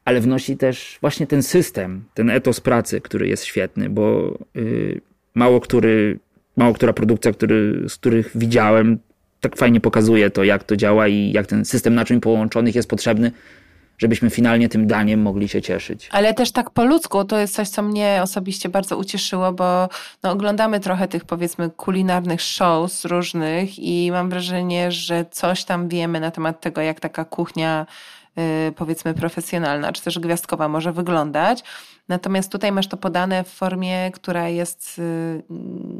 ale 0.04 0.20
wnosi 0.20 0.56
też 0.56 0.98
właśnie 1.00 1.26
ten 1.26 1.42
system, 1.42 2.04
ten 2.14 2.30
etos 2.30 2.60
pracy, 2.60 3.00
który 3.00 3.28
jest 3.28 3.44
świetny, 3.44 3.90
bo 3.90 4.38
y, 4.56 5.00
mało 5.34 5.60
który, 5.60 6.18
mało 6.56 6.74
która 6.74 6.92
produkcja, 6.92 7.32
który, 7.32 7.84
z 7.88 7.96
których 7.96 8.30
widziałem, 8.34 8.98
tak 9.42 9.56
fajnie 9.56 9.80
pokazuje 9.80 10.30
to, 10.30 10.44
jak 10.44 10.64
to 10.64 10.76
działa 10.76 11.08
i 11.08 11.32
jak 11.32 11.46
ten 11.46 11.64
system 11.64 11.94
naczyń 11.94 12.20
połączonych 12.20 12.74
jest 12.74 12.88
potrzebny, 12.88 13.32
żebyśmy 13.98 14.30
finalnie 14.30 14.68
tym 14.68 14.86
daniem 14.86 15.22
mogli 15.22 15.48
się 15.48 15.62
cieszyć. 15.62 16.08
Ale 16.12 16.34
też 16.34 16.52
tak 16.52 16.70
po 16.70 16.84
ludzku, 16.84 17.24
to 17.24 17.38
jest 17.38 17.54
coś, 17.54 17.68
co 17.68 17.82
mnie 17.82 18.20
osobiście 18.22 18.68
bardzo 18.68 18.96
ucieszyło, 18.96 19.52
bo 19.52 19.88
no, 20.22 20.30
oglądamy 20.30 20.80
trochę 20.80 21.08
tych 21.08 21.24
powiedzmy 21.24 21.70
kulinarnych 21.70 22.42
shows 22.42 23.04
różnych 23.04 23.78
i 23.78 24.10
mam 24.12 24.30
wrażenie, 24.30 24.92
że 24.92 25.24
coś 25.30 25.64
tam 25.64 25.88
wiemy 25.88 26.20
na 26.20 26.30
temat 26.30 26.60
tego, 26.60 26.80
jak 26.80 27.00
taka 27.00 27.24
kuchnia 27.24 27.86
powiedzmy 28.76 29.14
profesjonalna, 29.14 29.92
czy 29.92 30.02
też 30.02 30.18
gwiazdkowa 30.18 30.68
może 30.68 30.92
wyglądać. 30.92 31.64
Natomiast 32.08 32.52
tutaj 32.52 32.72
masz 32.72 32.86
to 32.86 32.96
podane 32.96 33.44
w 33.44 33.48
formie, 33.48 34.10
która 34.10 34.48
jest 34.48 34.98
y, 34.98 35.42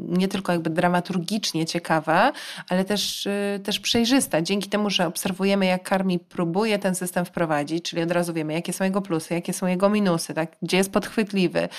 nie 0.07 0.27
tylko 0.27 0.51
jakby 0.51 0.69
dramaturgicznie 0.69 1.65
ciekawa, 1.65 2.31
ale 2.69 2.85
też, 2.85 3.25
y, 3.25 3.59
też 3.63 3.79
przejrzysta. 3.79 4.41
Dzięki 4.41 4.69
temu, 4.69 4.89
że 4.89 5.07
obserwujemy, 5.07 5.65
jak 5.65 5.83
Karmi 5.83 6.19
próbuje 6.19 6.79
ten 6.79 6.95
system 6.95 7.25
wprowadzić, 7.25 7.89
czyli 7.89 8.01
od 8.01 8.11
razu 8.11 8.33
wiemy, 8.33 8.53
jakie 8.53 8.73
są 8.73 8.83
jego 8.83 9.01
plusy, 9.01 9.33
jakie 9.33 9.53
są 9.53 9.67
jego 9.67 9.89
minusy, 9.89 10.33
tak? 10.33 10.55
gdzie 10.61 10.77
jest 10.77 10.91
podchwytliwy. 10.91 11.69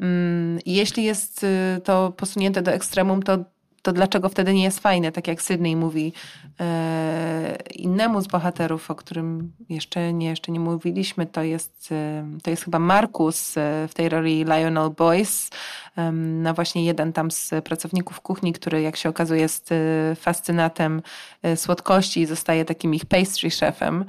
Mm, 0.00 0.58
jeśli 0.66 1.04
jest 1.04 1.46
to 1.84 2.12
posunięte 2.16 2.62
do 2.62 2.70
ekstremum, 2.70 3.22
to 3.22 3.38
to 3.82 3.92
dlaczego 3.92 4.28
wtedy 4.28 4.54
nie 4.54 4.62
jest 4.62 4.80
fajne, 4.80 5.12
tak 5.12 5.28
jak 5.28 5.42
Sydney 5.42 5.76
mówi 5.76 6.12
e, 6.60 7.56
innemu 7.74 8.20
z 8.20 8.26
bohaterów, 8.26 8.90
o 8.90 8.94
którym 8.94 9.52
jeszcze 9.68 10.12
nie, 10.12 10.28
jeszcze 10.28 10.52
nie 10.52 10.60
mówiliśmy, 10.60 11.26
to 11.26 11.42
jest, 11.42 11.88
e, 11.92 12.26
to 12.42 12.50
jest 12.50 12.64
chyba 12.64 12.78
Markus 12.78 13.56
e, 13.56 13.88
w 13.88 13.94
tej 13.94 14.08
roli 14.08 14.44
Lionel 14.44 14.90
Boyce, 14.90 15.48
e, 15.96 16.12
no 16.12 16.54
właśnie 16.54 16.84
jeden 16.84 17.12
tam 17.12 17.30
z 17.30 17.50
pracowników 17.64 18.20
kuchni, 18.20 18.52
który 18.52 18.82
jak 18.82 18.96
się 18.96 19.08
okazuje 19.08 19.42
jest 19.42 19.72
e, 19.72 20.14
fascynatem 20.14 21.02
e, 21.42 21.56
słodkości 21.56 22.20
i 22.20 22.26
zostaje 22.26 22.64
takim 22.64 22.94
ich 22.94 23.06
pastry 23.06 23.50
chefem. 23.50 24.04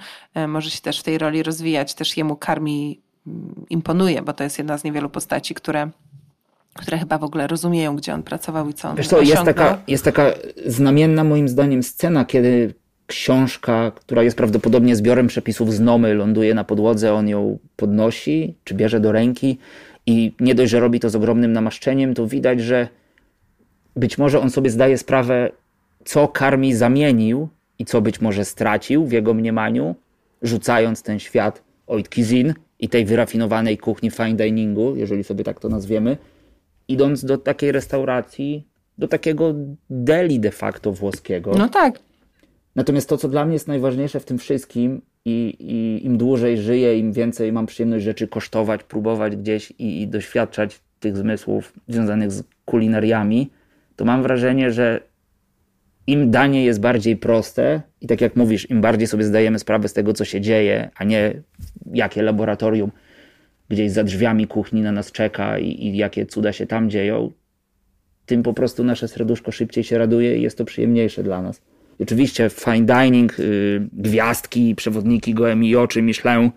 Może 0.47 0.69
się 0.69 0.81
też 0.81 0.99
w 0.99 1.03
tej 1.03 1.17
roli 1.17 1.43
rozwijać, 1.43 1.93
też 1.93 2.17
jemu 2.17 2.35
karmi 2.35 3.01
mm, 3.27 3.65
imponuje, 3.69 4.21
bo 4.21 4.33
to 4.33 4.43
jest 4.43 4.57
jedna 4.57 4.77
z 4.77 4.83
niewielu 4.83 5.09
postaci, 5.09 5.55
które 5.55 5.89
które 6.73 6.97
chyba 6.97 7.17
w 7.17 7.23
ogóle 7.23 7.47
rozumieją, 7.47 7.95
gdzie 7.95 8.13
on 8.13 8.23
pracował 8.23 8.69
i 8.69 8.73
co 8.73 8.89
on 8.89 8.95
Wiesz 8.95 9.07
co, 9.07 9.21
jest 9.21 9.43
taka, 9.43 9.81
jest 9.87 10.03
taka 10.03 10.31
znamienna 10.65 11.23
moim 11.23 11.49
zdaniem 11.49 11.83
scena, 11.83 12.25
kiedy 12.25 12.73
książka, 13.07 13.91
która 13.95 14.23
jest 14.23 14.37
prawdopodobnie 14.37 14.95
zbiorem 14.95 15.27
przepisów 15.27 15.73
z 15.73 15.79
Nomy, 15.79 16.13
ląduje 16.13 16.53
na 16.53 16.63
podłodze, 16.63 17.13
on 17.13 17.27
ją 17.27 17.57
podnosi, 17.75 18.55
czy 18.63 18.73
bierze 18.73 18.99
do 18.99 19.11
ręki 19.11 19.57
i 20.05 20.33
nie 20.39 20.55
dość, 20.55 20.71
że 20.71 20.79
robi 20.79 20.99
to 20.99 21.09
z 21.09 21.15
ogromnym 21.15 21.53
namaszczeniem, 21.53 22.13
to 22.13 22.27
widać, 22.27 22.61
że 22.61 22.87
być 23.95 24.17
może 24.17 24.39
on 24.39 24.49
sobie 24.49 24.69
zdaje 24.69 24.97
sprawę, 24.97 25.51
co 26.05 26.27
Karmi 26.27 26.73
zamienił 26.73 27.49
i 27.79 27.85
co 27.85 28.01
być 28.01 28.21
może 28.21 28.45
stracił 28.45 29.05
w 29.05 29.11
jego 29.11 29.33
mniemaniu, 29.33 29.95
rzucając 30.41 31.03
ten 31.03 31.19
świat 31.19 31.63
Oitkizin 31.87 32.53
i 32.79 32.89
tej 32.89 33.05
wyrafinowanej 33.05 33.77
kuchni 33.77 34.11
fine 34.11 34.35
diningu, 34.35 34.95
jeżeli 34.95 35.23
sobie 35.23 35.43
tak 35.43 35.59
to 35.59 35.69
nazwiemy, 35.69 36.17
idąc 36.93 37.25
do 37.25 37.37
takiej 37.37 37.71
restauracji, 37.71 38.67
do 38.97 39.07
takiego 39.07 39.53
deli 39.89 40.39
de 40.39 40.51
facto 40.51 40.91
włoskiego. 40.91 41.51
No 41.57 41.69
tak. 41.69 41.99
Natomiast 42.75 43.09
to, 43.09 43.17
co 43.17 43.29
dla 43.29 43.45
mnie 43.45 43.53
jest 43.53 43.67
najważniejsze 43.67 44.19
w 44.19 44.25
tym 44.25 44.37
wszystkim, 44.37 45.01
i, 45.25 45.55
i 45.59 46.05
im 46.05 46.17
dłużej 46.17 46.57
żyję, 46.57 46.99
im 46.99 47.13
więcej 47.13 47.51
mam 47.51 47.65
przyjemność 47.65 48.05
rzeczy 48.05 48.27
kosztować, 48.27 48.83
próbować 48.83 49.35
gdzieś 49.35 49.71
i, 49.71 50.01
i 50.01 50.07
doświadczać 50.07 50.79
tych 50.99 51.17
zmysłów 51.17 51.73
związanych 51.87 52.31
z 52.31 52.43
kulinariami, 52.65 53.51
to 53.95 54.05
mam 54.05 54.23
wrażenie, 54.23 54.71
że 54.71 54.99
im 56.07 56.31
danie 56.31 56.65
jest 56.65 56.79
bardziej 56.79 57.17
proste 57.17 57.81
i 58.01 58.07
tak 58.07 58.21
jak 58.21 58.35
mówisz, 58.35 58.69
im 58.69 58.81
bardziej 58.81 59.07
sobie 59.07 59.23
zdajemy 59.23 59.59
sprawę 59.59 59.87
z 59.87 59.93
tego, 59.93 60.13
co 60.13 60.25
się 60.25 60.41
dzieje, 60.41 60.89
a 60.95 61.03
nie 61.03 61.41
jakie 61.93 62.21
laboratorium 62.21 62.91
gdzieś 63.69 63.91
za 63.91 64.03
drzwiami 64.03 64.47
kuchni 64.47 64.81
na 64.81 64.91
nas 64.91 65.11
czeka 65.11 65.59
i, 65.59 65.85
i 65.85 65.97
jakie 65.97 66.25
cuda 66.25 66.53
się 66.53 66.67
tam 66.67 66.89
dzieją, 66.89 67.31
tym 68.25 68.43
po 68.43 68.53
prostu 68.53 68.83
nasze 68.83 69.07
serduszko 69.07 69.51
szybciej 69.51 69.83
się 69.83 69.97
raduje 69.97 70.37
i 70.37 70.41
jest 70.41 70.57
to 70.57 70.65
przyjemniejsze 70.65 71.23
dla 71.23 71.41
nas. 71.41 71.61
Oczywiście 71.99 72.49
fine 72.49 72.85
dining, 72.85 73.39
yy, 73.39 73.87
gwiazdki, 73.93 74.75
przewodniki 74.75 75.33
gołem 75.33 75.63
i 75.63 75.75
oczy, 75.75 76.01
Michelin 76.01 76.51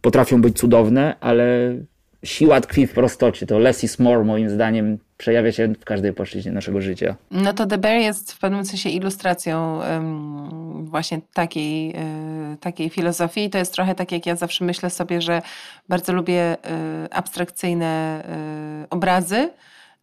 potrafią 0.00 0.42
być 0.42 0.58
cudowne, 0.58 1.16
ale 1.20 1.76
siła 2.24 2.60
tkwi 2.60 2.86
w 2.86 2.92
prostocie. 2.92 3.46
To 3.46 3.58
less 3.58 3.84
is 3.84 3.98
more 3.98 4.24
moim 4.24 4.50
zdaniem 4.50 4.98
przejawia 5.16 5.52
się 5.52 5.68
w 5.68 5.84
każdej 5.84 6.12
płaszczyźnie 6.12 6.52
naszego 6.52 6.80
życia. 6.80 7.16
No 7.30 7.52
to 7.52 7.66
The 7.66 7.78
Bear 7.78 8.00
jest 8.00 8.32
w 8.32 8.38
pewnym 8.38 8.64
sensie 8.64 8.90
ilustracją 8.90 9.78
um, 9.78 10.86
właśnie 10.86 11.20
takiej, 11.34 11.90
y, 11.90 12.56
takiej 12.60 12.90
filozofii. 12.90 13.44
I 13.44 13.50
to 13.50 13.58
jest 13.58 13.72
trochę 13.72 13.94
tak, 13.94 14.12
jak 14.12 14.26
ja 14.26 14.36
zawsze 14.36 14.64
myślę 14.64 14.90
sobie, 14.90 15.20
że 15.20 15.42
bardzo 15.88 16.12
lubię 16.12 16.54
y, 16.54 17.12
abstrakcyjne 17.12 18.22
y, 18.84 18.88
obrazy, 18.90 19.50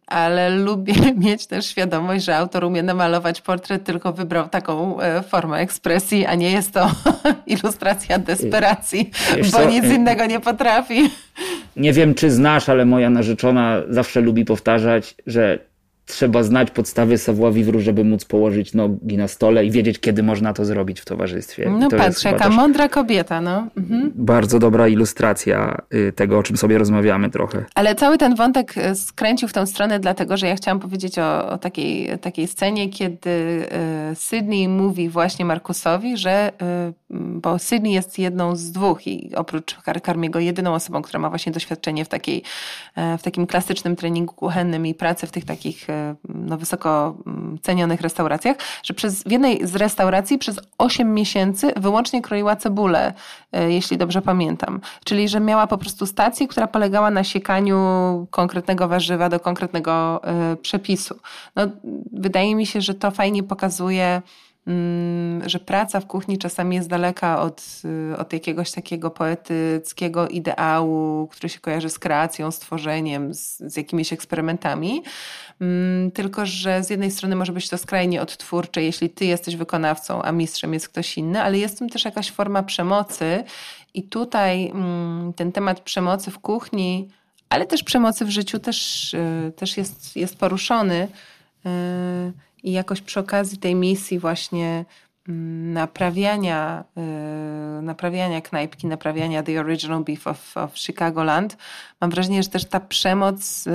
ale 0.06 0.50
lubię 0.50 0.94
mieć 1.24 1.46
też 1.46 1.66
świadomość, 1.66 2.24
że 2.24 2.36
autor 2.36 2.64
umie 2.64 2.82
namalować 2.82 3.40
portret, 3.40 3.84
tylko 3.84 4.12
wybrał 4.12 4.48
taką 4.48 4.98
formę 5.28 5.56
ekspresji, 5.58 6.26
a 6.26 6.34
nie 6.34 6.50
jest 6.52 6.72
to 6.72 6.90
ilustracja 7.46 8.18
desperacji, 8.18 9.10
Wiesz 9.36 9.50
bo 9.50 9.58
co? 9.58 9.70
nic 9.70 9.84
innego 9.84 10.26
nie 10.26 10.40
potrafi. 10.40 11.10
Nie 11.76 11.92
wiem, 11.92 12.14
czy 12.14 12.30
znasz, 12.30 12.68
ale 12.68 12.84
moja 12.84 13.10
narzeczona 13.10 13.82
zawsze 13.88 14.20
lubi 14.20 14.44
powtarzać, 14.44 15.14
że 15.26 15.58
trzeba 16.06 16.42
znać 16.42 16.70
podstawy 16.70 17.18
savoir-vivre, 17.18 17.80
żeby 17.80 18.04
móc 18.04 18.24
położyć 18.24 18.74
nogi 18.74 19.16
na 19.16 19.28
stole 19.28 19.64
i 19.64 19.70
wiedzieć, 19.70 19.98
kiedy 19.98 20.22
można 20.22 20.52
to 20.52 20.64
zrobić 20.64 21.00
w 21.00 21.04
towarzystwie. 21.04 21.70
No 21.80 21.88
patrz, 21.90 22.24
jaka 22.24 22.48
mądra 22.48 22.88
kobieta, 22.88 23.40
no. 23.40 23.68
Mhm. 23.76 24.12
Bardzo 24.14 24.58
dobra 24.58 24.88
ilustracja 24.88 25.82
y, 25.94 26.12
tego, 26.12 26.38
o 26.38 26.42
czym 26.42 26.56
sobie 26.56 26.78
rozmawiamy 26.78 27.30
trochę. 27.30 27.64
Ale 27.74 27.94
cały 27.94 28.18
ten 28.18 28.34
wątek 28.34 28.74
y, 28.78 28.94
skręcił 28.94 29.48
w 29.48 29.52
tę 29.52 29.66
stronę, 29.66 30.00
dlatego, 30.00 30.36
że 30.36 30.46
ja 30.46 30.56
chciałam 30.56 30.80
powiedzieć 30.80 31.18
o, 31.18 31.50
o 31.50 31.58
takiej, 31.58 32.18
takiej 32.18 32.46
scenie, 32.46 32.88
kiedy 32.88 33.30
y, 33.30 34.14
Sydney 34.14 34.68
mówi 34.68 35.08
właśnie 35.08 35.44
Markusowi, 35.44 36.16
że 36.16 36.52
bo 37.14 37.58
Sydney 37.58 37.92
jest 37.92 38.18
jedną 38.18 38.56
z 38.56 38.72
dwóch 38.72 39.06
i 39.06 39.32
oprócz 39.36 39.76
Karmiego 40.02 40.38
jedyną 40.38 40.74
osobą, 40.74 41.02
która 41.02 41.18
ma 41.18 41.28
właśnie 41.28 41.52
doświadczenie 41.52 42.04
w, 42.04 42.08
takiej, 42.08 42.42
w 43.18 43.22
takim 43.22 43.46
klasycznym 43.46 43.96
treningu 43.96 44.34
kuchennym 44.34 44.86
i 44.86 44.94
pracy 44.94 45.26
w 45.26 45.30
tych 45.30 45.44
takich 45.44 45.86
no, 46.28 46.58
wysoko 46.58 47.16
mm, 47.26 47.58
cenionych 47.62 48.00
restauracjach, 48.00 48.56
że 48.82 48.94
przez, 48.94 49.22
w 49.22 49.30
jednej 49.30 49.66
z 49.66 49.76
restauracji 49.76 50.38
przez 50.38 50.60
8 50.78 51.14
miesięcy 51.14 51.72
wyłącznie 51.76 52.22
kroiła 52.22 52.56
cebulę, 52.56 53.12
jeśli 53.68 53.98
dobrze 53.98 54.22
pamiętam. 54.22 54.80
Czyli, 55.04 55.28
że 55.28 55.40
miała 55.40 55.66
po 55.66 55.78
prostu 55.78 56.06
stację, 56.06 56.48
która 56.48 56.66
polegała 56.66 57.10
na 57.10 57.24
siekaniu 57.24 57.76
konkretnego 58.30 58.88
warzywa 58.88 59.28
do 59.28 59.40
konkretnego 59.40 60.20
przepisu. 60.62 61.18
No, 61.56 61.62
wydaje 62.12 62.54
mi 62.54 62.66
się, 62.66 62.80
że 62.80 62.94
to 62.94 63.10
fajnie 63.10 63.42
pokazuje, 63.42 64.22
że 65.46 65.58
praca 65.58 66.00
w 66.00 66.06
kuchni 66.06 66.38
czasami 66.38 66.76
jest 66.76 66.88
daleka 66.88 67.40
od, 67.40 67.62
y, 68.12 68.16
od 68.16 68.32
jakiegoś 68.32 68.72
takiego 68.72 69.10
poetyckiego 69.10 70.28
ideału, 70.28 71.26
który 71.26 71.48
się 71.48 71.60
kojarzy 71.60 71.90
z 71.90 71.98
kreacją, 71.98 72.50
z 72.50 72.58
tworzeniem, 72.58 73.34
z, 73.34 73.58
z 73.58 73.76
jakimiś 73.76 74.12
eksperymentami. 74.12 75.02
Mm, 75.60 76.10
tylko, 76.10 76.46
że 76.46 76.84
z 76.84 76.90
jednej 76.90 77.10
strony 77.10 77.36
może 77.36 77.52
być 77.52 77.68
to 77.68 77.78
skrajnie 77.78 78.22
odtwórcze, 78.22 78.82
jeśli 78.82 79.10
ty 79.10 79.24
jesteś 79.24 79.56
wykonawcą, 79.56 80.22
a 80.22 80.32
mistrzem 80.32 80.74
jest 80.74 80.88
ktoś 80.88 81.18
inny, 81.18 81.42
ale 81.42 81.58
jest 81.58 81.76
w 81.76 81.78
tym 81.78 81.88
też 81.88 82.04
jakaś 82.04 82.30
forma 82.30 82.62
przemocy. 82.62 83.44
I 83.94 84.02
tutaj 84.02 84.68
mm, 84.68 85.32
ten 85.32 85.52
temat 85.52 85.80
przemocy 85.80 86.30
w 86.30 86.38
kuchni, 86.38 87.08
ale 87.48 87.66
też 87.66 87.82
przemocy 87.82 88.24
w 88.24 88.30
życiu 88.30 88.58
też, 88.58 89.14
y, 89.14 89.52
też 89.56 89.76
jest, 89.76 90.16
jest 90.16 90.38
poruszony. 90.38 91.08
Y, 92.64 92.68
I 92.68 92.72
jakoś 92.72 93.00
przy 93.00 93.20
okazji 93.20 93.58
tej 93.58 93.74
misji 93.74 94.18
właśnie 94.18 94.84
mm, 95.28 95.72
naprawiania, 95.72 96.84
y, 97.78 97.82
naprawiania 97.82 98.40
knajpki, 98.40 98.86
naprawiania 98.86 99.42
The 99.42 99.60
Original 99.60 100.04
Beef 100.04 100.26
of, 100.26 100.56
of 100.56 100.74
Chicagoland, 100.74 101.56
mam 102.00 102.10
wrażenie, 102.10 102.42
że 102.42 102.48
też 102.48 102.64
ta 102.64 102.80
przemoc, 102.80 103.66
y, 103.66 103.70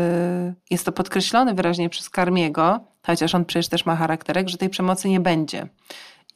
jest 0.72 0.86
to 0.86 0.92
podkreślone 0.92 1.54
wyraźnie 1.54 1.90
przez 1.90 2.10
Karmiego, 2.10 2.80
chociaż 3.06 3.36
on 3.36 3.46
przecież 3.46 3.68
też 3.68 3.86
ma 3.86 3.96
charakterek, 3.96 4.50
że 4.50 4.58
tej 4.58 4.70
przemocy 4.70 5.10
nie 5.10 5.20
będzie. 5.20 5.68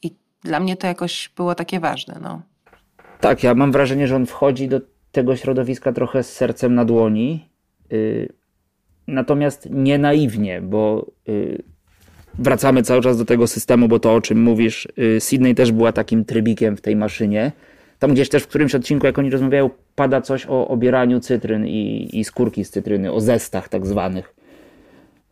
I 0.02 0.16
dla 0.42 0.60
mnie 0.60 0.76
to 0.76 0.86
jakoś 0.86 1.30
było 1.36 1.54
takie 1.54 1.80
ważne. 1.80 2.18
No. 2.22 2.42
Tak, 3.20 3.42
ja 3.42 3.54
mam 3.54 3.72
wrażenie, 3.72 4.08
że 4.08 4.16
on 4.16 4.26
wchodzi 4.26 4.68
do 4.68 4.80
tego 5.12 5.36
środowiska 5.36 5.92
trochę 5.92 6.22
z 6.22 6.32
sercem 6.32 6.74
na 6.74 6.84
dłoni 6.84 7.48
natomiast 9.06 9.68
nie 9.70 9.98
naiwnie, 9.98 10.60
bo 10.60 11.06
y, 11.28 11.62
wracamy 12.38 12.82
cały 12.82 13.02
czas 13.02 13.18
do 13.18 13.24
tego 13.24 13.46
systemu, 13.46 13.88
bo 13.88 13.98
to 13.98 14.14
o 14.14 14.20
czym 14.20 14.42
mówisz, 14.42 14.88
y, 14.98 15.20
Sydney 15.20 15.54
też 15.54 15.72
była 15.72 15.92
takim 15.92 16.24
trybikiem 16.24 16.76
w 16.76 16.80
tej 16.80 16.96
maszynie. 16.96 17.52
Tam 17.98 18.14
gdzieś 18.14 18.28
też 18.28 18.42
w 18.42 18.46
którymś 18.46 18.74
odcinku, 18.74 19.06
jak 19.06 19.18
oni 19.18 19.30
rozmawiają, 19.30 19.70
pada 19.94 20.20
coś 20.20 20.46
o 20.46 20.68
obieraniu 20.68 21.20
cytryn 21.20 21.66
i, 21.66 22.08
i 22.12 22.24
skórki 22.24 22.64
z 22.64 22.70
cytryny, 22.70 23.12
o 23.12 23.20
zestach 23.20 23.68
tak 23.68 23.86
zwanych. 23.86 24.34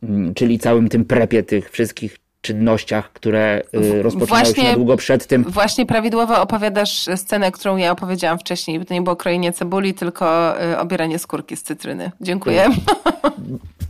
Mm, 0.03 0.33
czyli 0.33 0.59
całym 0.59 0.89
tym 0.89 1.05
prepie 1.05 1.43
tych 1.43 1.71
wszystkich 1.71 2.17
czynnościach, 2.43 3.13
które 3.13 3.61
y, 3.75 4.03
rozpoczynały 4.03 4.43
właśnie, 4.43 4.63
się 4.63 4.69
na 4.69 4.75
długo 4.75 4.97
przed 4.97 5.27
tym. 5.27 5.43
Właśnie 5.43 5.85
prawidłowo 5.85 6.41
opowiadasz 6.41 7.09
scenę, 7.15 7.51
którą 7.51 7.77
ja 7.77 7.91
opowiedziałam 7.91 8.39
wcześniej. 8.39 8.85
To 8.85 8.93
nie 8.93 9.01
było 9.01 9.15
krojenie 9.15 9.53
cebuli, 9.53 9.93
tylko 9.93 10.55
y, 10.71 10.77
obieranie 10.77 11.19
skórki 11.19 11.57
z 11.57 11.63
cytryny. 11.63 12.11
Dziękuję. 12.21 12.65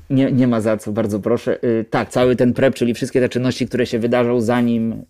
Nie, 0.09 0.31
nie 0.31 0.47
ma 0.47 0.61
za 0.61 0.77
co, 0.77 0.91
bardzo 0.91 1.19
proszę. 1.19 1.63
Y, 1.63 1.85
tak, 1.89 2.09
cały 2.09 2.35
ten 2.35 2.53
prep, 2.53 2.75
czyli 2.75 2.93
wszystkie 2.93 3.19
te 3.21 3.29
czynności, 3.29 3.67
które 3.67 3.85
się 3.85 3.99
wydarzą 3.99 4.41
zanim 4.41 5.05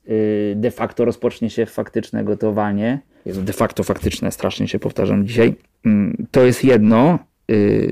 de 0.55 0.71
facto 0.71 1.05
rozpocznie 1.05 1.49
się 1.49 1.65
faktyczne 1.65 2.23
gotowanie. 2.23 2.99
Jest 3.25 3.43
de 3.43 3.53
facto 3.53 3.83
faktyczne, 3.83 4.31
strasznie 4.31 4.67
się 4.67 4.79
powtarzam 4.79 5.27
dzisiaj. 5.27 5.55
Mm, 5.85 6.27
to 6.31 6.43
jest 6.43 6.63
jedno. 6.63 7.19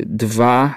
Dwa, 0.05 0.75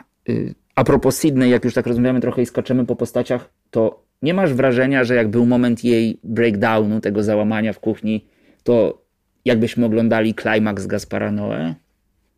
a 0.75 0.85
propos 0.85 1.17
Sydney, 1.17 1.51
jak 1.51 1.65
już 1.65 1.75
tak 1.75 1.87
rozmawiamy 1.87 2.21
trochę 2.21 2.43
i 2.43 2.47
skaczemy 2.47 2.87
po 2.87 2.97
postaciach, 2.97 3.51
to 3.71 4.04
nie 4.25 4.35
masz 4.35 4.55
wrażenia, 4.55 5.05
że 5.05 5.15
jak 5.15 5.29
był 5.29 5.47
moment 5.47 5.85
jej 5.85 6.19
breakdownu, 6.25 7.01
tego 7.01 7.23
załamania 7.23 7.73
w 7.73 7.81
kuchni, 7.81 8.25
to 8.63 9.03
jakbyśmy 9.45 9.87
oglądali 9.87 10.35
klimaks 10.35 10.87
Gaspara 10.87 11.33
Noe? 11.33 11.75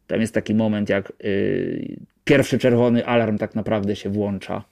Tam 0.07 0.21
jest 0.21 0.35
taki 0.35 0.55
moment, 0.55 0.89
jak 0.89 1.13
yy, 1.23 1.97
pierwszy 2.25 2.59
czerwony 2.59 3.07
alarm 3.07 3.39
tak 3.39 3.55
naprawdę 3.55 3.97
się 3.97 4.11
włącza. 4.11 4.65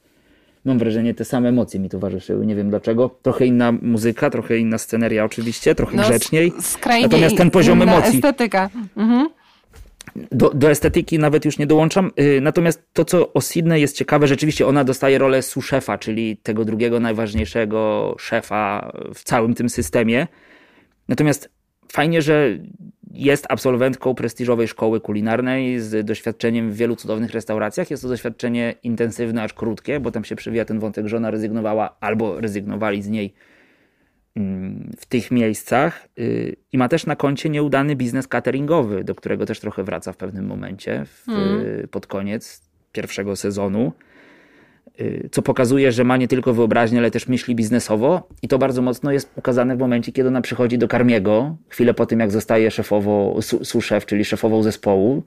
Mam 0.64 0.78
wrażenie, 0.78 1.14
te 1.14 1.24
same 1.24 1.48
emocje 1.48 1.80
mi 1.80 1.88
towarzyszyły. 1.88 2.46
Nie 2.46 2.54
wiem 2.54 2.70
dlaczego. 2.70 3.18
Trochę 3.22 3.46
inna 3.46 3.72
muzyka, 3.72 4.30
trochę 4.30 4.58
inna 4.58 4.78
sceneria 4.78 5.24
oczywiście, 5.24 5.74
trochę 5.74 5.96
no, 5.96 6.02
grzeczniej. 6.02 6.52
Natomiast 7.02 7.36
ten 7.36 7.50
poziom 7.50 7.82
emocji. 7.82 8.16
estetyka. 8.16 8.70
Mhm. 8.96 9.28
Do, 10.32 10.50
do, 10.50 10.70
estetyki 10.70 11.18
nawet 11.18 11.44
już 11.44 11.58
nie 11.58 11.66
dołączam. 11.66 12.10
Y, 12.20 12.40
natomiast 12.40 12.82
to, 12.92 13.04
co 13.04 13.32
o 13.32 13.40
Sydney 13.40 13.80
jest 13.80 13.96
ciekawe, 13.96 14.26
rzeczywiście 14.26 14.66
ona 14.66 14.84
dostaje 14.84 15.18
rolę 15.18 15.42
suszefa, 15.42 15.98
czyli 15.98 16.36
tego 16.36 16.64
drugiego 16.64 17.00
najważniejszego 17.00 18.14
szefa 18.18 18.92
w 19.14 19.24
całym 19.24 19.54
tym 19.54 19.68
systemie. 19.68 20.26
Natomiast 21.08 21.50
fajnie, 21.92 22.22
że 22.22 22.58
jest 23.14 23.46
absolwentką 23.48 24.14
prestiżowej 24.14 24.68
szkoły 24.68 25.00
kulinarnej 25.00 25.80
z 25.80 26.06
doświadczeniem 26.06 26.70
w 26.70 26.76
wielu 26.76 26.96
cudownych 26.96 27.30
restauracjach. 27.30 27.90
Jest 27.90 28.02
to 28.02 28.08
doświadczenie 28.08 28.74
intensywne, 28.82 29.42
acz 29.42 29.52
krótkie, 29.52 30.00
bo 30.00 30.10
tam 30.10 30.24
się 30.24 30.36
przewija 30.36 30.64
ten 30.64 30.78
wątek, 30.78 31.06
że 31.06 31.16
ona 31.16 31.30
rezygnowała 31.30 31.96
albo 32.00 32.40
rezygnowali 32.40 33.02
z 33.02 33.08
niej 33.08 33.34
w 34.98 35.06
tych 35.08 35.30
miejscach 35.30 36.08
y, 36.18 36.56
i 36.72 36.78
ma 36.78 36.88
też 36.88 37.06
na 37.06 37.16
koncie 37.16 37.50
nieudany 37.50 37.96
biznes 37.96 38.28
cateringowy, 38.28 39.04
do 39.04 39.14
którego 39.14 39.46
też 39.46 39.60
trochę 39.60 39.84
wraca 39.84 40.12
w 40.12 40.16
pewnym 40.16 40.46
momencie 40.46 41.04
w, 41.04 41.28
mm. 41.28 41.88
pod 41.88 42.06
koniec 42.06 42.62
pierwszego 42.92 43.36
sezonu. 43.36 43.92
Y, 45.00 45.28
co 45.32 45.42
pokazuje, 45.42 45.92
że 45.92 46.04
ma 46.04 46.16
nie 46.16 46.28
tylko 46.28 46.54
wyobraźnię, 46.54 46.98
ale 46.98 47.10
też 47.10 47.28
myśli 47.28 47.54
biznesowo, 47.54 48.28
i 48.42 48.48
to 48.48 48.58
bardzo 48.58 48.82
mocno 48.82 49.12
jest 49.12 49.30
pokazane 49.30 49.76
w 49.76 49.78
momencie, 49.78 50.12
kiedy 50.12 50.28
ona 50.28 50.40
przychodzi 50.40 50.78
do 50.78 50.88
Karmiego, 50.88 51.56
chwilę 51.68 51.94
po 51.94 52.06
tym, 52.06 52.20
jak 52.20 52.30
zostaje 52.30 52.70
szefową, 52.70 53.40
su, 53.42 53.80
szef, 53.80 54.06
czyli 54.06 54.24
szefową 54.24 54.62
zespołu, 54.62 55.22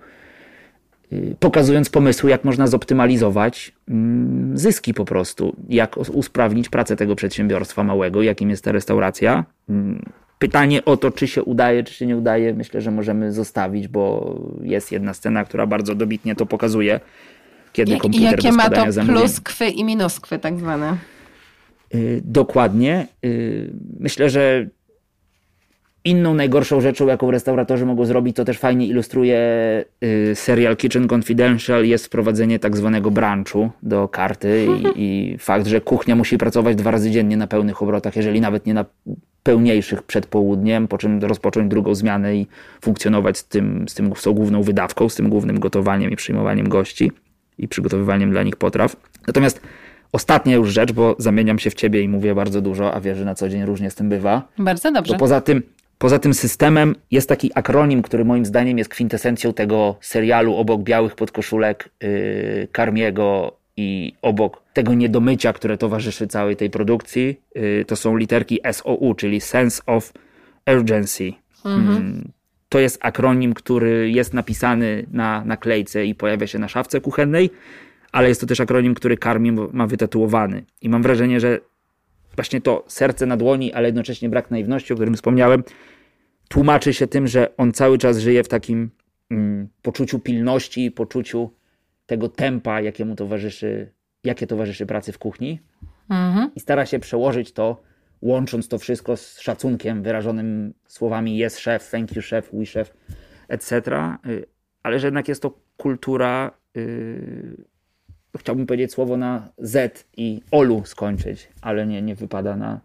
pokazując 1.39 1.89
pomysły, 1.89 2.29
jak 2.29 2.43
można 2.43 2.67
zoptymalizować 2.67 3.73
mm, 3.89 4.57
zyski 4.57 4.93
po 4.93 5.05
prostu, 5.05 5.55
jak 5.69 5.97
usprawnić 5.97 6.69
pracę 6.69 6.95
tego 6.95 7.15
przedsiębiorstwa 7.15 7.83
małego, 7.83 8.21
jakim 8.21 8.49
jest 8.49 8.63
ta 8.63 8.71
restauracja. 8.71 9.45
Mm, 9.69 10.05
pytanie 10.39 10.85
o 10.85 10.97
to, 10.97 11.11
czy 11.11 11.27
się 11.27 11.43
udaje, 11.43 11.83
czy 11.83 11.93
się 11.93 12.05
nie 12.05 12.17
udaje, 12.17 12.53
myślę, 12.53 12.81
że 12.81 12.91
możemy 12.91 13.31
zostawić, 13.31 13.87
bo 13.87 14.35
jest 14.61 14.91
jedna 14.91 15.13
scena, 15.13 15.45
która 15.45 15.65
bardzo 15.65 15.95
dobitnie 15.95 16.35
to 16.35 16.45
pokazuje, 16.45 16.99
kiedy 17.73 17.91
Jak, 17.91 18.01
komputer 18.01 18.31
Jakie 18.31 18.51
ma 18.51 18.69
to 18.69 18.85
pluskwy 19.05 19.67
i 19.67 19.83
minuskwy 19.83 20.39
tak 20.39 20.59
zwane. 20.59 20.97
Y, 21.95 22.21
dokładnie. 22.25 23.07
Y, 23.25 23.71
myślę, 23.99 24.29
że 24.29 24.67
Inną 26.07 26.33
najgorszą 26.33 26.81
rzeczą, 26.81 27.07
jaką 27.07 27.31
restauratorzy 27.31 27.85
mogą 27.85 28.05
zrobić, 28.05 28.35
to 28.35 28.45
też 28.45 28.57
fajnie 28.57 28.87
ilustruje 28.87 29.39
y, 30.03 30.35
serial 30.35 30.77
Kitchen 30.77 31.07
Confidential, 31.13 31.85
jest 31.85 32.05
wprowadzenie 32.05 32.59
tak 32.59 32.77
zwanego 32.77 33.11
brunchu 33.11 33.69
do 33.83 34.07
karty 34.07 34.67
i, 34.95 35.03
i, 35.03 35.37
fakt, 35.37 35.67
że 35.67 35.81
kuchnia 35.81 36.15
musi 36.15 36.37
pracować 36.37 36.75
dwa 36.75 36.91
razy 36.91 37.11
dziennie 37.11 37.37
na 37.37 37.47
pełnych 37.47 37.81
obrotach, 37.81 38.15
jeżeli 38.15 38.41
nawet 38.41 38.65
nie 38.65 38.73
na 38.73 38.85
pełniejszych 39.43 40.03
przed 40.03 40.25
południem, 40.25 40.87
po 40.87 40.97
czym 40.97 41.19
rozpocząć 41.19 41.69
drugą 41.69 41.95
zmianę 41.95 42.35
i 42.35 42.47
funkcjonować 42.81 43.37
z 43.37 43.47
tym, 43.47 43.89
z 43.89 43.93
tym 43.93 44.15
z 44.15 44.21
tą 44.21 44.33
główną 44.33 44.63
wydawką, 44.63 45.09
z 45.09 45.15
tym 45.15 45.29
głównym 45.29 45.59
gotowaniem 45.59 46.11
i 46.11 46.15
przyjmowaniem 46.15 46.69
gości 46.69 47.11
i 47.57 47.67
przygotowywaniem 47.67 48.31
dla 48.31 48.43
nich 48.43 48.55
potraw. 48.55 48.95
Natomiast 49.27 49.61
Ostatnia 50.11 50.55
już 50.55 50.69
rzecz, 50.69 50.91
bo 50.91 51.15
zamieniam 51.19 51.59
się 51.59 51.69
w 51.69 51.73
ciebie 51.73 52.01
i 52.01 52.09
mówię 52.09 52.35
bardzo 52.35 52.61
dużo, 52.61 52.93
a 52.93 53.01
wiesz, 53.01 53.17
że 53.17 53.25
na 53.25 53.35
co 53.35 53.49
dzień 53.49 53.65
różnie 53.65 53.91
z 53.91 53.95
tym 53.95 54.09
bywa. 54.09 54.47
Bardzo 54.57 54.91
dobrze. 54.91 55.13
To 55.13 55.19
poza 55.19 55.41
tym 55.41 55.63
Poza 55.97 56.19
tym 56.19 56.33
systemem 56.33 56.95
jest 57.11 57.29
taki 57.29 57.51
akronim, 57.55 58.01
który 58.01 58.25
moim 58.25 58.45
zdaniem 58.45 58.77
jest 58.77 58.89
kwintesencją 58.89 59.53
tego 59.53 59.95
serialu 60.01 60.55
obok 60.55 60.81
białych 60.81 61.15
podkoszulek 61.15 61.89
yy, 62.01 62.67
Karmiego 62.71 63.57
i 63.77 64.13
obok 64.21 64.61
tego 64.73 64.93
niedomycia, 64.93 65.53
które 65.53 65.77
towarzyszy 65.77 66.27
całej 66.27 66.55
tej 66.55 66.69
produkcji. 66.69 67.41
Yy, 67.55 67.85
to 67.85 67.95
są 67.95 68.17
literki 68.17 68.59
SOU, 68.71 69.13
czyli 69.13 69.41
Sense 69.41 69.81
of 69.85 70.13
Urgency. 70.75 71.33
Mhm. 71.65 72.17
Yy, 72.25 72.31
to 72.69 72.79
jest 72.79 72.97
akronim, 73.01 73.53
który 73.53 74.11
jest 74.11 74.33
napisany 74.33 75.05
na 75.11 75.45
naklejce 75.45 76.05
i 76.05 76.15
pojawia 76.15 76.47
się 76.47 76.59
na 76.59 76.67
szafce 76.67 77.01
kuchennej, 77.01 77.49
ale 78.11 78.29
jest 78.29 78.41
to 78.41 78.47
też 78.47 78.59
akronim, 78.59 78.93
który 78.93 79.17
Karmi 79.17 79.51
ma 79.51 79.87
wytatuowany. 79.87 80.63
I 80.81 80.89
mam 80.89 81.03
wrażenie, 81.03 81.39
że 81.39 81.59
właśnie 82.35 82.61
to 82.61 82.83
serce 82.87 83.25
na 83.25 83.37
dłoni, 83.37 83.73
ale 83.73 83.87
jednocześnie 83.87 84.29
brak 84.29 84.51
naiwności, 84.51 84.93
o 84.93 84.95
którym 84.95 85.15
wspomniałem, 85.15 85.63
tłumaczy 86.47 86.93
się 86.93 87.07
tym, 87.07 87.27
że 87.27 87.57
on 87.57 87.71
cały 87.71 87.97
czas 87.97 88.17
żyje 88.17 88.43
w 88.43 88.47
takim 88.47 88.89
mm, 89.31 89.69
poczuciu 89.81 90.19
pilności, 90.19 90.91
poczuciu 90.91 91.51
tego 92.05 92.29
tempa, 92.29 92.81
jakiemu 92.81 93.15
towarzyszy, 93.15 93.91
jakie 94.23 94.47
towarzyszy 94.47 94.85
pracy 94.85 95.11
w 95.11 95.17
kuchni. 95.17 95.59
Mhm. 96.09 96.51
I 96.55 96.59
stara 96.59 96.85
się 96.85 96.99
przełożyć 96.99 97.51
to 97.51 97.81
łącząc 98.21 98.67
to 98.67 98.79
wszystko 98.79 99.17
z 99.17 99.39
szacunkiem 99.39 100.03
wyrażonym 100.03 100.73
słowami 100.87 101.37
jest 101.37 101.59
szef, 101.59 101.91
thank 101.91 102.15
you 102.15 102.21
szef, 102.21 102.49
we 102.53 102.65
szef, 102.65 102.93
etc. 103.47 103.81
Y, 104.25 104.45
ale 104.83 104.99
że 104.99 105.07
jednak 105.07 105.27
jest 105.27 105.41
to 105.41 105.59
kultura, 105.77 106.51
yy, 106.75 107.57
chciałbym 108.37 108.65
powiedzieć 108.65 108.91
słowo 108.91 109.17
na 109.17 109.49
Z 109.57 110.07
i 110.17 110.41
Olu 110.51 110.81
skończyć, 110.85 111.49
ale 111.61 111.87
nie, 111.87 112.01
nie 112.01 112.15
wypada 112.15 112.55
na 112.55 112.81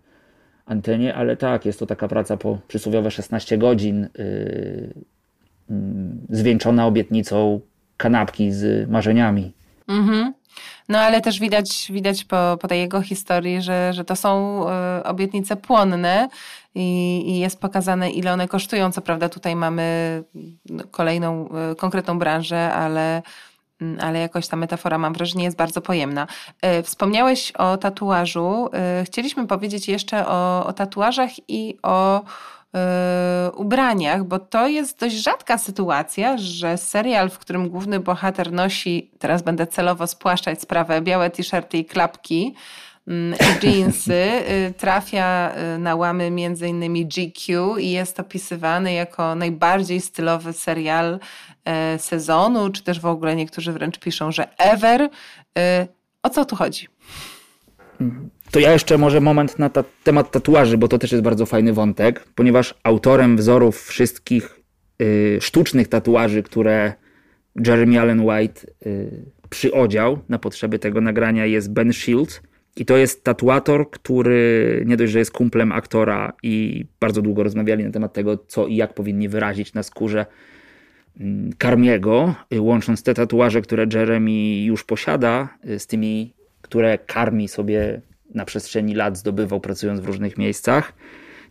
antenie, 0.66 1.14
ale 1.14 1.36
tak, 1.36 1.64
jest 1.66 1.78
to 1.78 1.86
taka 1.86 2.08
praca 2.08 2.36
po 2.36 2.58
przysłowiowe 2.68 3.10
16 3.10 3.58
godzin, 3.58 4.08
yy, 4.18 4.94
zwieńczona 6.30 6.86
obietnicą 6.86 7.60
kanapki 7.96 8.52
z 8.52 8.90
marzeniami. 8.90 9.52
Mhm. 9.88 10.32
No 10.88 10.98
ale 10.98 11.20
też 11.20 11.40
widać, 11.40 11.86
widać 11.90 12.24
po, 12.24 12.58
po 12.60 12.68
tej 12.68 12.80
jego 12.80 13.02
historii, 13.02 13.62
że, 13.62 13.92
że 13.92 14.04
to 14.04 14.16
są 14.16 14.62
y, 15.00 15.04
obietnice 15.04 15.56
płonne 15.56 16.28
i, 16.74 17.22
i 17.26 17.38
jest 17.38 17.60
pokazane, 17.60 18.10
ile 18.10 18.32
one 18.32 18.48
kosztują. 18.48 18.92
Co 18.92 19.02
prawda 19.02 19.28
tutaj 19.28 19.56
mamy 19.56 20.22
kolejną 20.90 21.48
y, 21.72 21.76
konkretną 21.76 22.18
branżę, 22.18 22.72
ale 22.72 23.22
ale 24.00 24.18
jakoś 24.18 24.48
ta 24.48 24.56
metafora, 24.56 24.98
mam 24.98 25.12
wrażenie, 25.12 25.44
jest 25.44 25.56
bardzo 25.56 25.80
pojemna. 25.80 26.26
Y, 26.78 26.82
wspomniałeś 26.82 27.52
o 27.52 27.76
tatuażu. 27.76 28.70
Chcieliśmy 29.04 29.46
powiedzieć 29.46 29.88
jeszcze 29.88 30.26
o, 30.26 30.66
o 30.66 30.72
tatuażach 30.72 31.30
i 31.48 31.78
o 31.82 32.22
yy, 32.74 33.50
ubraniach, 33.50 34.24
bo 34.24 34.38
to 34.38 34.68
jest 34.68 35.00
dość 35.00 35.14
rzadka 35.14 35.58
sytuacja, 35.58 36.36
że 36.38 36.78
serial, 36.78 37.30
w 37.30 37.38
którym 37.38 37.68
główny 37.68 38.00
bohater 38.00 38.52
nosi, 38.52 39.10
teraz 39.18 39.42
będę 39.42 39.66
celowo 39.66 40.06
spłaszczać 40.06 40.60
sprawę, 40.60 41.00
białe 41.00 41.30
t-shirty 41.30 41.78
i 41.78 41.84
klapki, 41.84 42.54
mm, 43.08 43.38
jeansy 43.62 44.14
y, 44.14 44.74
trafia 44.78 45.52
na 45.78 45.94
łamy 45.94 46.30
między 46.30 46.68
innymi 46.68 47.06
GQ 47.06 47.78
i 47.78 47.90
jest 47.90 48.20
opisywany 48.20 48.92
jako 48.92 49.34
najbardziej 49.34 50.00
stylowy 50.00 50.52
serial 50.52 51.18
sezonu, 51.98 52.70
czy 52.70 52.82
też 52.82 53.00
w 53.00 53.06
ogóle 53.06 53.36
niektórzy 53.36 53.72
wręcz 53.72 53.98
piszą, 53.98 54.32
że 54.32 54.58
ever. 54.58 55.08
O 56.22 56.30
co 56.30 56.44
tu 56.44 56.56
chodzi? 56.56 56.88
To 58.50 58.60
ja 58.60 58.72
jeszcze 58.72 58.98
może 58.98 59.20
moment 59.20 59.58
na 59.58 59.70
ta 59.70 59.84
temat 60.04 60.30
tatuaży, 60.30 60.78
bo 60.78 60.88
to 60.88 60.98
też 60.98 61.12
jest 61.12 61.24
bardzo 61.24 61.46
fajny 61.46 61.72
wątek, 61.72 62.24
ponieważ 62.34 62.74
autorem 62.82 63.36
wzorów 63.36 63.82
wszystkich 63.82 64.60
y, 65.02 65.38
sztucznych 65.40 65.88
tatuaży, 65.88 66.42
które 66.42 66.92
Jeremy 67.66 68.00
Allen 68.00 68.20
White 68.20 68.60
y, 68.86 69.24
przyodział 69.50 70.18
na 70.28 70.38
potrzeby 70.38 70.78
tego 70.78 71.00
nagrania 71.00 71.46
jest 71.46 71.72
Ben 71.72 71.92
Shields. 71.92 72.40
I 72.76 72.84
to 72.84 72.96
jest 72.96 73.24
tatuator, 73.24 73.90
który 73.90 74.82
nie 74.86 74.96
dość, 74.96 75.12
że 75.12 75.18
jest 75.18 75.30
kumplem 75.30 75.72
aktora 75.72 76.32
i 76.42 76.86
bardzo 77.00 77.22
długo 77.22 77.42
rozmawiali 77.42 77.84
na 77.84 77.90
temat 77.90 78.12
tego, 78.12 78.36
co 78.36 78.66
i 78.66 78.76
jak 78.76 78.94
powinni 78.94 79.28
wyrazić 79.28 79.74
na 79.74 79.82
skórze 79.82 80.26
Karmiego, 81.58 82.34
y, 82.54 82.60
łącząc 82.60 83.02
te 83.02 83.14
tatuaże, 83.14 83.62
które 83.62 83.86
Jeremy 83.92 84.62
już 84.62 84.84
posiada, 84.84 85.48
y, 85.68 85.78
z 85.78 85.86
tymi, 85.86 86.32
które 86.62 86.98
Karmi 86.98 87.48
sobie 87.48 88.00
na 88.34 88.44
przestrzeni 88.44 88.94
lat 88.94 89.18
zdobywał 89.18 89.60
pracując 89.60 90.00
w 90.00 90.04
różnych 90.04 90.38
miejscach, 90.38 90.92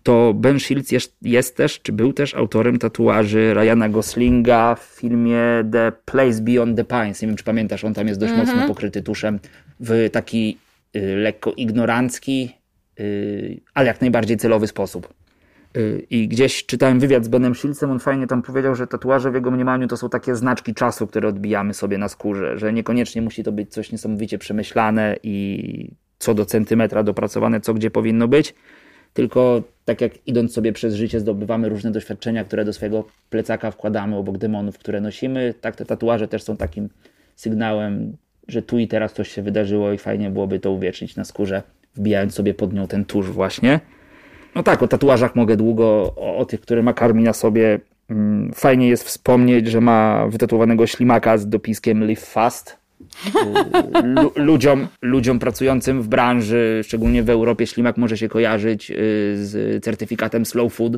to 0.03 0.33
Ben 0.33 0.59
Shields 0.59 0.91
jest, 0.91 1.15
jest 1.21 1.57
też, 1.57 1.81
czy 1.81 1.91
był 1.91 2.13
też 2.13 2.35
autorem 2.35 2.79
tatuaży 2.79 3.53
Ryana 3.53 3.89
Goslinga 3.89 4.75
w 4.75 4.83
filmie 4.83 5.39
The 5.71 5.91
Place 6.05 6.41
Beyond 6.41 6.77
the 6.77 6.83
Pines. 6.83 7.21
Nie 7.21 7.27
wiem, 7.27 7.37
czy 7.37 7.43
pamiętasz, 7.43 7.83
on 7.83 7.93
tam 7.93 8.07
jest 8.07 8.19
dość 8.19 8.33
mm 8.33 8.45
-hmm. 8.45 8.49
mocno 8.49 8.67
pokryty 8.67 9.03
tuszem 9.03 9.39
w 9.79 10.09
taki 10.11 10.57
y, 10.95 11.15
lekko 11.15 11.51
ignorancki, 11.51 12.51
y, 12.99 13.61
ale 13.73 13.87
jak 13.87 14.01
najbardziej 14.01 14.37
celowy 14.37 14.67
sposób. 14.67 15.13
Y, 15.77 16.05
I 16.09 16.27
gdzieś 16.27 16.65
czytałem 16.65 16.99
wywiad 16.99 17.25
z 17.25 17.27
Benem 17.27 17.55
Shieldsem, 17.55 17.91
on 17.91 17.99
fajnie 17.99 18.27
tam 18.27 18.41
powiedział, 18.41 18.75
że 18.75 18.87
tatuaże 18.87 19.31
w 19.31 19.33
jego 19.33 19.51
mniemaniu 19.51 19.87
to 19.87 19.97
są 19.97 20.09
takie 20.09 20.35
znaczki 20.35 20.73
czasu, 20.73 21.07
które 21.07 21.27
odbijamy 21.27 21.73
sobie 21.73 21.97
na 21.97 22.09
skórze, 22.09 22.57
że 22.57 22.73
niekoniecznie 22.73 23.21
musi 23.21 23.43
to 23.43 23.51
być 23.51 23.73
coś 23.73 23.91
niesamowicie 23.91 24.37
przemyślane 24.37 25.17
i 25.23 25.91
co 26.19 26.33
do 26.33 26.45
centymetra 26.45 27.03
dopracowane, 27.03 27.61
co 27.61 27.73
gdzie 27.73 27.91
powinno 27.91 28.27
być, 28.27 28.53
tylko 29.13 29.63
tak 29.85 30.01
jak 30.01 30.27
idąc 30.27 30.53
sobie 30.53 30.73
przez 30.73 30.95
życie 30.95 31.19
zdobywamy 31.19 31.69
różne 31.69 31.91
doświadczenia, 31.91 32.43
które 32.43 32.65
do 32.65 32.73
swojego 32.73 33.05
plecaka 33.29 33.71
wkładamy 33.71 34.15
obok 34.15 34.37
demonów, 34.37 34.77
które 34.77 35.01
nosimy, 35.01 35.53
tak 35.61 35.75
te 35.75 35.85
tatuaże 35.85 36.27
też 36.27 36.43
są 36.43 36.57
takim 36.57 36.89
sygnałem, 37.35 38.17
że 38.47 38.61
tu 38.61 38.79
i 38.79 38.87
teraz 38.87 39.13
coś 39.13 39.31
się 39.31 39.41
wydarzyło 39.41 39.91
i 39.91 39.97
fajnie 39.97 40.29
byłoby 40.29 40.59
to 40.59 40.71
uwiecznić 40.71 41.15
na 41.15 41.23
skórze, 41.23 41.63
wbijając 41.95 42.33
sobie 42.33 42.53
pod 42.53 42.73
nią 42.73 42.87
ten 42.87 43.05
tusz 43.05 43.29
właśnie. 43.29 43.79
No 44.55 44.63
tak, 44.63 44.83
o 44.83 44.87
tatuażach 44.87 45.35
mogę 45.35 45.57
długo, 45.57 46.13
o, 46.15 46.37
o 46.37 46.45
tych, 46.45 46.61
które 46.61 46.83
ma 46.83 46.93
Karmi 46.93 47.23
na 47.23 47.33
sobie. 47.33 47.79
Mm, 48.09 48.51
fajnie 48.53 48.87
jest 48.87 49.03
wspomnieć, 49.03 49.67
że 49.67 49.81
ma 49.81 50.27
wytatuowanego 50.27 50.87
ślimaka 50.87 51.37
z 51.37 51.49
dopiskiem 51.49 52.03
Live 52.07 52.25
Fast, 52.25 52.81
ludziom, 54.35 54.87
ludziom 55.01 55.39
pracującym 55.39 56.01
w 56.01 56.07
branży, 56.07 56.81
szczególnie 56.83 57.23
w 57.23 57.29
Europie, 57.29 57.67
ślimak 57.67 57.97
może 57.97 58.17
się 58.17 58.29
kojarzyć 58.29 58.91
y, 58.91 58.95
z 59.37 59.83
certyfikatem 59.83 60.45
slow 60.45 60.73
food. 60.73 60.93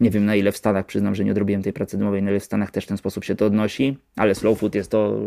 Nie 0.00 0.10
wiem 0.10 0.24
na 0.24 0.36
ile 0.36 0.52
w 0.52 0.56
Stanach, 0.56 0.86
przyznam, 0.86 1.14
że 1.14 1.24
nie 1.24 1.30
odrobiłem 1.30 1.62
tej 1.62 1.72
pracy 1.72 1.98
domowej, 1.98 2.22
na 2.22 2.30
ile 2.30 2.40
w 2.40 2.44
Stanach 2.44 2.70
też 2.70 2.84
w 2.84 2.88
ten 2.88 2.96
sposób 2.96 3.24
się 3.24 3.34
to 3.34 3.46
odnosi, 3.46 3.96
ale 4.16 4.34
slow 4.34 4.58
food 4.58 4.74
jest 4.74 4.90
to 4.90 5.18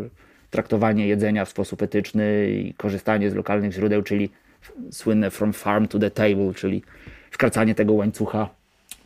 traktowanie 0.49 1.08
jedzenia 1.08 1.45
w 1.45 1.49
sposób 1.49 1.82
etyczny 1.82 2.49
i 2.49 2.74
korzystanie 2.74 3.30
z 3.30 3.36
lokalnych 3.36 3.72
źródeł, 3.72 4.01
czyli 4.01 4.30
słynne 4.91 5.32
from 5.32 5.53
farm 5.53 5.88
to 5.88 5.99
the 5.99 6.12
table, 6.12 6.53
czyli 6.56 6.84
wkracanie 7.36 7.76
tego 7.76 7.94
łańcucha 7.94 8.50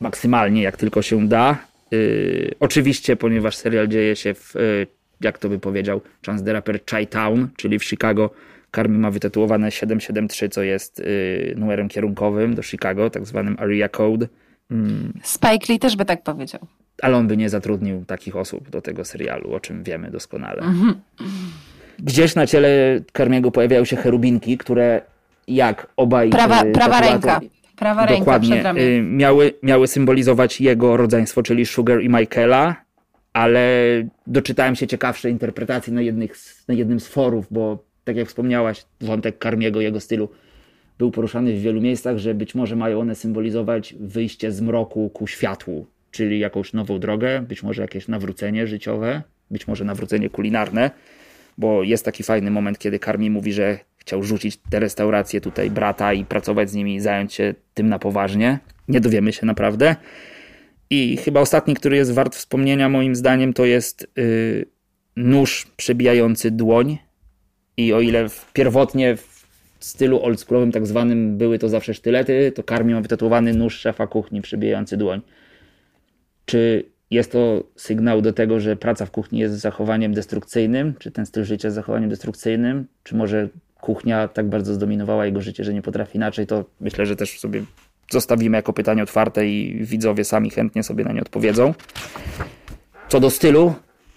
maksymalnie 0.02 0.62
jak 0.62 0.78
tylko 0.78 1.02
się 1.02 1.28
da. 1.28 1.58
Yy, 1.92 2.56
oczywiście, 2.60 3.16
ponieważ 3.16 3.56
serial 3.56 3.88
dzieje 3.88 4.16
się 4.16 4.34
w 4.34 4.56
yy, 4.56 4.88
jak 5.22 5.38
to 5.38 5.50
by 5.50 5.60
powiedział 5.60 6.02
Chance 6.26 6.46
the 6.46 6.54
Rapper, 6.54 6.80
Chi-Town, 6.86 7.48
czyli 7.58 7.80
w 7.80 7.84
Chicago. 7.84 8.30
Karmi 8.72 8.98
ma 8.98 9.12
wytytułowane 9.12 9.72
773, 9.72 10.50
co 10.50 10.64
jest 10.64 11.00
yy, 11.00 11.54
numerem 11.58 11.90
kierunkowym 11.90 12.56
do 12.56 12.64
Chicago, 12.64 13.10
tak 13.10 13.26
zwanym 13.26 13.56
Area 13.60 13.90
Code. 13.90 14.28
Mm. 14.72 15.14
Spike 15.24 15.74
Lee 15.74 15.80
też 15.80 15.96
by 15.96 16.06
tak 16.06 16.24
powiedział. 16.24 16.62
Ale 17.02 17.18
on 17.18 17.28
by 17.28 17.38
nie 17.38 17.50
zatrudnił 17.50 18.06
takich 18.06 18.36
osób 18.36 18.70
do 18.70 18.82
tego 18.82 19.06
serialu, 19.06 19.54
o 19.54 19.60
czym 19.60 19.84
wiemy 19.84 20.12
doskonale. 20.12 20.62
Mm 20.62 20.76
-hmm. 20.76 20.94
Gdzieś 22.00 22.36
na 22.36 22.48
ciele 22.48 22.70
Karmiego 23.12 23.52
pojawiają 23.52 23.86
się 23.86 23.96
cherubinki, 23.96 24.58
które 24.58 25.02
jak 25.48 25.88
obaj... 25.98 26.30
Prawa, 26.30 26.66
yy, 26.66 26.72
prawa 26.72 27.02
ręka. 27.02 27.40
Prawa 27.80 28.08
dokładnie, 28.08 28.64
ręka 28.64 28.74
yy, 28.74 29.02
miały, 29.02 29.54
miały 29.64 29.88
symbolizować 29.88 30.62
jego 30.62 30.98
rodzeństwo, 30.98 31.44
czyli 31.44 31.66
Sugar 31.66 32.02
i 32.02 32.10
Michaela 32.10 32.76
ale 33.34 33.64
doczytałem 34.28 34.76
się 34.76 34.88
ciekawsze 34.88 35.30
interpretacje 35.30 35.94
na, 35.94 36.02
jednych, 36.02 36.36
na 36.68 36.74
jednym 36.74 37.00
z 37.00 37.08
forów, 37.08 37.48
bo 37.52 37.84
tak 38.04 38.16
jak 38.16 38.28
wspomniałaś, 38.28 38.86
wątek 39.02 39.38
Karmiego, 39.38 39.82
jego 39.82 40.00
stylu 40.00 40.30
był 40.98 41.12
poruszany 41.12 41.54
w 41.54 41.62
wielu 41.62 41.82
miejscach, 41.82 42.18
że 42.18 42.34
być 42.34 42.56
może 42.56 42.76
mają 42.76 43.00
one 43.00 43.16
symbolizować 43.16 43.96
wyjście 44.00 44.52
z 44.52 44.62
mroku 44.62 45.10
ku 45.10 45.28
światłu, 45.28 45.88
czyli 46.12 46.40
jakąś 46.40 46.74
nową 46.74 47.00
drogę, 47.00 47.42
być 47.42 47.64
może 47.64 47.82
jakieś 47.82 48.08
nawrócenie 48.08 48.68
życiowe, 48.68 49.22
być 49.52 49.68
może 49.68 49.86
nawrócenie 49.86 50.30
kulinarne, 50.30 50.92
bo 51.58 51.84
jest 51.84 52.06
taki 52.06 52.24
fajny 52.24 52.52
moment, 52.52 52.80
kiedy 52.80 53.00
Karmi 53.00 53.30
mówi, 53.30 53.54
że 53.54 53.80
chciał 54.10 54.24
rzucić 54.24 54.58
te 54.70 54.80
restauracje 54.80 55.42
tutaj 55.42 55.70
brata 55.72 56.14
i 56.14 56.26
pracować 56.26 56.70
z 56.70 56.74
nimi 56.74 57.00
zająć 57.00 57.34
się 57.34 57.56
tym 57.74 57.90
na 57.90 58.00
poważnie. 58.00 58.60
Nie 58.88 59.02
dowiemy 59.02 59.34
się 59.34 59.46
naprawdę. 59.46 59.96
I 60.90 61.18
chyba 61.18 61.40
ostatni, 61.40 61.76
który 61.76 61.98
jest 61.98 62.14
wart 62.14 62.36
wspomnienia, 62.36 62.90
moim 62.90 63.16
zdaniem, 63.16 63.54
to 63.54 63.66
jest 63.66 64.08
yy, 64.16 64.66
nóż 65.16 65.68
przebijający 65.78 66.52
dłoń. 66.52 66.98
I 67.78 67.94
o 67.94 68.02
ile 68.02 68.30
w, 68.30 68.54
pierwotnie 68.54 69.16
w 69.18 69.46
stylu 69.80 70.24
oldschoolowym, 70.24 70.72
tak 70.72 70.88
zwanym, 70.88 71.38
były 71.38 71.60
to 71.60 71.70
zawsze 71.70 71.94
sztylety, 71.94 72.52
to 72.56 72.64
Karmi 72.64 72.94
ma 72.94 73.02
wytatuowany 73.02 73.54
nóż 73.54 73.80
szefa 73.80 74.08
kuchni 74.08 74.42
przebijający 74.42 74.98
dłoń. 74.98 75.22
Czy 76.46 76.84
jest 77.12 77.32
to 77.32 77.64
sygnał 77.76 78.22
do 78.22 78.34
tego, 78.34 78.60
że 78.60 78.76
praca 78.76 79.06
w 79.06 79.12
kuchni 79.12 79.40
jest 79.40 79.56
zachowaniem 79.56 80.14
destrukcyjnym? 80.14 80.94
Czy 81.00 81.12
ten 81.12 81.26
styl 81.26 81.44
życia 81.44 81.68
jest 81.68 81.76
zachowaniem 81.76 82.10
destrukcyjnym? 82.10 82.88
Czy 83.04 83.16
może 83.16 83.50
kuchnia 83.82 84.28
tak 84.28 84.50
bardzo 84.50 84.74
zdominowała 84.74 85.26
jego 85.26 85.42
życie, 85.42 85.64
że 85.64 85.74
nie 85.74 85.82
potrafi 85.82 86.18
inaczej? 86.18 86.48
To 86.48 86.66
myślę, 86.82 87.06
że 87.06 87.16
też 87.16 87.40
sobie 87.40 87.64
zostawimy 88.12 88.58
jako 88.58 88.74
pytanie 88.74 89.04
otwarte 89.04 89.48
i 89.48 89.86
widzowie 89.86 90.24
sami 90.24 90.50
chętnie 90.50 90.84
sobie 90.84 91.04
na 91.04 91.12
nie 91.12 91.22
odpowiedzą. 91.22 91.74
Co 93.10 93.20
do 93.20 93.30
stylu, 93.30 93.74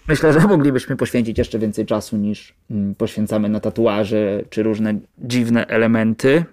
myślę, 0.07 0.33
że 0.33 0.39
moglibyśmy 0.39 0.95
poświęcić 0.95 1.37
jeszcze 1.37 1.59
więcej 1.59 1.85
czasu 1.85 2.17
niż 2.17 2.53
mm, 2.71 2.95
poświęcamy 2.95 3.49
na 3.49 3.59
tatuaże 3.59 4.41
czy 4.49 4.63
różne 4.63 4.99
dziwne 5.17 5.67
elementy. 5.67 6.45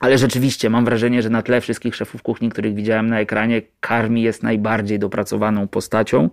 Ale 0.00 0.18
rzeczywiście 0.18 0.70
mam 0.70 0.84
wrażenie, 0.84 1.22
że 1.22 1.30
na 1.30 1.42
tle 1.42 1.60
wszystkich 1.60 1.96
szefów 1.96 2.22
kuchni, 2.22 2.48
których 2.50 2.74
widziałem 2.74 3.06
na 3.06 3.20
ekranie, 3.20 3.62
Karmi 3.80 4.22
jest 4.22 4.42
najbardziej 4.42 4.98
dopracowaną 4.98 5.68
postacią. 5.68 6.30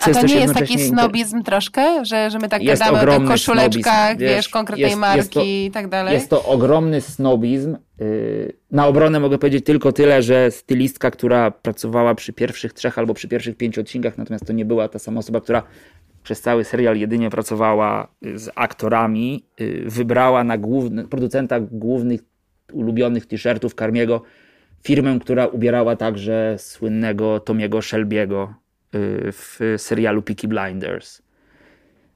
A 0.00 0.10
to 0.10 0.26
nie 0.26 0.34
jest 0.34 0.54
taki 0.54 0.78
snobizm 0.78 1.42
troszkę, 1.42 2.04
że, 2.04 2.30
że 2.30 2.38
my 2.38 2.48
tak 2.48 2.62
jest 2.62 2.82
gadamy 2.82 3.12
o 3.12 3.18
tych 3.18 3.28
koszuleczkach, 3.28 4.18
wiesz, 4.18 4.30
wiesz 4.30 4.48
konkretnej 4.48 4.90
jest, 4.90 5.00
marki 5.00 5.18
jest 5.18 5.32
to, 5.32 5.42
i 5.44 5.70
tak 5.74 5.88
dalej? 5.88 6.14
Jest 6.14 6.30
to 6.30 6.44
ogromny 6.44 7.00
snobizm. 7.00 7.76
Y, 8.00 8.56
na 8.70 8.86
obronę 8.86 9.20
mogę 9.20 9.38
powiedzieć 9.38 9.64
tylko 9.64 9.92
tyle, 9.92 10.22
że 10.22 10.50
stylistka, 10.50 11.10
która 11.10 11.50
pracowała 11.50 12.14
przy 12.14 12.32
pierwszych 12.32 12.72
trzech 12.72 12.98
albo 12.98 13.14
przy 13.14 13.28
pierwszych 13.28 13.56
pięciu 13.56 13.80
odcinkach, 13.80 14.18
natomiast 14.18 14.46
to 14.46 14.52
nie 14.52 14.64
była 14.64 14.88
ta 14.88 14.98
sama 14.98 15.20
osoba, 15.20 15.40
która 15.40 15.62
przez 16.22 16.40
cały 16.40 16.64
serial 16.64 16.96
jedynie 16.96 17.30
pracowała 17.30 18.08
y, 18.26 18.38
z 18.38 18.50
aktorami, 18.54 19.44
y, 19.60 19.84
wybrała 19.86 20.44
na 20.44 20.58
główny, 20.58 21.08
producenta 21.08 21.60
głównych 21.60 22.20
ulubionych 22.72 23.26
t-shirtów 23.26 23.74
Karmiego 23.74 24.22
firmę, 24.84 25.18
która 25.20 25.46
ubierała 25.46 25.96
także 25.96 26.56
słynnego 26.58 27.40
Tomiego 27.40 27.78
Shelby'ego 27.78 28.48
w 28.92 29.74
serialu 29.78 30.22
Peaky 30.22 30.48
Blinders. 30.48 31.22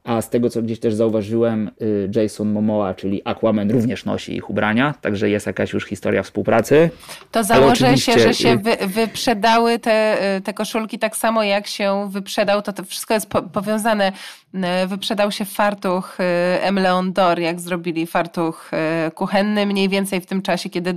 A 0.05 0.23
z 0.23 0.31
tego, 0.31 0.51
co 0.51 0.62
gdzieś 0.62 0.81
też 0.81 0.95
zauważyłem, 0.95 1.71
y, 1.83 2.11
Jason 2.14 2.53
Momoa, 2.53 2.95
czyli 2.95 3.23
Aquaman, 3.25 3.71
również 3.71 4.05
nosi 4.05 4.37
ich 4.37 4.51
ubrania, 4.51 4.95
także 5.01 5.31
jest 5.31 5.47
jakaś 5.47 5.73
już 5.73 5.87
historia 5.87 6.23
współpracy. 6.23 6.91
To 7.31 7.45
założę 7.45 7.99
się, 7.99 8.18
że 8.18 8.35
się 8.35 8.49
y, 8.49 8.59
wy, 8.59 8.77
wyprzedały 8.87 9.79
te, 9.79 10.18
te 10.45 10.55
koszulki 10.55 10.99
tak 10.99 11.16
samo, 11.16 11.43
jak 11.43 11.66
się 11.66 12.11
wyprzedał, 12.11 12.62
to, 12.62 12.73
to 12.73 12.85
wszystko 12.85 13.14
jest 13.14 13.29
po, 13.29 13.43
powiązane. 13.43 14.12
Wyprzedał 14.87 15.33
się 15.33 15.45
fartuch 15.45 16.18
M. 16.61 16.79
Leon 16.79 17.12
Dor, 17.12 17.39
jak 17.39 17.61
zrobili 17.61 18.07
fartuch 18.07 18.71
kuchenny, 19.14 19.66
mniej 19.66 19.89
więcej 19.89 20.21
w 20.21 20.27
tym 20.27 20.43
czasie, 20.43 20.71
kiedy 20.71 20.95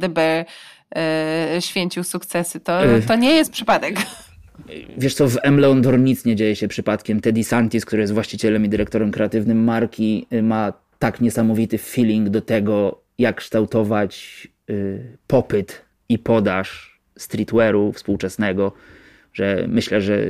E, 0.96 1.62
święcił 1.62 2.04
sukcesy. 2.04 2.60
To, 2.60 2.80
to 3.08 3.16
nie 3.16 3.32
jest 3.32 3.52
przypadek. 3.52 3.96
Wiesz 4.98 5.14
co, 5.14 5.30
w 5.30 5.38
M. 5.44 5.60
Leondor 5.60 6.00
nic 6.00 6.26
nie 6.26 6.36
dzieje 6.36 6.56
się 6.56 6.68
przypadkiem. 6.68 7.22
Teddy 7.22 7.44
Santis, 7.44 7.86
który 7.86 8.02
jest 8.02 8.14
właścicielem 8.14 8.66
i 8.66 8.70
dyrektorem 8.70 9.12
kreatywnym 9.12 9.64
marki, 9.64 10.28
y, 10.34 10.44
ma 10.44 10.74
tak 11.00 11.22
niesamowity 11.22 11.78
feeling 11.78 12.30
do 12.30 12.42
tego, 12.42 13.02
jak 13.18 13.36
kształtować 13.36 14.48
y, 14.70 15.18
popyt 15.28 15.82
i 16.10 16.20
podaż 16.20 17.00
streetwearu 17.18 17.92
współczesnego, 17.92 18.72
że 19.34 19.66
myślę, 19.68 20.02
że 20.02 20.28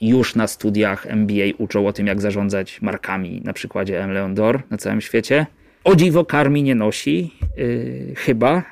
już 0.00 0.34
na 0.34 0.46
studiach 0.46 1.06
MBA 1.06 1.44
uczą 1.58 1.86
o 1.86 1.92
tym, 1.92 2.06
jak 2.06 2.20
zarządzać 2.20 2.82
markami 2.82 3.40
na 3.44 3.52
przykładzie 3.52 4.04
M. 4.04 4.12
Leondor 4.12 4.62
na 4.70 4.78
całym 4.78 5.00
świecie. 5.00 5.46
O 5.84 5.96
dziwo 5.96 6.24
Karmi 6.24 6.62
nie 6.62 6.74
nosi, 6.74 7.34
yy, 7.56 8.14
chyba, 8.16 8.64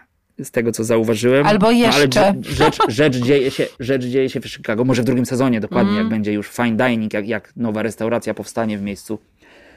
z 0.44 0.50
tego 0.50 0.72
co 0.72 0.84
zauważyłem. 0.84 1.46
Albo 1.46 1.70
jeszcze. 1.70 2.20
No, 2.20 2.26
ale 2.26 2.34
rzecz, 2.42 2.78
rzecz, 2.88 3.16
dzieje 3.16 3.50
się, 3.50 3.66
rzecz 3.80 4.04
dzieje 4.04 4.30
się 4.30 4.40
w 4.40 4.48
Chicago, 4.48 4.84
może 4.84 5.02
w 5.02 5.04
drugim 5.04 5.26
sezonie 5.26 5.60
dokładnie, 5.60 5.92
mm. 5.92 6.02
jak 6.02 6.10
będzie 6.10 6.32
już 6.32 6.50
fine 6.50 6.76
dining, 6.76 7.12
jak, 7.12 7.28
jak 7.28 7.52
nowa 7.56 7.82
restauracja 7.82 8.34
powstanie 8.34 8.78
w 8.78 8.82
miejscu 8.82 9.18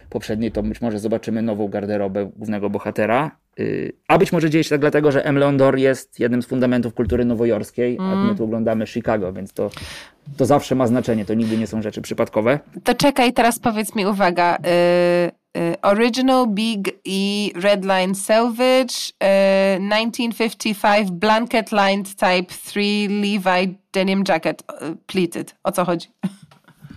poprzedniej, 0.09 0.51
to 0.51 0.63
być 0.63 0.81
może 0.81 0.99
zobaczymy 0.99 1.41
nową 1.41 1.67
garderobę 1.67 2.31
głównego 2.35 2.69
bohatera. 2.69 3.31
Y, 3.59 3.93
a 4.07 4.17
być 4.17 4.31
może 4.31 4.49
dzieje 4.49 4.63
się 4.63 4.69
tak 4.69 4.79
dlatego, 4.79 5.11
że 5.11 5.25
M. 5.25 5.37
Leondor 5.37 5.77
jest 5.77 6.19
jednym 6.19 6.41
z 6.41 6.45
fundamentów 6.45 6.93
kultury 6.93 7.25
nowojorskiej, 7.25 7.97
mm. 7.99 8.11
a 8.11 8.15
my 8.15 8.35
tu 8.35 8.43
oglądamy 8.43 8.87
Chicago, 8.87 9.33
więc 9.33 9.53
to, 9.53 9.69
to 10.37 10.45
zawsze 10.45 10.75
ma 10.75 10.87
znaczenie, 10.87 11.25
to 11.25 11.33
nigdy 11.33 11.57
nie 11.57 11.67
są 11.67 11.81
rzeczy 11.81 12.01
przypadkowe. 12.01 12.59
To 12.83 12.95
czekaj, 12.95 13.33
teraz 13.33 13.59
powiedz 13.59 13.95
mi, 13.95 14.05
uwaga, 14.05 14.57
Y, 14.57 15.42
original 15.81 16.47
Big 16.47 16.87
E 17.05 17.51
Redline 17.55 18.15
Selvage, 18.15 19.13
1955 19.19 21.09
y, 21.09 21.11
Blanket 21.11 21.71
Lined 21.71 22.15
Type 22.15 22.53
3 22.65 23.07
Levi 23.09 23.77
Denim 23.93 24.23
Jacket 24.27 24.61
y, 24.61 24.95
Pleated. 25.07 25.55
O 25.63 25.71
co 25.71 25.85
chodzi? 25.85 26.07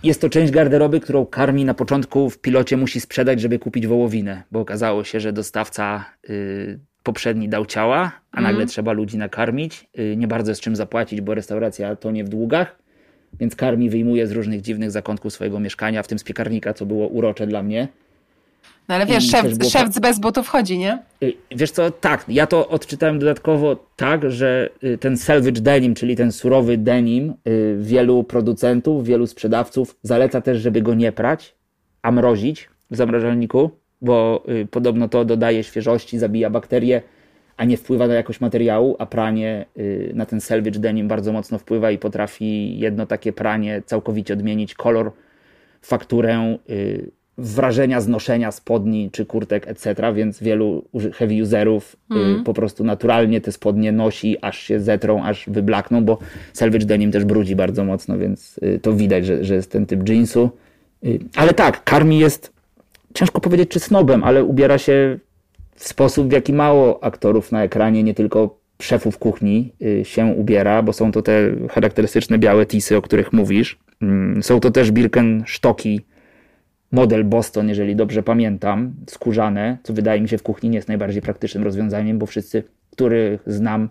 Jest 0.03 0.21
to 0.21 0.29
część 0.29 0.51
garderoby, 0.51 0.99
którą 0.99 1.25
Karmi 1.25 1.65
na 1.65 1.73
początku 1.73 2.29
w 2.29 2.39
pilocie 2.39 2.77
musi 2.77 3.01
sprzedać, 3.01 3.41
żeby 3.41 3.59
kupić 3.59 3.87
wołowinę, 3.87 4.43
bo 4.51 4.59
okazało 4.59 5.03
się, 5.03 5.19
że 5.19 5.33
dostawca 5.33 6.05
y, 6.29 6.79
poprzedni 7.03 7.49
dał 7.49 7.65
ciała, 7.65 8.11
a 8.31 8.41
nagle 8.41 8.57
mm. 8.57 8.67
trzeba 8.67 8.91
ludzi 8.91 9.17
nakarmić. 9.17 9.89
Y, 9.99 10.15
nie 10.17 10.27
bardzo 10.27 10.55
z 10.55 10.59
czym 10.59 10.75
zapłacić, 10.75 11.21
bo 11.21 11.33
restauracja 11.33 11.95
to 11.95 12.11
nie 12.11 12.23
w 12.23 12.29
długach. 12.29 12.79
Więc 13.39 13.55
Karmi 13.55 13.89
wyjmuje 13.89 14.27
z 14.27 14.31
różnych 14.31 14.61
dziwnych 14.61 14.91
zakątków 14.91 15.33
swojego 15.33 15.59
mieszkania, 15.59 16.03
w 16.03 16.07
tym 16.07 16.19
z 16.19 16.23
piekarnika, 16.23 16.73
co 16.73 16.85
było 16.85 17.07
urocze 17.07 17.47
dla 17.47 17.63
mnie 17.63 17.87
no 18.87 18.95
ale 18.95 19.05
wiesz, 19.05 19.29
szef, 19.31 19.57
było... 19.57 19.69
szef 19.69 19.99
bez 19.99 20.19
butów 20.19 20.47
chodzi, 20.47 20.77
nie? 20.77 20.99
Y, 21.23 21.33
wiesz 21.51 21.71
co, 21.71 21.91
tak, 21.91 22.25
ja 22.27 22.47
to 22.47 22.67
odczytałem 22.67 23.19
dodatkowo 23.19 23.85
tak, 23.95 24.31
że 24.31 24.69
y, 24.83 24.97
ten 24.97 25.17
salvage 25.17 25.61
denim, 25.61 25.95
czyli 25.95 26.15
ten 26.15 26.31
surowy 26.31 26.77
denim, 26.77 27.33
y, 27.47 27.77
wielu 27.79 28.23
producentów, 28.23 29.05
wielu 29.05 29.27
sprzedawców 29.27 29.95
zaleca 30.03 30.41
też, 30.41 30.57
żeby 30.57 30.81
go 30.81 30.93
nie 30.93 31.11
prać, 31.11 31.55
a 32.01 32.11
mrozić 32.11 32.69
w 32.91 32.95
zamrażalniku, 32.95 33.71
bo 34.01 34.43
podobno 34.71 35.09
to 35.09 35.25
dodaje 35.25 35.63
świeżości, 35.63 36.19
zabija 36.19 36.49
bakterie, 36.49 37.01
a 37.57 37.65
nie 37.65 37.77
wpływa 37.77 38.07
na 38.07 38.13
jakość 38.13 38.41
materiału, 38.41 38.95
a 38.99 39.05
pranie 39.05 39.65
na 40.13 40.25
ten 40.25 40.41
salvage 40.41 40.79
denim 40.79 41.07
bardzo 41.07 41.31
mocno 41.33 41.57
wpływa 41.57 41.91
i 41.91 41.97
potrafi 41.97 42.79
jedno 42.79 43.05
takie 43.05 43.33
pranie 43.33 43.81
całkowicie 43.85 44.33
odmienić 44.33 44.75
kolor, 44.75 45.11
fakturę, 45.81 46.57
wrażenia 47.37 48.01
znoszenia 48.01 48.51
spodni 48.51 49.09
czy 49.11 49.25
kurtek, 49.25 49.67
etc., 49.67 50.13
więc 50.13 50.39
wielu 50.39 50.85
heavy 51.13 51.43
userów 51.43 51.95
mm. 52.11 52.41
y, 52.41 52.43
po 52.43 52.53
prostu 52.53 52.83
naturalnie 52.83 53.41
te 53.41 53.51
spodnie 53.51 53.91
nosi, 53.91 54.37
aż 54.41 54.59
się 54.59 54.79
zetrą, 54.79 55.23
aż 55.23 55.45
wyblakną, 55.47 56.03
bo 56.03 56.17
salvage 56.53 56.85
denim 56.85 57.11
też 57.11 57.25
brudzi 57.25 57.55
bardzo 57.55 57.83
mocno, 57.83 58.17
więc 58.17 58.59
y, 58.63 58.79
to 58.79 58.93
widać, 58.93 59.25
że, 59.25 59.43
że 59.43 59.55
jest 59.55 59.71
ten 59.71 59.85
typ 59.85 60.09
jeansu. 60.09 60.49
Y, 61.05 61.19
ale 61.35 61.53
tak, 61.53 61.83
Karmi 61.83 62.19
jest, 62.19 62.53
ciężko 63.13 63.41
powiedzieć 63.41 63.69
czy 63.69 63.79
snobem, 63.79 64.23
ale 64.23 64.43
ubiera 64.43 64.77
się 64.77 65.19
w 65.75 65.87
sposób, 65.87 66.27
w 66.27 66.31
jaki 66.31 66.53
mało 66.53 67.03
aktorów 67.03 67.51
na 67.51 67.63
ekranie, 67.63 68.03
nie 68.03 68.13
tylko 68.13 68.57
szefów 68.81 69.17
kuchni 69.17 69.73
się 70.03 70.25
ubiera, 70.25 70.83
bo 70.83 70.93
są 70.93 71.11
to 71.11 71.21
te 71.21 71.51
charakterystyczne 71.69 72.37
białe 72.37 72.65
tisy, 72.65 72.97
o 72.97 73.01
których 73.01 73.33
mówisz. 73.33 73.79
Mm, 74.01 74.43
są 74.43 74.59
to 74.59 74.71
też 74.71 74.91
Birkenstocki, 74.91 76.01
model 76.91 77.23
Boston, 77.23 77.69
jeżeli 77.69 77.95
dobrze 77.95 78.23
pamiętam, 78.23 78.93
skórzane, 79.07 79.77
co 79.83 79.93
wydaje 79.93 80.21
mi 80.21 80.29
się 80.29 80.37
w 80.37 80.43
kuchni 80.43 80.69
nie 80.69 80.75
jest 80.75 80.87
najbardziej 80.87 81.21
praktycznym 81.21 81.63
rozwiązaniem, 81.63 82.19
bo 82.19 82.25
wszyscy, 82.25 82.63
których 82.91 83.41
znam, 83.45 83.89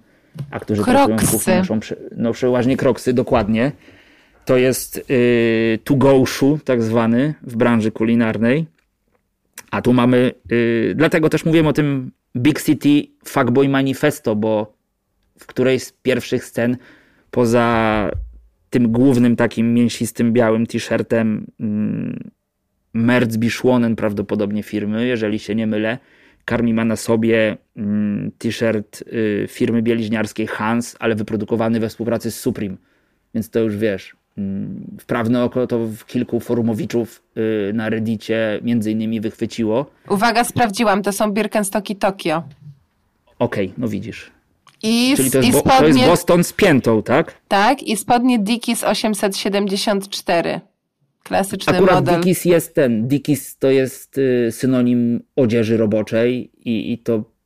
a 0.51 0.61
którzy 0.61 0.83
kroksy. 0.83 1.07
pracują 1.07 1.29
w 1.29 1.31
kuchni, 1.31 1.97
no 2.17 2.33
przeważnie 2.33 2.77
kroksy, 2.77 3.13
dokładnie. 3.13 3.73
To 4.45 4.57
jest 4.57 5.11
y, 5.11 5.79
to 5.85 5.95
go 5.95 6.27
shoe, 6.27 6.59
tak 6.65 6.83
zwany, 6.83 7.35
w 7.43 7.57
branży 7.57 7.91
kulinarnej. 7.91 8.67
A 9.71 9.83
tu 9.83 9.93
mamy, 9.93 10.33
y, 10.53 10.95
dlatego 10.97 11.29
też 11.29 11.45
mówiłem 11.45 11.67
o 11.67 11.73
tym 11.73 12.11
Big 12.37 12.63
City 12.63 13.13
Fuckboy 13.25 13.69
Manifesto, 13.69 14.37
bo 14.37 14.77
w 15.39 15.47
którejś 15.47 15.83
z 15.83 15.93
pierwszych 15.93 16.45
scen, 16.45 16.77
poza 17.31 18.11
tym 18.71 18.93
głównym 18.93 19.37
takim 19.37 19.75
mięsistym 19.75 20.33
białym 20.33 20.67
t-shirtem, 20.67 21.47
Merzbischwonen 22.97 23.97
prawdopodobnie 23.97 24.63
firmy, 24.63 25.07
jeżeli 25.07 25.39
się 25.39 25.55
nie 25.55 25.67
mylę. 25.67 25.99
Karmi 26.45 26.75
ma 26.75 26.85
na 26.85 26.97
sobie 26.97 27.57
mm, 27.77 28.31
t-shirt 28.39 29.05
y, 29.13 29.47
firmy 29.49 29.83
bieliźniarskiej 29.83 30.47
Hans, 30.47 30.97
ale 30.99 31.15
wyprodukowany 31.15 31.81
we 31.81 31.89
współpracy 31.89 32.31
z 32.31 32.41
Supreme. 32.41 32.77
Więc 33.35 33.51
to 33.51 33.61
już 33.61 33.77
wiesz, 33.77 34.17
mm, 34.39 34.97
wprawne 35.01 35.45
oko 35.45 35.67
to 35.67 35.79
w 35.79 36.05
kilku 36.05 36.41
forumowiczów 36.41 37.23
y, 37.37 37.73
na 37.75 37.89
Reddicie 37.89 38.61
między 38.63 38.91
innymi 38.91 39.21
wychwyciło. 39.21 39.87
Uwaga, 40.09 40.45
sprawdziłam, 40.45 41.03
to 41.03 41.13
są 41.13 41.33
Birkenstocki 41.33 41.97
Tokio. 41.97 42.43
Okej, 43.39 43.67
okay, 43.67 43.75
no 43.79 43.89
widzisz. 43.89 44.31
I, 44.83 45.15
Czyli 45.17 45.31
to 45.31 45.39
jest, 45.39 45.51
i 45.51 45.53
spodnie, 45.53 45.79
to 45.79 45.87
jest 45.87 46.07
Boston 46.07 46.45
z 46.45 46.53
piętą, 46.53 47.03
tak? 47.03 47.35
Tak, 47.49 47.83
i 47.83 47.97
spodnie 47.97 48.39
Dickies 48.39 48.85
874. 48.85 50.61
Klasyczny 51.27 51.73
Akurat 51.73 51.95
model. 51.95 52.15
Dickies 52.15 52.45
jest 52.45 52.75
ten. 52.75 53.09
Dickies 53.09 53.59
to 53.59 53.71
jest 53.71 54.19
y, 54.19 54.49
synonim 54.51 55.21
odzieży 55.37 55.77
roboczej 55.77 56.51
i, 56.57 56.93
i 56.93 56.99
to 56.99 57.37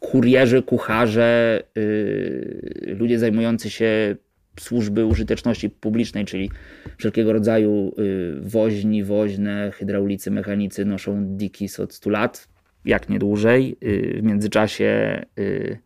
kurierzy, 0.00 0.62
kucharze, 0.62 1.62
yy, 1.76 2.96
ludzie 2.98 3.18
zajmujący 3.18 3.70
się 3.70 4.16
służby 4.60 5.06
użyteczności 5.06 5.70
publicznej, 5.70 6.24
czyli 6.24 6.50
wszelkiego 6.98 7.32
rodzaju 7.32 7.94
yy, 7.98 8.40
woźni, 8.40 9.04
woźne, 9.04 9.70
hydraulicy, 9.74 10.30
mechanicy 10.30 10.84
noszą 10.84 11.24
Dickies 11.24 11.80
od 11.80 11.94
100 11.94 12.10
lat, 12.10 12.48
jak 12.84 13.08
nie 13.08 13.18
dłużej. 13.18 13.76
Yy, 13.80 14.20
w 14.20 14.22
międzyczasie 14.22 15.22
y, 15.38 15.78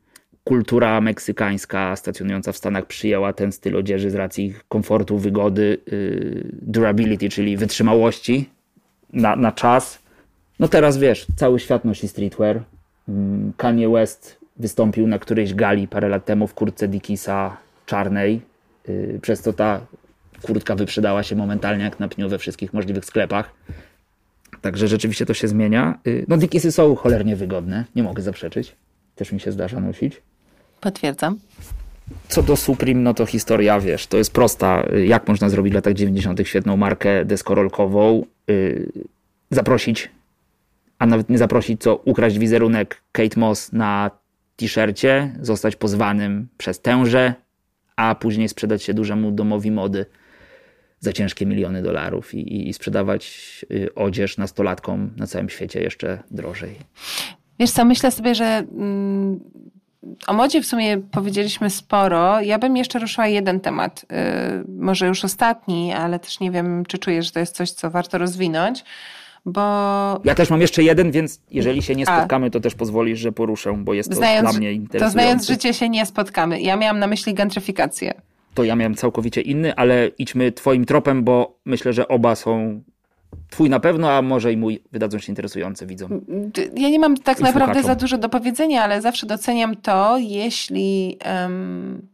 kultura 0.46 1.00
meksykańska 1.00 1.96
stacjonująca 1.96 2.52
w 2.52 2.56
Stanach 2.56 2.86
przyjęła 2.86 3.32
ten 3.32 3.52
styl 3.52 3.76
odzieży 3.76 4.10
z 4.10 4.14
racji 4.14 4.54
komfortu, 4.68 5.18
wygody, 5.18 5.78
yy, 5.86 6.50
durability, 6.52 7.28
czyli 7.28 7.56
wytrzymałości 7.56 8.50
na, 9.12 9.36
na 9.36 9.52
czas. 9.52 9.98
No 10.58 10.68
teraz 10.68 10.98
wiesz, 10.98 11.26
cały 11.36 11.60
świat 11.60 11.84
nosi 11.84 12.08
streetwear. 12.08 12.62
Mm, 13.08 13.52
Kanye 13.56 13.88
West 13.88 14.38
wystąpił 14.56 15.06
na 15.06 15.18
którejś 15.18 15.54
gali 15.54 15.88
parę 15.88 16.08
lat 16.08 16.24
temu 16.24 16.46
w 16.46 16.54
kurtce 16.54 16.88
Dickiesa 16.88 17.56
czarnej, 17.86 18.40
yy, 18.88 19.18
przez 19.22 19.42
to 19.42 19.52
ta 19.52 19.80
kurtka 20.42 20.74
wyprzedała 20.74 21.22
się 21.22 21.36
momentalnie 21.36 21.84
jak 21.84 22.00
na 22.00 22.08
pniu 22.08 22.28
we 22.28 22.38
wszystkich 22.38 22.72
możliwych 22.72 23.04
sklepach. 23.04 23.54
Także 24.60 24.88
rzeczywiście 24.88 25.26
to 25.26 25.34
się 25.34 25.48
zmienia. 25.48 25.98
Y, 26.06 26.24
no 26.28 26.36
Dickiesy 26.36 26.72
są 26.72 26.94
cholernie 26.94 27.36
wygodne, 27.36 27.84
nie 27.96 28.02
mogę 28.02 28.22
zaprzeczyć. 28.22 28.76
Też 29.14 29.32
mi 29.32 29.40
się 29.40 29.52
zdarza 29.52 29.80
nosić. 29.80 30.22
Potwierdzam. 30.80 31.38
Co 32.28 32.42
do 32.42 32.56
Supreme, 32.56 33.00
no 33.00 33.14
to 33.14 33.26
historia, 33.26 33.80
wiesz, 33.80 34.06
to 34.06 34.16
jest 34.16 34.32
prosta. 34.32 34.86
Jak 35.04 35.28
można 35.28 35.48
zrobić 35.48 35.72
w 35.72 35.74
latach 35.74 35.94
90. 35.94 36.40
świetną 36.44 36.76
markę 36.76 37.24
deskorolkową, 37.24 38.26
yy, 38.48 38.92
zaprosić, 39.50 40.10
a 40.98 41.06
nawet 41.06 41.30
nie 41.30 41.38
zaprosić, 41.38 41.82
co 41.82 41.96
ukraść 41.96 42.38
wizerunek 42.38 43.02
Kate 43.12 43.40
Moss 43.40 43.72
na 43.72 44.10
t-shircie, 44.56 45.32
zostać 45.40 45.76
pozwanym 45.76 46.48
przez 46.58 46.80
tęże, 46.80 47.34
a 47.96 48.14
później 48.14 48.48
sprzedać 48.48 48.82
się 48.82 48.94
dużemu 48.94 49.32
domowi 49.32 49.70
mody 49.70 50.06
za 51.00 51.12
ciężkie 51.12 51.46
miliony 51.46 51.82
dolarów 51.82 52.34
i, 52.34 52.68
i 52.68 52.72
sprzedawać 52.72 53.64
y, 53.70 53.94
odzież 53.94 54.38
nastolatkom 54.38 55.10
na 55.16 55.26
całym 55.26 55.48
świecie 55.48 55.80
jeszcze 55.80 56.22
drożej. 56.30 56.76
Wiesz 57.58 57.70
co, 57.70 57.84
myślę 57.84 58.10
sobie, 58.10 58.34
że 58.34 58.44
mm, 58.44 59.40
o 60.26 60.32
modzie 60.32 60.62
w 60.62 60.66
sumie 60.66 60.98
powiedzieliśmy 60.98 61.70
sporo. 61.70 62.40
Ja 62.40 62.58
bym 62.58 62.76
jeszcze 62.76 62.98
ruszyła 62.98 63.26
jeden 63.26 63.60
temat, 63.60 64.06
yy, 64.10 64.64
może 64.68 65.06
już 65.06 65.24
ostatni, 65.24 65.92
ale 65.92 66.18
też 66.18 66.40
nie 66.40 66.50
wiem, 66.50 66.84
czy 66.88 66.98
czujesz, 66.98 67.26
że 67.26 67.32
to 67.32 67.40
jest 67.40 67.56
coś, 67.56 67.70
co 67.70 67.90
warto 67.90 68.18
rozwinąć. 68.18 68.84
Bo... 69.46 69.60
Ja 70.24 70.34
też 70.34 70.50
mam 70.50 70.60
jeszcze 70.60 70.82
jeden, 70.82 71.10
więc 71.10 71.40
jeżeli 71.50 71.82
się 71.82 71.94
nie 71.94 72.06
spotkamy, 72.06 72.46
A. 72.46 72.50
to 72.50 72.60
też 72.60 72.74
pozwolisz, 72.74 73.18
że 73.18 73.32
poruszę, 73.32 73.72
bo 73.78 73.94
jest 73.94 74.08
to 74.08 74.16
znając, 74.16 74.50
dla 74.50 74.58
mnie 74.58 74.72
interesujące. 74.72 75.18
To 75.18 75.22
znając 75.22 75.46
życie 75.46 75.74
się 75.74 75.88
nie 75.88 76.06
spotkamy. 76.06 76.60
Ja 76.60 76.76
miałam 76.76 76.98
na 76.98 77.06
myśli 77.06 77.34
gentryfikację. 77.34 78.14
To 78.54 78.64
ja 78.64 78.76
miałem 78.76 78.94
całkowicie 78.94 79.40
inny, 79.40 79.74
ale 79.74 80.10
idźmy 80.18 80.52
twoim 80.52 80.84
tropem, 80.84 81.24
bo 81.24 81.58
myślę, 81.64 81.92
że 81.92 82.08
oba 82.08 82.34
są 82.34 82.82
Twój 83.50 83.70
na 83.70 83.80
pewno, 83.80 84.12
a 84.12 84.22
może 84.22 84.52
i 84.52 84.56
mój 84.56 84.82
wydadzą 84.92 85.18
się 85.18 85.32
interesujące 85.32 85.86
widzom. 85.86 86.20
Ja 86.76 86.88
nie 86.88 86.98
mam 86.98 87.16
tak 87.16 87.40
naprawdę 87.40 87.74
słuchaczom. 87.74 87.82
za 87.82 87.94
dużo 87.94 88.18
do 88.18 88.28
powiedzenia, 88.28 88.84
ale 88.84 89.02
zawsze 89.02 89.26
doceniam 89.26 89.76
to, 89.76 90.18
jeśli, 90.18 91.18
um, 91.42 92.08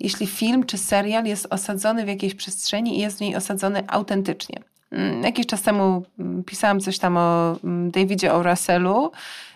jeśli 0.00 0.26
film 0.26 0.64
czy 0.64 0.78
serial 0.78 1.24
jest 1.24 1.46
osadzony 1.50 2.04
w 2.04 2.08
jakiejś 2.08 2.34
przestrzeni 2.34 2.98
i 2.98 3.00
jest 3.00 3.18
w 3.18 3.20
niej 3.20 3.36
osadzony 3.36 3.82
autentycznie. 3.88 4.60
Mm, 4.90 5.22
jakiś 5.22 5.46
czas 5.46 5.62
temu 5.62 6.02
mm, 6.18 6.44
pisałam 6.44 6.80
coś 6.80 6.98
tam 6.98 7.16
o 7.16 7.56
mm, 7.64 7.90
Davidzie 7.90 8.32
O. 8.32 8.42
Russellu 8.42 9.12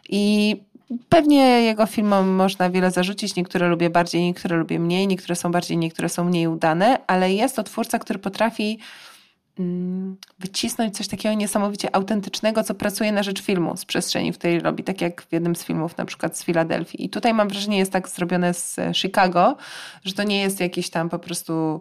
i 0.09 0.57
pewnie 1.09 1.63
jego 1.63 1.87
filmom 1.87 2.29
można 2.29 2.71
wiele 2.71 2.91
zarzucić. 2.91 3.37
Niektóre 3.37 3.69
lubię 3.69 3.91
bardziej, 3.91 4.23
niektóre 4.23 4.57
lubię 4.57 4.79
mniej, 4.79 5.07
niektóre 5.07 5.37
są 5.37 5.53
bardziej, 5.53 5.77
niektóre 5.77 6.09
są 6.09 6.25
mniej 6.25 6.49
udane, 6.49 6.99
ale 7.07 7.33
jest 7.33 7.57
to 7.57 7.63
twórca, 7.63 7.99
który 7.99 8.19
potrafi 8.19 8.79
wycisnąć 10.39 10.97
coś 10.97 11.09
takiego 11.09 11.35
niesamowicie 11.35 11.97
autentycznego, 11.97 12.63
co 12.63 12.75
pracuje 12.75 13.13
na 13.13 13.23
rzecz 13.23 13.43
filmu 13.43 13.77
z 13.77 13.85
przestrzeni, 13.85 14.33
w 14.33 14.39
której 14.39 14.61
robi, 14.61 14.85
tak 14.85 15.01
jak 15.01 15.23
w 15.23 15.33
jednym 15.33 15.57
z 15.57 15.65
filmów, 15.65 15.97
na 15.97 16.05
przykład 16.05 16.39
z 16.39 16.45
Filadelfii. 16.45 17.05
I 17.05 17.11
tutaj 17.11 17.35
mam 17.35 17.49
wrażenie, 17.49 17.79
jest 17.79 17.93
tak 17.93 18.09
zrobione 18.09 18.55
z 18.55 18.77
Chicago, 18.95 19.57
że 20.05 20.13
to 20.15 20.23
nie 20.23 20.41
jest 20.41 20.61
jakieś 20.61 20.91
tam 20.91 21.09
po 21.09 21.19
prostu 21.19 21.81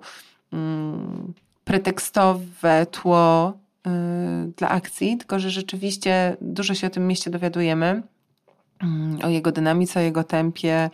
mm, 0.53 1.33
pretekstowe 1.63 2.85
tło 2.85 3.49
y, 3.49 4.51
dla 4.57 4.69
akcji, 4.69 5.17
tylko 5.17 5.39
że 5.39 5.49
rzeczywiście 5.49 6.37
dużo 6.41 6.75
się 6.75 6.87
o 6.87 6.89
tym 6.89 7.07
mieście 7.07 7.31
dowiadujemy, 7.31 8.03
y, 9.21 9.25
o 9.25 9.29
jego 9.29 9.51
dynamice, 9.51 9.99
o 9.99 10.03
jego 10.03 10.23
tempie, 10.23 10.89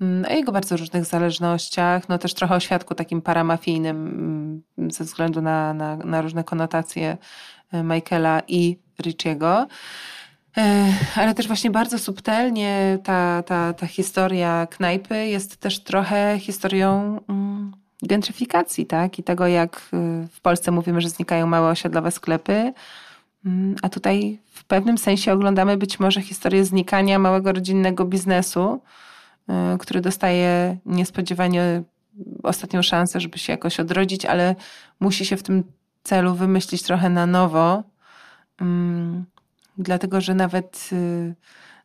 o 0.00 0.32
jego 0.32 0.52
bardzo 0.52 0.76
różnych 0.76 1.04
zależnościach, 1.04 2.08
no 2.08 2.18
też 2.18 2.34
trochę 2.34 2.54
o 2.54 2.60
świadku 2.60 2.94
takim 2.94 3.22
paramafijnym 3.22 3.96
mm, 4.76 4.90
ze 4.90 5.04
względu 5.04 5.42
na, 5.42 5.74
na, 5.74 5.96
na 5.96 6.22
różne 6.22 6.44
konotacje 6.44 7.16
e, 7.72 7.82
Michaela 7.82 8.42
i 8.48 8.78
Richiego. 9.02 9.66
E, 10.56 10.92
ale 11.16 11.34
też 11.34 11.46
właśnie 11.46 11.70
bardzo 11.70 11.98
subtelnie 11.98 12.98
ta, 13.04 13.42
ta, 13.42 13.72
ta 13.72 13.86
historia 13.86 14.66
knajpy 14.70 15.26
jest 15.26 15.56
też 15.56 15.80
trochę 15.80 16.38
historią 16.40 17.20
mm, 17.28 17.72
gentryfikacji, 18.02 18.86
tak? 18.86 19.18
I 19.18 19.22
tego, 19.22 19.46
jak 19.46 19.76
y, 19.76 20.28
w 20.28 20.40
Polsce 20.40 20.70
mówimy, 20.70 21.00
że 21.00 21.08
znikają 21.08 21.46
małe 21.46 21.68
osiedlowe 21.68 22.10
sklepy, 22.10 22.72
mm, 23.44 23.74
a 23.82 23.88
tutaj 23.88 24.38
w 24.52 24.64
pewnym 24.64 24.98
sensie 24.98 25.32
oglądamy 25.32 25.76
być 25.76 26.00
może 26.00 26.20
historię 26.20 26.64
znikania 26.64 27.18
małego 27.18 27.52
rodzinnego 27.52 28.04
biznesu, 28.04 28.80
który 29.78 30.00
dostaje 30.00 30.76
niespodziewanie 30.86 31.82
ostatnią 32.42 32.82
szansę, 32.82 33.20
żeby 33.20 33.38
się 33.38 33.52
jakoś 33.52 33.80
odrodzić, 33.80 34.24
ale 34.24 34.54
musi 35.00 35.26
się 35.26 35.36
w 35.36 35.42
tym 35.42 35.64
celu 36.02 36.34
wymyślić 36.34 36.82
trochę 36.82 37.10
na 37.10 37.26
nowo. 37.26 37.82
Mm, 38.60 39.24
dlatego, 39.78 40.20
że 40.20 40.34
nawet, 40.34 40.90
y, 40.92 41.34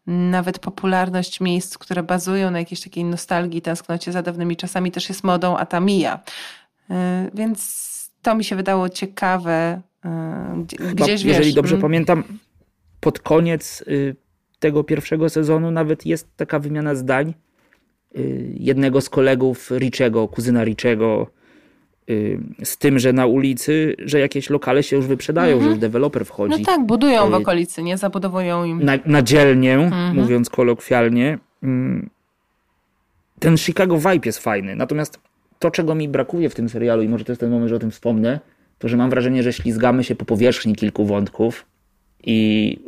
nawet 0.08 0.60
popularność 0.60 1.42
miejsc, 1.42 1.78
które 1.78 2.04
bazują 2.04 2.52
na 2.52 2.60
jakiejś 2.60 2.82
takiej 2.82 3.04
nostalgii, 3.04 3.62
tęsknocie 3.62 4.12
za 4.12 4.22
dawnymi 4.22 4.58
czasami 4.58 4.92
też 4.92 5.10
jest 5.10 5.24
modą, 5.24 5.58
a 5.58 5.66
ta 5.66 5.80
mija. 5.80 6.20
Y, 6.90 6.94
więc 7.34 7.90
to 8.22 8.36
mi 8.36 8.44
się 8.44 8.56
wydało 8.56 8.90
ciekawe. 8.90 9.82
Gdzieś, 10.94 11.24
Jeżeli 11.24 11.46
wiesz, 11.46 11.54
dobrze 11.54 11.76
mm. 11.76 11.82
pamiętam, 11.82 12.24
pod 13.00 13.20
koniec 13.20 13.84
tego 14.60 14.84
pierwszego 14.84 15.30
sezonu 15.30 15.72
nawet 15.72 16.06
jest 16.06 16.38
taka 16.38 16.60
wymiana 16.60 16.96
zdań, 16.96 17.34
Y, 17.34 17.49
jednego 18.60 19.02
z 19.02 19.10
kolegów 19.10 19.72
Richiego, 19.72 20.28
kuzyna 20.28 20.64
Richiego, 20.64 21.28
y, 22.10 22.40
z 22.64 22.78
tym, 22.78 23.00
że 23.00 23.14
na 23.14 23.26
ulicy, 23.26 23.96
że 24.00 24.20
jakieś 24.20 24.50
lokale 24.50 24.84
się 24.84 24.96
już 24.96 25.08
wyprzedają, 25.08 25.54
mhm. 25.54 25.64
że 25.64 25.70
już 25.70 25.80
deweloper 25.80 26.26
wchodzi. 26.26 26.60
No 26.60 26.66
tak, 26.66 26.86
budują 26.86 27.30
w 27.30 27.34
y, 27.34 27.36
okolicy, 27.36 27.84
nie? 27.84 27.98
Zabudowują 27.98 28.64
im. 28.64 28.84
Na, 28.84 28.94
na 29.06 29.22
dzielnię, 29.22 29.76
mhm. 29.76 30.16
mówiąc 30.16 30.50
kolokwialnie. 30.50 31.40
Mm, 31.64 32.10
ten 33.40 33.58
Chicago 33.58 33.98
vibe 33.98 34.26
jest 34.26 34.40
fajny, 34.40 34.76
natomiast 34.76 35.20
to, 35.60 35.72
czego 35.72 35.96
mi 35.96 36.10
brakuje 36.10 36.50
w 36.50 36.56
tym 36.56 36.70
serialu 36.70 37.02
i 37.02 37.10
może 37.10 37.26
to 37.26 37.32
jest 37.32 37.40
ten 37.40 37.52
moment, 37.52 37.70
że 37.70 37.76
o 37.76 37.80
tym 37.80 37.92
wspomnę, 37.92 38.40
to, 38.80 38.88
że 38.88 38.98
mam 38.98 39.10
wrażenie, 39.10 39.44
że 39.44 39.54
ślizgamy 39.54 40.04
się 40.04 40.16
po 40.16 40.26
powierzchni 40.26 40.76
kilku 40.76 41.06
wątków 41.06 41.66
i 42.24 42.80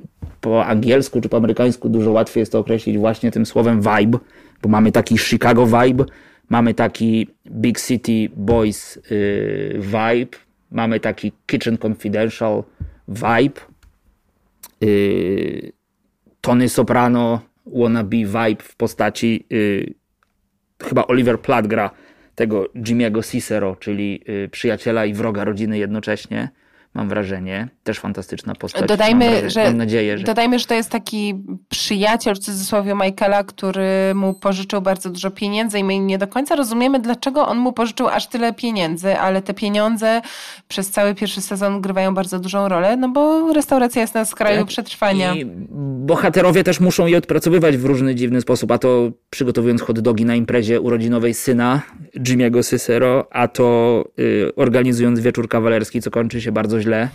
po 0.41 0.65
angielsku 0.65 1.21
czy 1.21 1.29
po 1.29 1.37
amerykańsku 1.37 1.89
dużo 1.89 2.11
łatwiej 2.11 2.41
jest 2.41 2.51
to 2.51 2.59
określić 2.59 2.97
właśnie 2.97 3.31
tym 3.31 3.45
słowem 3.45 3.81
vibe, 3.81 4.17
bo 4.61 4.69
mamy 4.69 4.91
taki 4.91 5.17
Chicago 5.17 5.65
vibe, 5.65 6.05
mamy 6.49 6.73
taki 6.73 7.27
Big 7.45 7.79
City 7.79 8.29
Boys 8.35 8.99
yy, 9.09 9.79
vibe, 9.79 10.37
mamy 10.71 10.99
taki 10.99 11.31
Kitchen 11.45 11.77
Confidential 11.77 12.63
vibe, 13.07 13.61
yy, 14.81 15.71
Tony 16.41 16.69
Soprano 16.69 17.41
wannabe 17.65 18.17
vibe 18.17 18.63
w 18.63 18.75
postaci 18.75 19.45
yy, 19.49 19.93
chyba 20.83 21.07
Oliver 21.07 21.39
Platt 21.39 21.67
gra 21.67 21.91
tego 22.35 22.65
Jimmy'ego 22.75 23.31
Cicero, 23.31 23.75
czyli 23.75 24.23
yy, 24.27 24.49
przyjaciela 24.49 25.05
i 25.05 25.13
wroga 25.13 25.43
rodziny 25.43 25.77
jednocześnie 25.77 26.49
mam 26.93 27.09
wrażenie. 27.09 27.67
Też 27.83 27.99
fantastyczna 27.99 28.55
postać. 28.55 28.87
Dodajmy, 28.87 29.41
mam, 29.41 29.49
że, 29.49 29.63
mam 29.63 29.77
nadzieję, 29.77 30.17
że... 30.17 30.23
Dodajmy, 30.23 30.59
że 30.59 30.65
to 30.65 30.73
jest 30.73 30.89
taki 30.89 31.35
przyjaciel 31.69 32.35
w 32.35 32.39
cudzysłowie 32.39 32.93
Michaela, 32.95 33.43
który 33.43 34.15
mu 34.15 34.33
pożyczył 34.33 34.81
bardzo 34.81 35.09
dużo 35.09 35.31
pieniędzy 35.31 35.79
i 35.79 35.83
my 35.83 35.99
nie 35.99 36.17
do 36.17 36.27
końca 36.27 36.55
rozumiemy, 36.55 36.99
dlaczego 36.99 37.47
on 37.47 37.57
mu 37.57 37.73
pożyczył 37.73 38.07
aż 38.07 38.27
tyle 38.27 38.53
pieniędzy, 38.53 39.17
ale 39.17 39.41
te 39.41 39.53
pieniądze 39.53 40.21
przez 40.67 40.89
cały 40.89 41.15
pierwszy 41.15 41.41
sezon 41.41 41.81
grywają 41.81 42.13
bardzo 42.13 42.39
dużą 42.39 42.67
rolę, 42.67 42.97
no 42.97 43.09
bo 43.09 43.53
restauracja 43.53 44.01
jest 44.01 44.13
na 44.13 44.25
skraju 44.25 44.57
tak. 44.59 44.67
przetrwania. 44.67 45.35
I 45.35 45.45
bohaterowie 46.05 46.63
też 46.63 46.79
muszą 46.79 47.05
je 47.05 47.17
odpracowywać 47.17 47.77
w 47.77 47.85
różny 47.85 48.15
dziwny 48.15 48.41
sposób, 48.41 48.71
a 48.71 48.77
to 48.77 49.11
przygotowując 49.29 49.81
hot 49.81 49.99
dogi 49.99 50.25
na 50.25 50.35
imprezie 50.35 50.81
urodzinowej 50.81 51.33
syna 51.33 51.81
Jimmy'ego 52.19 52.69
Cicero, 52.69 53.27
a 53.31 53.47
to 53.47 54.03
y, 54.19 54.55
organizując 54.55 55.19
wieczór 55.19 55.49
kawalerski, 55.49 56.01
co 56.01 56.11
kończy 56.11 56.41
się 56.41 56.51
bardzo 56.51 56.80
źle, 56.81 57.09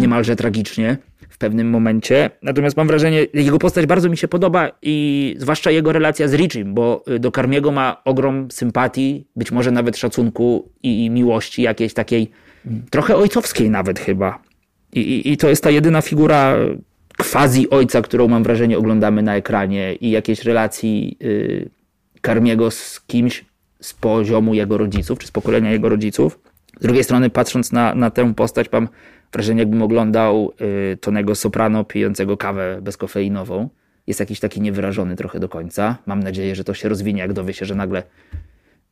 niemalże 0.00 0.36
tragicznie 0.36 0.96
w 1.28 1.38
pewnym 1.38 1.70
momencie. 1.70 2.30
Natomiast 2.42 2.76
mam 2.76 2.86
wrażenie, 2.86 3.26
jego 3.34 3.58
postać 3.58 3.86
bardzo 3.86 4.08
mi 4.08 4.16
się 4.16 4.28
podoba 4.28 4.70
i 4.82 5.36
zwłaszcza 5.38 5.70
jego 5.70 5.92
relacja 5.92 6.28
z 6.28 6.34
Richim, 6.34 6.74
bo 6.74 7.04
y, 7.08 7.18
do 7.18 7.32
Karmiego 7.32 7.72
ma 7.72 8.02
ogrom 8.04 8.50
sympatii, 8.50 9.26
być 9.36 9.52
może 9.52 9.70
nawet 9.70 9.96
szacunku 9.96 10.68
i, 10.82 11.04
i 11.04 11.10
miłości 11.10 11.62
jakiejś 11.62 11.94
takiej 11.94 12.30
trochę 12.90 13.16
ojcowskiej 13.16 13.70
nawet 13.70 13.98
chyba. 13.98 14.38
I, 14.92 15.00
i, 15.00 15.32
I, 15.32 15.36
to 15.36 15.48
jest 15.48 15.62
ta 15.62 15.70
jedyna 15.70 16.02
figura 16.02 16.56
quasi 17.16 17.70
ojca, 17.70 18.02
którą 18.02 18.28
mam 18.28 18.42
wrażenie 18.42 18.78
oglądamy 18.78 19.22
na 19.22 19.36
ekranie 19.36 19.94
i 19.94 20.10
jakiejś 20.10 20.44
relacji 20.44 21.16
y, 21.22 21.70
Karmiego 22.20 22.70
z 22.70 23.00
kimś 23.06 23.44
z 23.80 23.94
poziomu 23.94 24.54
jego 24.54 24.78
rodziców, 24.78 25.18
czy 25.18 25.26
z 25.26 25.30
pokolenia 25.30 25.72
jego 25.72 25.88
rodziców. 25.88 26.38
Z 26.80 26.82
drugiej 26.82 27.04
strony, 27.04 27.30
patrząc 27.30 27.72
na, 27.72 27.94
na 27.94 28.10
tę 28.10 28.34
postać, 28.34 28.72
mam 28.72 28.88
wrażenie, 29.32 29.60
jakbym 29.60 29.82
oglądał 29.82 30.52
y, 30.92 30.96
Tonego 30.96 31.34
Soprano 31.34 31.84
pijącego 31.84 32.36
kawę 32.36 32.78
bezkofeinową. 32.82 33.68
Jest 34.06 34.20
jakiś 34.20 34.40
taki 34.40 34.60
niewyrażony 34.60 35.16
trochę 35.16 35.40
do 35.40 35.48
końca. 35.48 35.98
Mam 36.06 36.22
nadzieję, 36.22 36.54
że 36.54 36.64
to 36.64 36.74
się 36.74 36.88
rozwinie, 36.88 37.20
jak 37.20 37.32
dowie 37.32 37.54
się, 37.54 37.66
że 37.66 37.74
nagle 37.74 38.02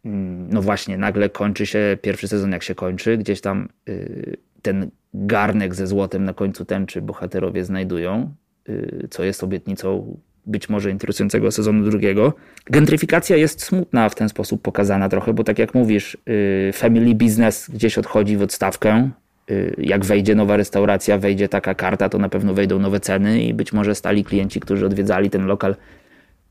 mm, 0.05 0.49
no 0.51 0.63
właśnie, 0.63 0.99
nagle 0.99 1.29
kończy 1.29 1.67
się 1.67 1.99
pierwszy 2.03 2.29
sezon, 2.29 2.53
jak 2.53 2.63
się 2.63 2.75
kończy, 2.75 3.19
gdzieś 3.19 3.41
tam 3.41 3.69
y, 3.89 4.37
ten 4.63 4.91
garnek 5.15 5.75
ze 5.75 5.87
złotem 5.87 6.25
na 6.25 6.35
końcu 6.35 6.65
tęczy 6.65 7.03
bohaterowie 7.03 7.65
znajdują, 7.65 8.35
y, 8.69 9.09
co 9.11 9.25
jest 9.25 9.45
obietnicą 9.45 10.17
być 10.47 10.69
może 10.69 10.91
interesującego 10.91 11.51
sezonu 11.51 11.85
drugiego. 11.85 12.33
Gentryfikacja 12.67 13.37
jest 13.37 13.63
smutna 13.63 14.09
w 14.09 14.15
ten 14.15 14.29
sposób 14.29 14.63
pokazana 14.63 15.09
trochę, 15.09 15.33
bo 15.33 15.45
tak 15.45 15.59
jak 15.59 15.75
mówisz, 15.75 16.19
y, 16.29 16.71
family 16.73 17.15
business 17.15 17.71
gdzieś 17.71 17.99
odchodzi 17.99 18.37
w 18.37 18.43
odstawkę. 18.43 19.11
Y, 19.51 19.75
jak 19.79 20.05
wejdzie 20.05 20.35
nowa 20.35 20.57
restauracja, 20.57 21.19
wejdzie 21.19 21.49
taka 21.49 21.75
karta, 21.75 22.09
to 22.09 22.19
na 22.19 22.29
pewno 22.29 22.55
wejdą 22.55 22.79
nowe 22.79 23.01
ceny 23.01 23.43
i 23.43 23.55
być 23.55 23.73
może 23.73 23.95
stali 23.95 24.25
klienci, 24.25 24.61
którzy 24.61 24.87
odwiedzali 24.87 25.31
ten 25.31 25.47
lokal 25.47 25.77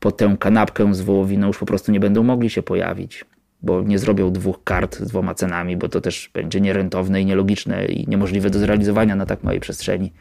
po 0.00 0.12
tę 0.12 0.36
kanapkę 0.40 0.94
z 0.94 1.00
wołowiną 1.00 1.46
już 1.46 1.58
po 1.58 1.66
prostu 1.66 1.92
nie 1.92 2.00
będą 2.00 2.22
mogli 2.22 2.50
się 2.50 2.62
pojawić, 2.62 3.24
bo 3.62 3.82
nie 3.82 3.98
zrobią 3.98 4.32
dwóch 4.32 4.64
kart 4.64 4.96
z 4.96 5.08
dwoma 5.08 5.34
cenami, 5.34 5.76
bo 5.76 5.88
to 5.88 6.00
też 6.00 6.30
będzie 6.34 6.60
nierentowne 6.60 7.22
i 7.22 7.26
nielogiczne 7.26 7.86
i 7.86 8.08
niemożliwe 8.08 8.50
do 8.50 8.58
zrealizowania 8.58 9.16
na 9.16 9.26
tak 9.26 9.42
małej 9.44 9.60
przestrzeni 9.60 10.12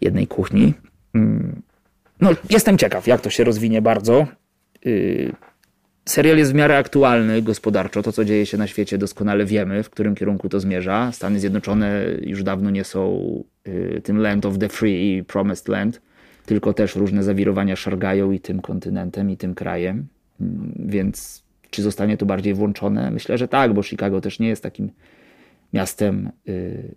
jednej 0.00 0.26
kuchni. 0.26 0.74
No, 2.20 2.30
jestem 2.50 2.78
ciekaw, 2.78 3.06
jak 3.06 3.20
to 3.20 3.30
się 3.30 3.44
rozwinie 3.44 3.82
bardzo. 3.82 4.26
Y, 4.86 5.32
serial 6.04 6.38
jest 6.38 6.52
w 6.52 6.54
miarę 6.54 6.78
aktualny 6.78 7.42
gospodarczo. 7.42 8.02
To, 8.02 8.12
co 8.12 8.24
dzieje 8.24 8.46
się 8.46 8.58
na 8.58 8.66
świecie, 8.66 8.98
doskonale 8.98 9.44
wiemy, 9.44 9.82
w 9.82 9.90
którym 9.90 10.14
kierunku 10.14 10.48
to 10.48 10.60
zmierza. 10.60 11.12
Stany 11.12 11.40
Zjednoczone 11.40 12.04
już 12.22 12.42
dawno 12.42 12.70
nie 12.70 12.84
są 12.84 13.24
y, 13.68 14.00
tym 14.04 14.18
land 14.18 14.46
of 14.46 14.58
the 14.58 14.68
free 14.68 15.16
i 15.16 15.24
promised 15.24 15.68
land, 15.68 16.00
tylko 16.46 16.72
też 16.72 16.96
różne 16.96 17.22
zawirowania 17.22 17.76
szargają 17.76 18.32
i 18.32 18.40
tym 18.40 18.60
kontynentem, 18.60 19.30
i 19.30 19.36
tym 19.36 19.54
krajem. 19.54 20.06
Mm, 20.40 20.72
więc 20.86 21.42
czy 21.70 21.82
zostanie 21.82 22.16
to 22.16 22.26
bardziej 22.26 22.54
włączone? 22.54 23.10
Myślę, 23.10 23.38
że 23.38 23.48
tak, 23.48 23.72
bo 23.74 23.82
Chicago 23.82 24.20
też 24.20 24.38
nie 24.38 24.48
jest 24.48 24.62
takim 24.62 24.90
miastem 25.72 26.30
y, 26.48 26.94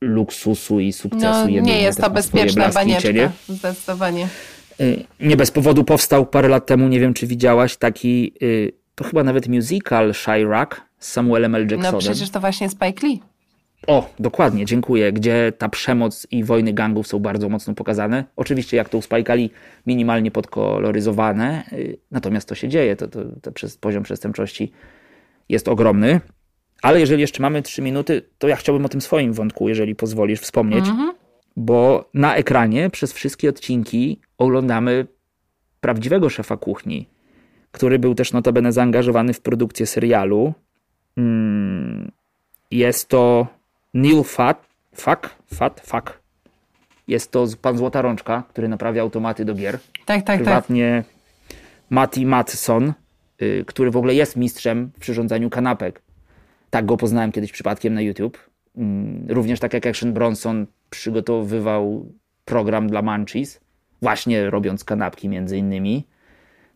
luksusu 0.00 0.80
i 0.80 0.92
sukcesu. 0.92 1.44
No, 1.44 1.60
nie 1.60 1.82
jest 1.82 2.00
to 2.00 2.10
bezpieczna 2.10 2.68
banieczka, 2.68 3.32
zdecydowanie. 3.48 4.28
Y, 4.80 5.04
nie 5.20 5.36
bez 5.36 5.50
powodu 5.50 5.84
powstał 5.84 6.26
parę 6.26 6.48
lat 6.48 6.66
temu, 6.66 6.88
nie 6.88 7.00
wiem 7.00 7.14
czy 7.14 7.26
widziałaś, 7.26 7.76
taki, 7.76 8.32
y, 8.42 8.72
to 8.94 9.04
chyba 9.04 9.24
nawet 9.24 9.48
musical 9.48 10.14
Chirac 10.14 10.70
z 10.98 11.12
Samuelem 11.12 11.54
L. 11.54 11.62
Jacksonem. 11.62 11.92
No 11.92 11.98
przecież 11.98 12.30
to 12.30 12.40
właśnie 12.40 12.68
Spike 12.68 13.06
Lee. 13.06 13.20
O, 13.86 14.10
dokładnie, 14.18 14.66
dziękuję. 14.66 15.12
Gdzie 15.12 15.52
ta 15.58 15.68
przemoc 15.68 16.26
i 16.30 16.44
wojny 16.44 16.72
gangów 16.72 17.06
są 17.06 17.18
bardzo 17.18 17.48
mocno 17.48 17.74
pokazane. 17.74 18.24
Oczywiście, 18.36 18.76
jak 18.76 18.88
to 18.88 18.98
u 18.98 19.02
Spike 19.02 19.36
Lee, 19.36 19.50
minimalnie 19.86 20.30
podkoloryzowane, 20.30 21.64
y, 21.72 21.98
natomiast 22.10 22.48
to 22.48 22.54
się 22.54 22.68
dzieje. 22.68 22.96
To, 22.96 23.08
to, 23.08 23.20
to 23.42 23.52
przez 23.52 23.76
poziom 23.76 24.02
przestępczości 24.02 24.72
jest 25.48 25.68
ogromny. 25.68 26.20
Ale 26.82 27.00
jeżeli 27.00 27.20
jeszcze 27.20 27.42
mamy 27.42 27.62
trzy 27.62 27.82
minuty, 27.82 28.22
to 28.38 28.48
ja 28.48 28.56
chciałbym 28.56 28.86
o 28.86 28.88
tym 28.88 29.00
swoim 29.00 29.32
wątku, 29.32 29.68
jeżeli 29.68 29.94
pozwolisz, 29.94 30.40
wspomnieć. 30.40 30.84
-hmm. 30.84 31.12
Bo 31.56 32.10
na 32.14 32.36
ekranie 32.36 32.90
przez 32.90 33.12
wszystkie 33.12 33.48
odcinki 33.48 34.20
oglądamy 34.38 35.06
prawdziwego 35.80 36.30
szefa 36.30 36.56
kuchni, 36.56 37.08
który 37.70 37.98
był 37.98 38.14
też 38.14 38.32
notabene 38.32 38.72
zaangażowany 38.72 39.32
w 39.32 39.40
produkcję 39.40 39.86
serialu. 39.86 40.54
Mm, 41.16 42.12
jest 42.70 43.08
to 43.08 43.46
Neil 43.94 44.22
Fat, 44.24 44.66
Fuck, 44.94 45.36
Fat, 45.54 45.80
Fuck. 45.80 46.20
Jest 47.08 47.30
to 47.30 47.46
pan 47.62 47.78
Złota 47.78 48.02
Rączka, 48.02 48.42
który 48.48 48.68
naprawia 48.68 49.02
automaty 49.02 49.44
do 49.44 49.54
gier. 49.54 49.78
Tak, 50.06 50.22
tak, 50.22 50.36
Prywatnie 50.36 51.04
tak. 51.06 51.16
Matty 51.90 52.26
Matson, 52.26 52.92
y, 53.42 53.64
który 53.66 53.90
w 53.90 53.96
ogóle 53.96 54.14
jest 54.14 54.36
mistrzem 54.36 54.90
w 54.96 55.00
przyrządzaniu 55.00 55.50
kanapek. 55.50 56.02
Tak 56.70 56.86
go 56.86 56.96
poznałem 56.96 57.32
kiedyś 57.32 57.52
przypadkiem 57.52 57.94
na 57.94 58.00
YouTube. 58.00 58.50
Mm, 58.76 59.26
również 59.28 59.60
tak 59.60 59.74
jak 59.74 59.86
Action 59.86 60.12
Bronson 60.12 60.66
przygotowywał 60.90 62.12
program 62.44 62.88
dla 62.88 63.02
Munchies, 63.02 63.60
właśnie 64.02 64.50
robiąc 64.50 64.84
kanapki 64.84 65.28
między 65.28 65.58
innymi. 65.58 66.06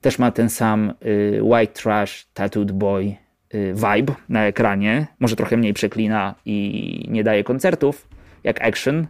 Też 0.01 0.19
ma 0.19 0.31
ten 0.31 0.51
sam 0.51 0.93
y, 1.07 1.41
white 1.43 1.73
trash 1.73 2.27
tattooed 2.35 2.73
boy 2.73 3.17
y, 3.55 3.75
vibe 3.75 4.15
na 4.29 4.47
ekranie. 4.47 5.07
Może 5.21 5.37
trochę 5.37 5.57
mniej 5.57 5.75
przeklina 5.75 6.35
i 6.45 7.07
nie 7.09 7.25
daje 7.25 7.45
koncertów 7.45 8.09
jak 8.45 8.63
Action. 8.63 9.07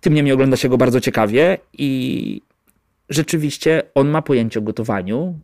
Tym 0.00 0.14
niemniej 0.14 0.34
ogląda 0.34 0.56
się 0.56 0.68
go 0.68 0.78
bardzo 0.78 1.00
ciekawie 1.00 1.58
i 1.72 2.40
rzeczywiście 3.08 3.82
on 3.94 4.08
ma 4.08 4.22
pojęcie 4.22 4.60
o 4.60 4.62
gotowaniu 4.62 5.38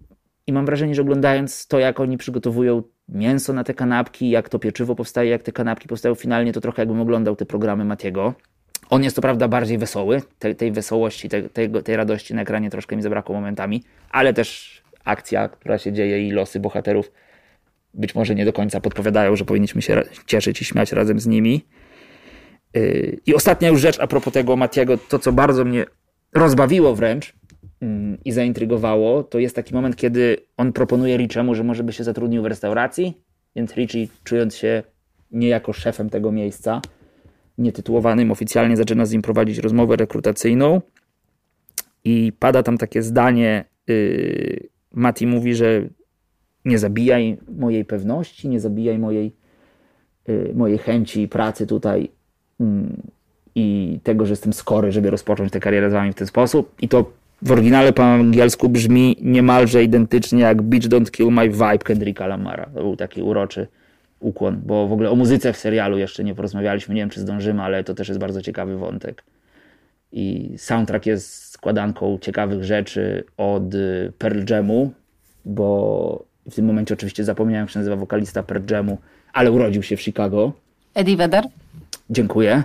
i 0.47 0.53
mam 0.53 0.67
wrażenie, 0.67 0.95
że 0.95 1.03
oglądając 1.03 1.67
to, 1.67 1.79
jak 1.79 2.01
oni 2.01 2.19
przygotowują 2.19 2.83
mięso 3.15 3.53
na 3.53 3.65
te 3.65 3.75
kanapki, 3.75 4.31
jak 4.31 4.49
to 4.49 4.59
pieczywo 4.59 4.95
powstaje, 4.95 5.31
jak 5.31 5.43
te 5.43 5.53
kanapki 5.53 5.89
powstają 5.89 6.15
finalnie, 6.15 6.53
to 6.53 6.61
trochę 6.61 6.83
jakbym 6.83 7.01
oglądał 7.01 7.37
te 7.37 7.47
programy 7.47 7.85
Matiego. 7.85 8.35
On 8.91 9.05
jest 9.05 9.17
to 9.17 9.23
prawda 9.23 9.49
bardziej 9.49 9.79
wesoły, 9.79 10.23
tej, 10.39 10.57
tej 10.57 10.73
wesołości, 10.73 11.29
tej, 11.29 11.51
tej, 11.51 11.71
tej 11.71 11.97
radości 11.97 12.35
na 12.35 12.43
ekranie 12.43 12.71
troszkę 12.71 12.97
mi 12.97 13.03
zabrakło 13.03 13.35
momentami, 13.35 13.83
ale 14.11 14.35
też 14.35 14.81
akcja, 15.05 15.49
która 15.49 15.79
się 15.79 15.93
dzieje 15.93 16.29
i 16.29 16.33
losy 16.33 16.61
bohaterów 16.61 17.13
być 17.95 18.15
może 18.15 18.35
nie 18.35 18.45
do 18.45 18.53
końca 18.53 18.81
podpowiadają, 18.81 19.37
że 19.37 19.45
powinniśmy 19.45 19.83
się 19.83 20.03
cieszyć 20.27 20.63
i 20.63 20.65
śmiać 20.65 20.93
razem 20.93 21.21
z 21.21 21.27
nimi. 21.27 21.67
Yy, 22.75 23.21
I 23.27 23.35
ostatnia 23.35 23.69
już 23.69 23.81
rzecz 23.81 24.01
a 24.01 24.07
propos 24.07 24.33
tego 24.33 24.57
Matiego, 24.57 24.99
to 24.99 25.19
co 25.19 25.33
bardzo 25.33 25.65
mnie 25.65 25.85
rozbawiło 26.35 26.95
wręcz 26.95 27.40
i 28.25 28.33
zaintrygowało, 28.33 29.23
to 29.23 29.39
jest 29.39 29.57
taki 29.57 29.75
moment, 29.75 29.97
kiedy 29.97 30.37
on 30.57 30.73
proponuje 30.73 31.17
Richiemu, 31.17 31.55
że 31.55 31.65
może 31.65 31.85
by 31.85 31.93
się 31.93 32.05
zatrudnił 32.05 32.43
w 32.43 32.47
restauracji, 32.47 33.15
więc 33.57 33.77
Richie 33.77 34.07
czując 34.25 34.57
się 34.57 34.83
niejako 35.33 35.73
szefem 35.73 36.11
tego 36.11 36.33
miejsca, 36.33 36.81
nietytułowanym 37.59 38.31
oficjalnie 38.31 38.77
zaczyna 38.77 39.07
z 39.07 39.13
nim 39.13 39.23
prowadzić 39.23 39.59
rozmowę 39.59 39.97
rekrutacyjną 39.97 40.81
i 42.05 42.33
pada 42.39 42.63
tam 42.63 42.79
takie 42.79 43.03
zdanie, 43.03 43.65
yy, 43.87 44.69
Mati 44.93 45.27
mówi, 45.27 45.55
że 45.55 45.83
nie 46.65 46.79
zabijaj 46.79 47.37
mojej 47.59 47.85
pewności, 47.85 48.49
nie 48.49 48.61
zabijaj 48.61 48.99
mojej, 48.99 49.33
yy, 50.29 50.53
mojej 50.55 50.79
chęci 50.79 51.29
pracy 51.29 51.67
tutaj 51.67 52.11
yy, 52.61 52.67
i 53.55 53.99
tego, 54.03 54.27
że 54.27 54.33
jestem 54.33 54.53
skory, 54.53 54.93
żeby 54.93 55.11
rozpocząć 55.11 55.53
tę 55.53 55.61
karierę 55.61 55.91
z 55.91 55.93
wami 55.93 56.13
w 56.13 56.15
ten 56.15 56.27
sposób. 56.27 56.75
I 56.81 56.89
to 56.89 57.20
w 57.43 57.53
oryginale 57.53 57.93
po 57.93 58.05
angielsku 58.05 58.69
brzmi 58.69 59.17
niemalże 59.21 59.85
identycznie 59.85 60.41
jak 60.41 60.63
Bitch 60.63 60.89
Don't 60.89 61.11
Kill 61.11 61.31
My 61.31 61.49
Vibe 61.49 61.79
Kendricka 61.79 62.27
Lamara. 62.27 62.67
To 62.75 62.81
był 62.81 62.97
taki 62.97 63.23
uroczy 63.23 63.67
ukłon, 64.21 64.61
bo 64.67 64.89
w 64.89 64.93
ogóle 64.93 65.11
o 65.11 65.17
muzyce 65.17 65.53
w 65.53 65.57
serialu 65.57 65.99
jeszcze 65.99 66.25
nie 66.25 66.35
porozmawialiśmy, 66.35 66.95
nie 66.95 67.01
wiem 67.01 67.11
czy 67.11 67.21
zdążymy, 67.21 67.63
ale 67.63 67.85
to 67.85 67.95
też 67.95 68.09
jest 68.09 68.21
bardzo 68.21 68.43
ciekawy 68.43 68.77
wątek. 68.77 69.25
I 70.13 70.55
soundtrack 70.57 71.07
jest 71.07 71.51
składanką 71.51 72.19
ciekawych 72.21 72.65
rzeczy 72.65 73.25
od 73.37 73.75
y, 73.75 74.13
Pearl 74.19 74.41
Jamu, 74.51 74.93
bo 75.45 76.25
w 76.51 76.55
tym 76.55 76.65
momencie 76.65 76.95
oczywiście 76.95 77.25
zapomniałem, 77.25 77.65
jak 77.65 77.71
się 77.71 77.79
nazywa 77.79 77.97
wokalista 77.97 78.43
Pearl 78.43 78.63
Jamu, 78.71 78.99
ale 79.33 79.53
urodził 79.53 79.83
się 79.83 79.97
w 79.97 80.03
Chicago. 80.03 80.53
Eddie 80.95 81.17
Vedder. 81.17 81.45
Dziękuję. 82.11 82.63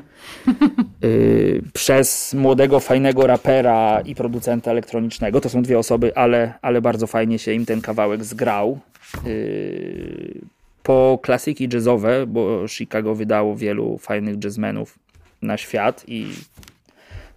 Y, 1.06 1.62
przez 1.74 2.34
młodego, 2.34 2.80
fajnego 2.80 3.28
rapera 3.28 4.02
i 4.02 4.16
producenta 4.16 4.72
elektronicznego. 4.72 5.42
To 5.42 5.50
są 5.50 5.62
dwie 5.62 5.80
osoby, 5.80 6.16
ale, 6.16 6.54
ale 6.62 6.82
bardzo 6.82 7.08
fajnie 7.08 7.40
się 7.40 7.54
im 7.54 7.66
ten 7.66 7.82
kawałek 7.82 8.24
zgrał. 8.24 8.80
Y, 9.26 10.42
po 10.84 11.20
klasyki 11.22 11.70
jazzowe, 11.74 12.28
bo 12.28 12.68
Chicago 12.68 13.16
wydało 13.16 13.56
wielu 13.56 13.98
fajnych 13.98 14.44
jazzmenów 14.44 15.00
na 15.42 15.58
świat 15.58 16.04
i 16.08 16.28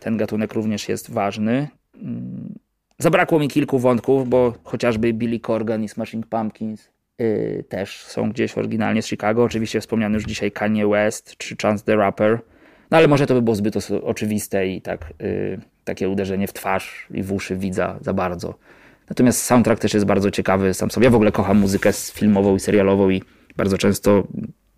ten 0.01 0.17
gatunek 0.17 0.55
również 0.55 0.89
jest 0.89 1.11
ważny. 1.11 1.69
Mm, 2.03 2.55
zabrakło 2.99 3.39
mi 3.39 3.49
kilku 3.49 3.79
wątków, 3.79 4.29
bo 4.29 4.55
chociażby 4.65 5.13
Billy 5.13 5.41
Corgan 5.41 5.85
i 5.85 5.89
Smashing 5.89 6.27
Pumpkins 6.27 6.89
yy, 7.19 7.65
też 7.69 8.05
są 8.05 8.31
gdzieś 8.31 8.59
oryginalnie 8.59 9.03
z 9.03 9.07
Chicago. 9.07 9.45
Oczywiście 9.45 9.81
wspomniany 9.81 10.15
już 10.15 10.25
dzisiaj 10.25 10.53
Kanye 10.53 10.87
West 10.87 11.37
czy 11.37 11.57
Chance 11.63 11.85
the 11.85 11.97
Rapper. 11.97 12.39
No 12.91 12.97
ale 12.97 13.09
może 13.09 13.27
to 13.27 13.35
by 13.35 13.43
było 13.43 13.57
zbyt 13.57 13.75
oczywiste 14.03 14.69
i 14.69 14.83
tak, 14.83 15.13
yy, 15.21 15.61
takie 15.85 16.09
uderzenie 16.09 16.47
w 16.47 16.53
twarz 16.53 17.07
i 17.15 17.23
w 17.23 17.33
uszy 17.33 17.57
widza 17.57 17.99
za 18.01 18.13
bardzo. 18.13 18.55
Natomiast 19.11 19.43
soundtrack 19.43 19.83
też 19.83 19.95
jest 19.95 20.07
bardzo 20.07 20.31
ciekawy 20.31 20.75
sam 20.75 20.91
sobie. 20.91 21.05
Ja 21.05 21.11
w 21.11 21.15
ogóle 21.15 21.33
kocham 21.33 21.59
muzykę 21.59 21.93
filmową 21.93 22.57
i 22.57 22.61
serialową 22.61 23.11
i 23.11 23.23
bardzo 23.57 23.79
często, 23.79 24.27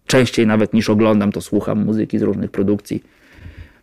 częściej 0.07 0.47
nawet 0.47 0.73
niż 0.73 0.91
oglądam, 0.91 1.33
to 1.33 1.41
słucham 1.41 1.85
muzyki 1.85 2.19
z 2.19 2.23
różnych 2.23 2.51
produkcji, 2.51 3.03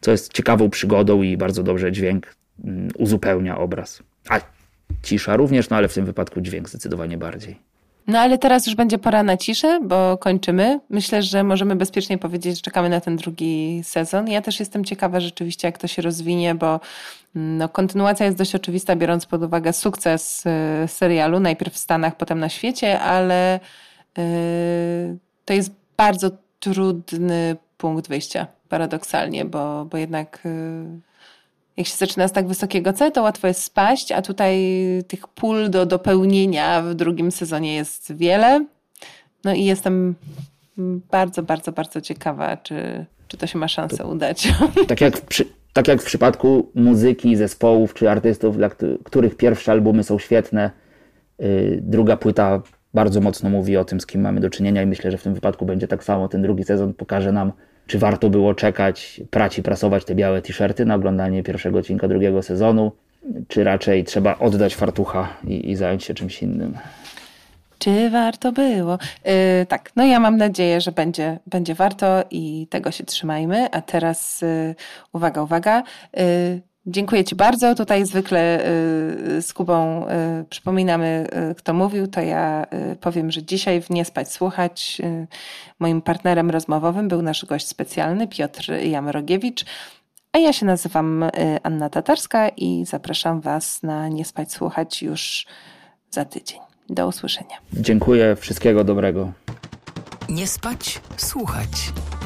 co 0.01 0.11
jest 0.11 0.33
ciekawą 0.33 0.69
przygodą 0.69 1.21
i 1.21 1.37
bardzo 1.37 1.63
dobrze 1.63 1.91
dźwięk 1.91 2.35
mm, 2.63 2.89
uzupełnia 2.97 3.57
obraz. 3.57 4.03
A 4.29 4.39
cisza 5.03 5.35
również, 5.35 5.69
no 5.69 5.77
ale 5.77 5.87
w 5.87 5.93
tym 5.93 6.05
wypadku 6.05 6.41
dźwięk 6.41 6.69
zdecydowanie 6.69 7.17
bardziej. 7.17 7.59
No 8.07 8.19
ale 8.19 8.37
teraz 8.37 8.65
już 8.67 8.75
będzie 8.75 8.97
pora 8.97 9.23
na 9.23 9.37
ciszę, 9.37 9.79
bo 9.83 10.17
kończymy. 10.17 10.79
Myślę, 10.89 11.23
że 11.23 11.43
możemy 11.43 11.75
bezpiecznie 11.75 12.17
powiedzieć, 12.17 12.55
że 12.55 12.61
czekamy 12.61 12.89
na 12.89 13.01
ten 13.01 13.15
drugi 13.15 13.81
sezon. 13.83 14.27
Ja 14.27 14.41
też 14.41 14.59
jestem 14.59 14.85
ciekawa 14.85 15.19
rzeczywiście, 15.19 15.67
jak 15.67 15.77
to 15.77 15.87
się 15.87 16.01
rozwinie, 16.01 16.55
bo 16.55 16.79
mm, 17.35 17.57
no, 17.57 17.69
kontynuacja 17.69 18.25
jest 18.25 18.37
dość 18.37 18.55
oczywista, 18.55 18.95
biorąc 18.95 19.25
pod 19.25 19.43
uwagę 19.43 19.73
sukces 19.73 20.43
y, 20.45 20.87
serialu, 20.87 21.39
najpierw 21.39 21.73
w 21.73 21.77
Stanach, 21.77 22.17
potem 22.17 22.39
na 22.39 22.49
świecie, 22.49 22.99
ale 22.99 23.59
to 25.45 25.53
jest 25.53 25.71
bardzo 25.97 26.31
trudny 26.59 27.55
punkt 27.77 28.07
wyjścia, 28.07 28.47
paradoksalnie, 28.69 29.45
bo, 29.45 29.85
bo 29.85 29.97
jednak 29.97 30.47
jak 31.77 31.87
się 31.87 31.97
zaczyna 31.97 32.27
z 32.27 32.31
tak 32.31 32.47
wysokiego 32.47 32.93
C, 32.93 33.11
to 33.11 33.21
łatwo 33.21 33.47
jest 33.47 33.63
spaść, 33.63 34.11
a 34.11 34.21
tutaj 34.21 34.57
tych 35.07 35.27
pól 35.27 35.69
do 35.69 35.85
dopełnienia 35.85 36.81
w 36.81 36.95
drugim 36.95 37.31
sezonie 37.31 37.75
jest 37.75 38.15
wiele. 38.15 38.65
No 39.43 39.53
i 39.53 39.65
jestem 39.65 40.15
bardzo, 41.11 41.43
bardzo, 41.43 41.71
bardzo 41.71 42.01
ciekawa, 42.01 42.57
czy, 42.57 43.05
czy 43.27 43.37
to 43.37 43.47
się 43.47 43.59
ma 43.59 43.67
szansę 43.67 43.97
to, 43.97 44.07
udać. 44.07 44.47
Tak 44.87 45.01
jak, 45.01 45.21
przy, 45.21 45.45
tak 45.73 45.87
jak 45.87 46.01
w 46.01 46.05
przypadku 46.05 46.71
muzyki, 46.75 47.35
zespołów 47.35 47.93
czy 47.93 48.09
artystów, 48.09 48.57
dla 48.57 48.69
których 49.03 49.37
pierwsze 49.37 49.71
albumy 49.71 50.03
są 50.03 50.19
świetne, 50.19 50.71
yy, 51.39 51.79
druga 51.81 52.17
płyta 52.17 52.61
bardzo 52.93 53.21
mocno 53.21 53.49
mówi 53.49 53.77
o 53.77 53.85
tym, 53.85 53.99
z 53.99 54.05
kim 54.05 54.21
mamy 54.21 54.39
do 54.39 54.49
czynienia 54.49 54.83
i 54.83 54.85
myślę, 54.85 55.11
że 55.11 55.17
w 55.17 55.23
tym 55.23 55.33
wypadku 55.33 55.65
będzie 55.65 55.87
tak 55.87 56.03
samo. 56.03 56.27
Ten 56.27 56.41
drugi 56.41 56.63
sezon 56.63 56.93
pokaże 56.93 57.31
nam, 57.31 57.51
czy 57.87 57.99
warto 57.99 58.29
było 58.29 58.53
czekać, 58.53 59.21
prać 59.29 59.57
i 59.57 59.63
prasować 59.63 60.05
te 60.05 60.15
białe 60.15 60.41
t-shirty 60.41 60.85
na 60.85 60.95
oglądanie 60.95 61.43
pierwszego 61.43 61.79
odcinka 61.79 62.07
drugiego 62.07 62.43
sezonu, 62.43 62.91
czy 63.47 63.63
raczej 63.63 64.03
trzeba 64.03 64.39
oddać 64.39 64.75
fartucha 64.75 65.33
i, 65.43 65.71
i 65.71 65.75
zająć 65.75 66.03
się 66.03 66.13
czymś 66.13 66.43
innym. 66.43 66.77
Czy 67.79 68.09
warto 68.09 68.51
było? 68.51 68.97
Yy, 69.25 69.31
tak, 69.67 69.91
no 69.95 70.05
ja 70.05 70.19
mam 70.19 70.37
nadzieję, 70.37 70.81
że 70.81 70.91
będzie, 70.91 71.39
będzie 71.47 71.75
warto 71.75 72.23
i 72.31 72.67
tego 72.69 72.91
się 72.91 73.03
trzymajmy. 73.03 73.71
A 73.71 73.81
teraz 73.81 74.41
yy, 74.41 74.75
uwaga, 75.13 75.41
uwaga. 75.41 75.83
Yy, 76.13 76.61
Dziękuję 76.87 77.23
Ci 77.23 77.35
bardzo. 77.35 77.75
Tutaj 77.75 78.05
zwykle 78.05 78.59
z 79.41 79.53
Kubą 79.53 80.05
przypominamy, 80.49 81.27
kto 81.57 81.73
mówił, 81.73 82.07
to 82.07 82.21
ja 82.21 82.65
powiem, 83.01 83.31
że 83.31 83.43
dzisiaj 83.43 83.81
w 83.81 83.89
Nie 83.89 84.05
Spać 84.05 84.31
Słuchać 84.31 85.01
moim 85.79 86.01
partnerem 86.01 86.49
rozmowowym 86.49 87.07
był 87.07 87.21
nasz 87.21 87.45
gość 87.45 87.67
specjalny 87.67 88.27
Piotr 88.27 88.71
Jamrogiewicz, 88.71 89.65
a 90.31 90.37
ja 90.37 90.53
się 90.53 90.65
nazywam 90.65 91.25
Anna 91.63 91.89
Tatarska 91.89 92.49
i 92.49 92.85
zapraszam 92.85 93.41
Was 93.41 93.83
na 93.83 94.07
Nie 94.07 94.25
Spać 94.25 94.51
Słuchać 94.51 95.01
już 95.01 95.45
za 96.09 96.25
tydzień. 96.25 96.59
Do 96.89 97.07
usłyszenia. 97.07 97.55
Dziękuję, 97.73 98.35
wszystkiego 98.35 98.83
dobrego. 98.83 99.31
Nie 100.29 100.47
spać, 100.47 101.01
słuchać. 101.17 101.69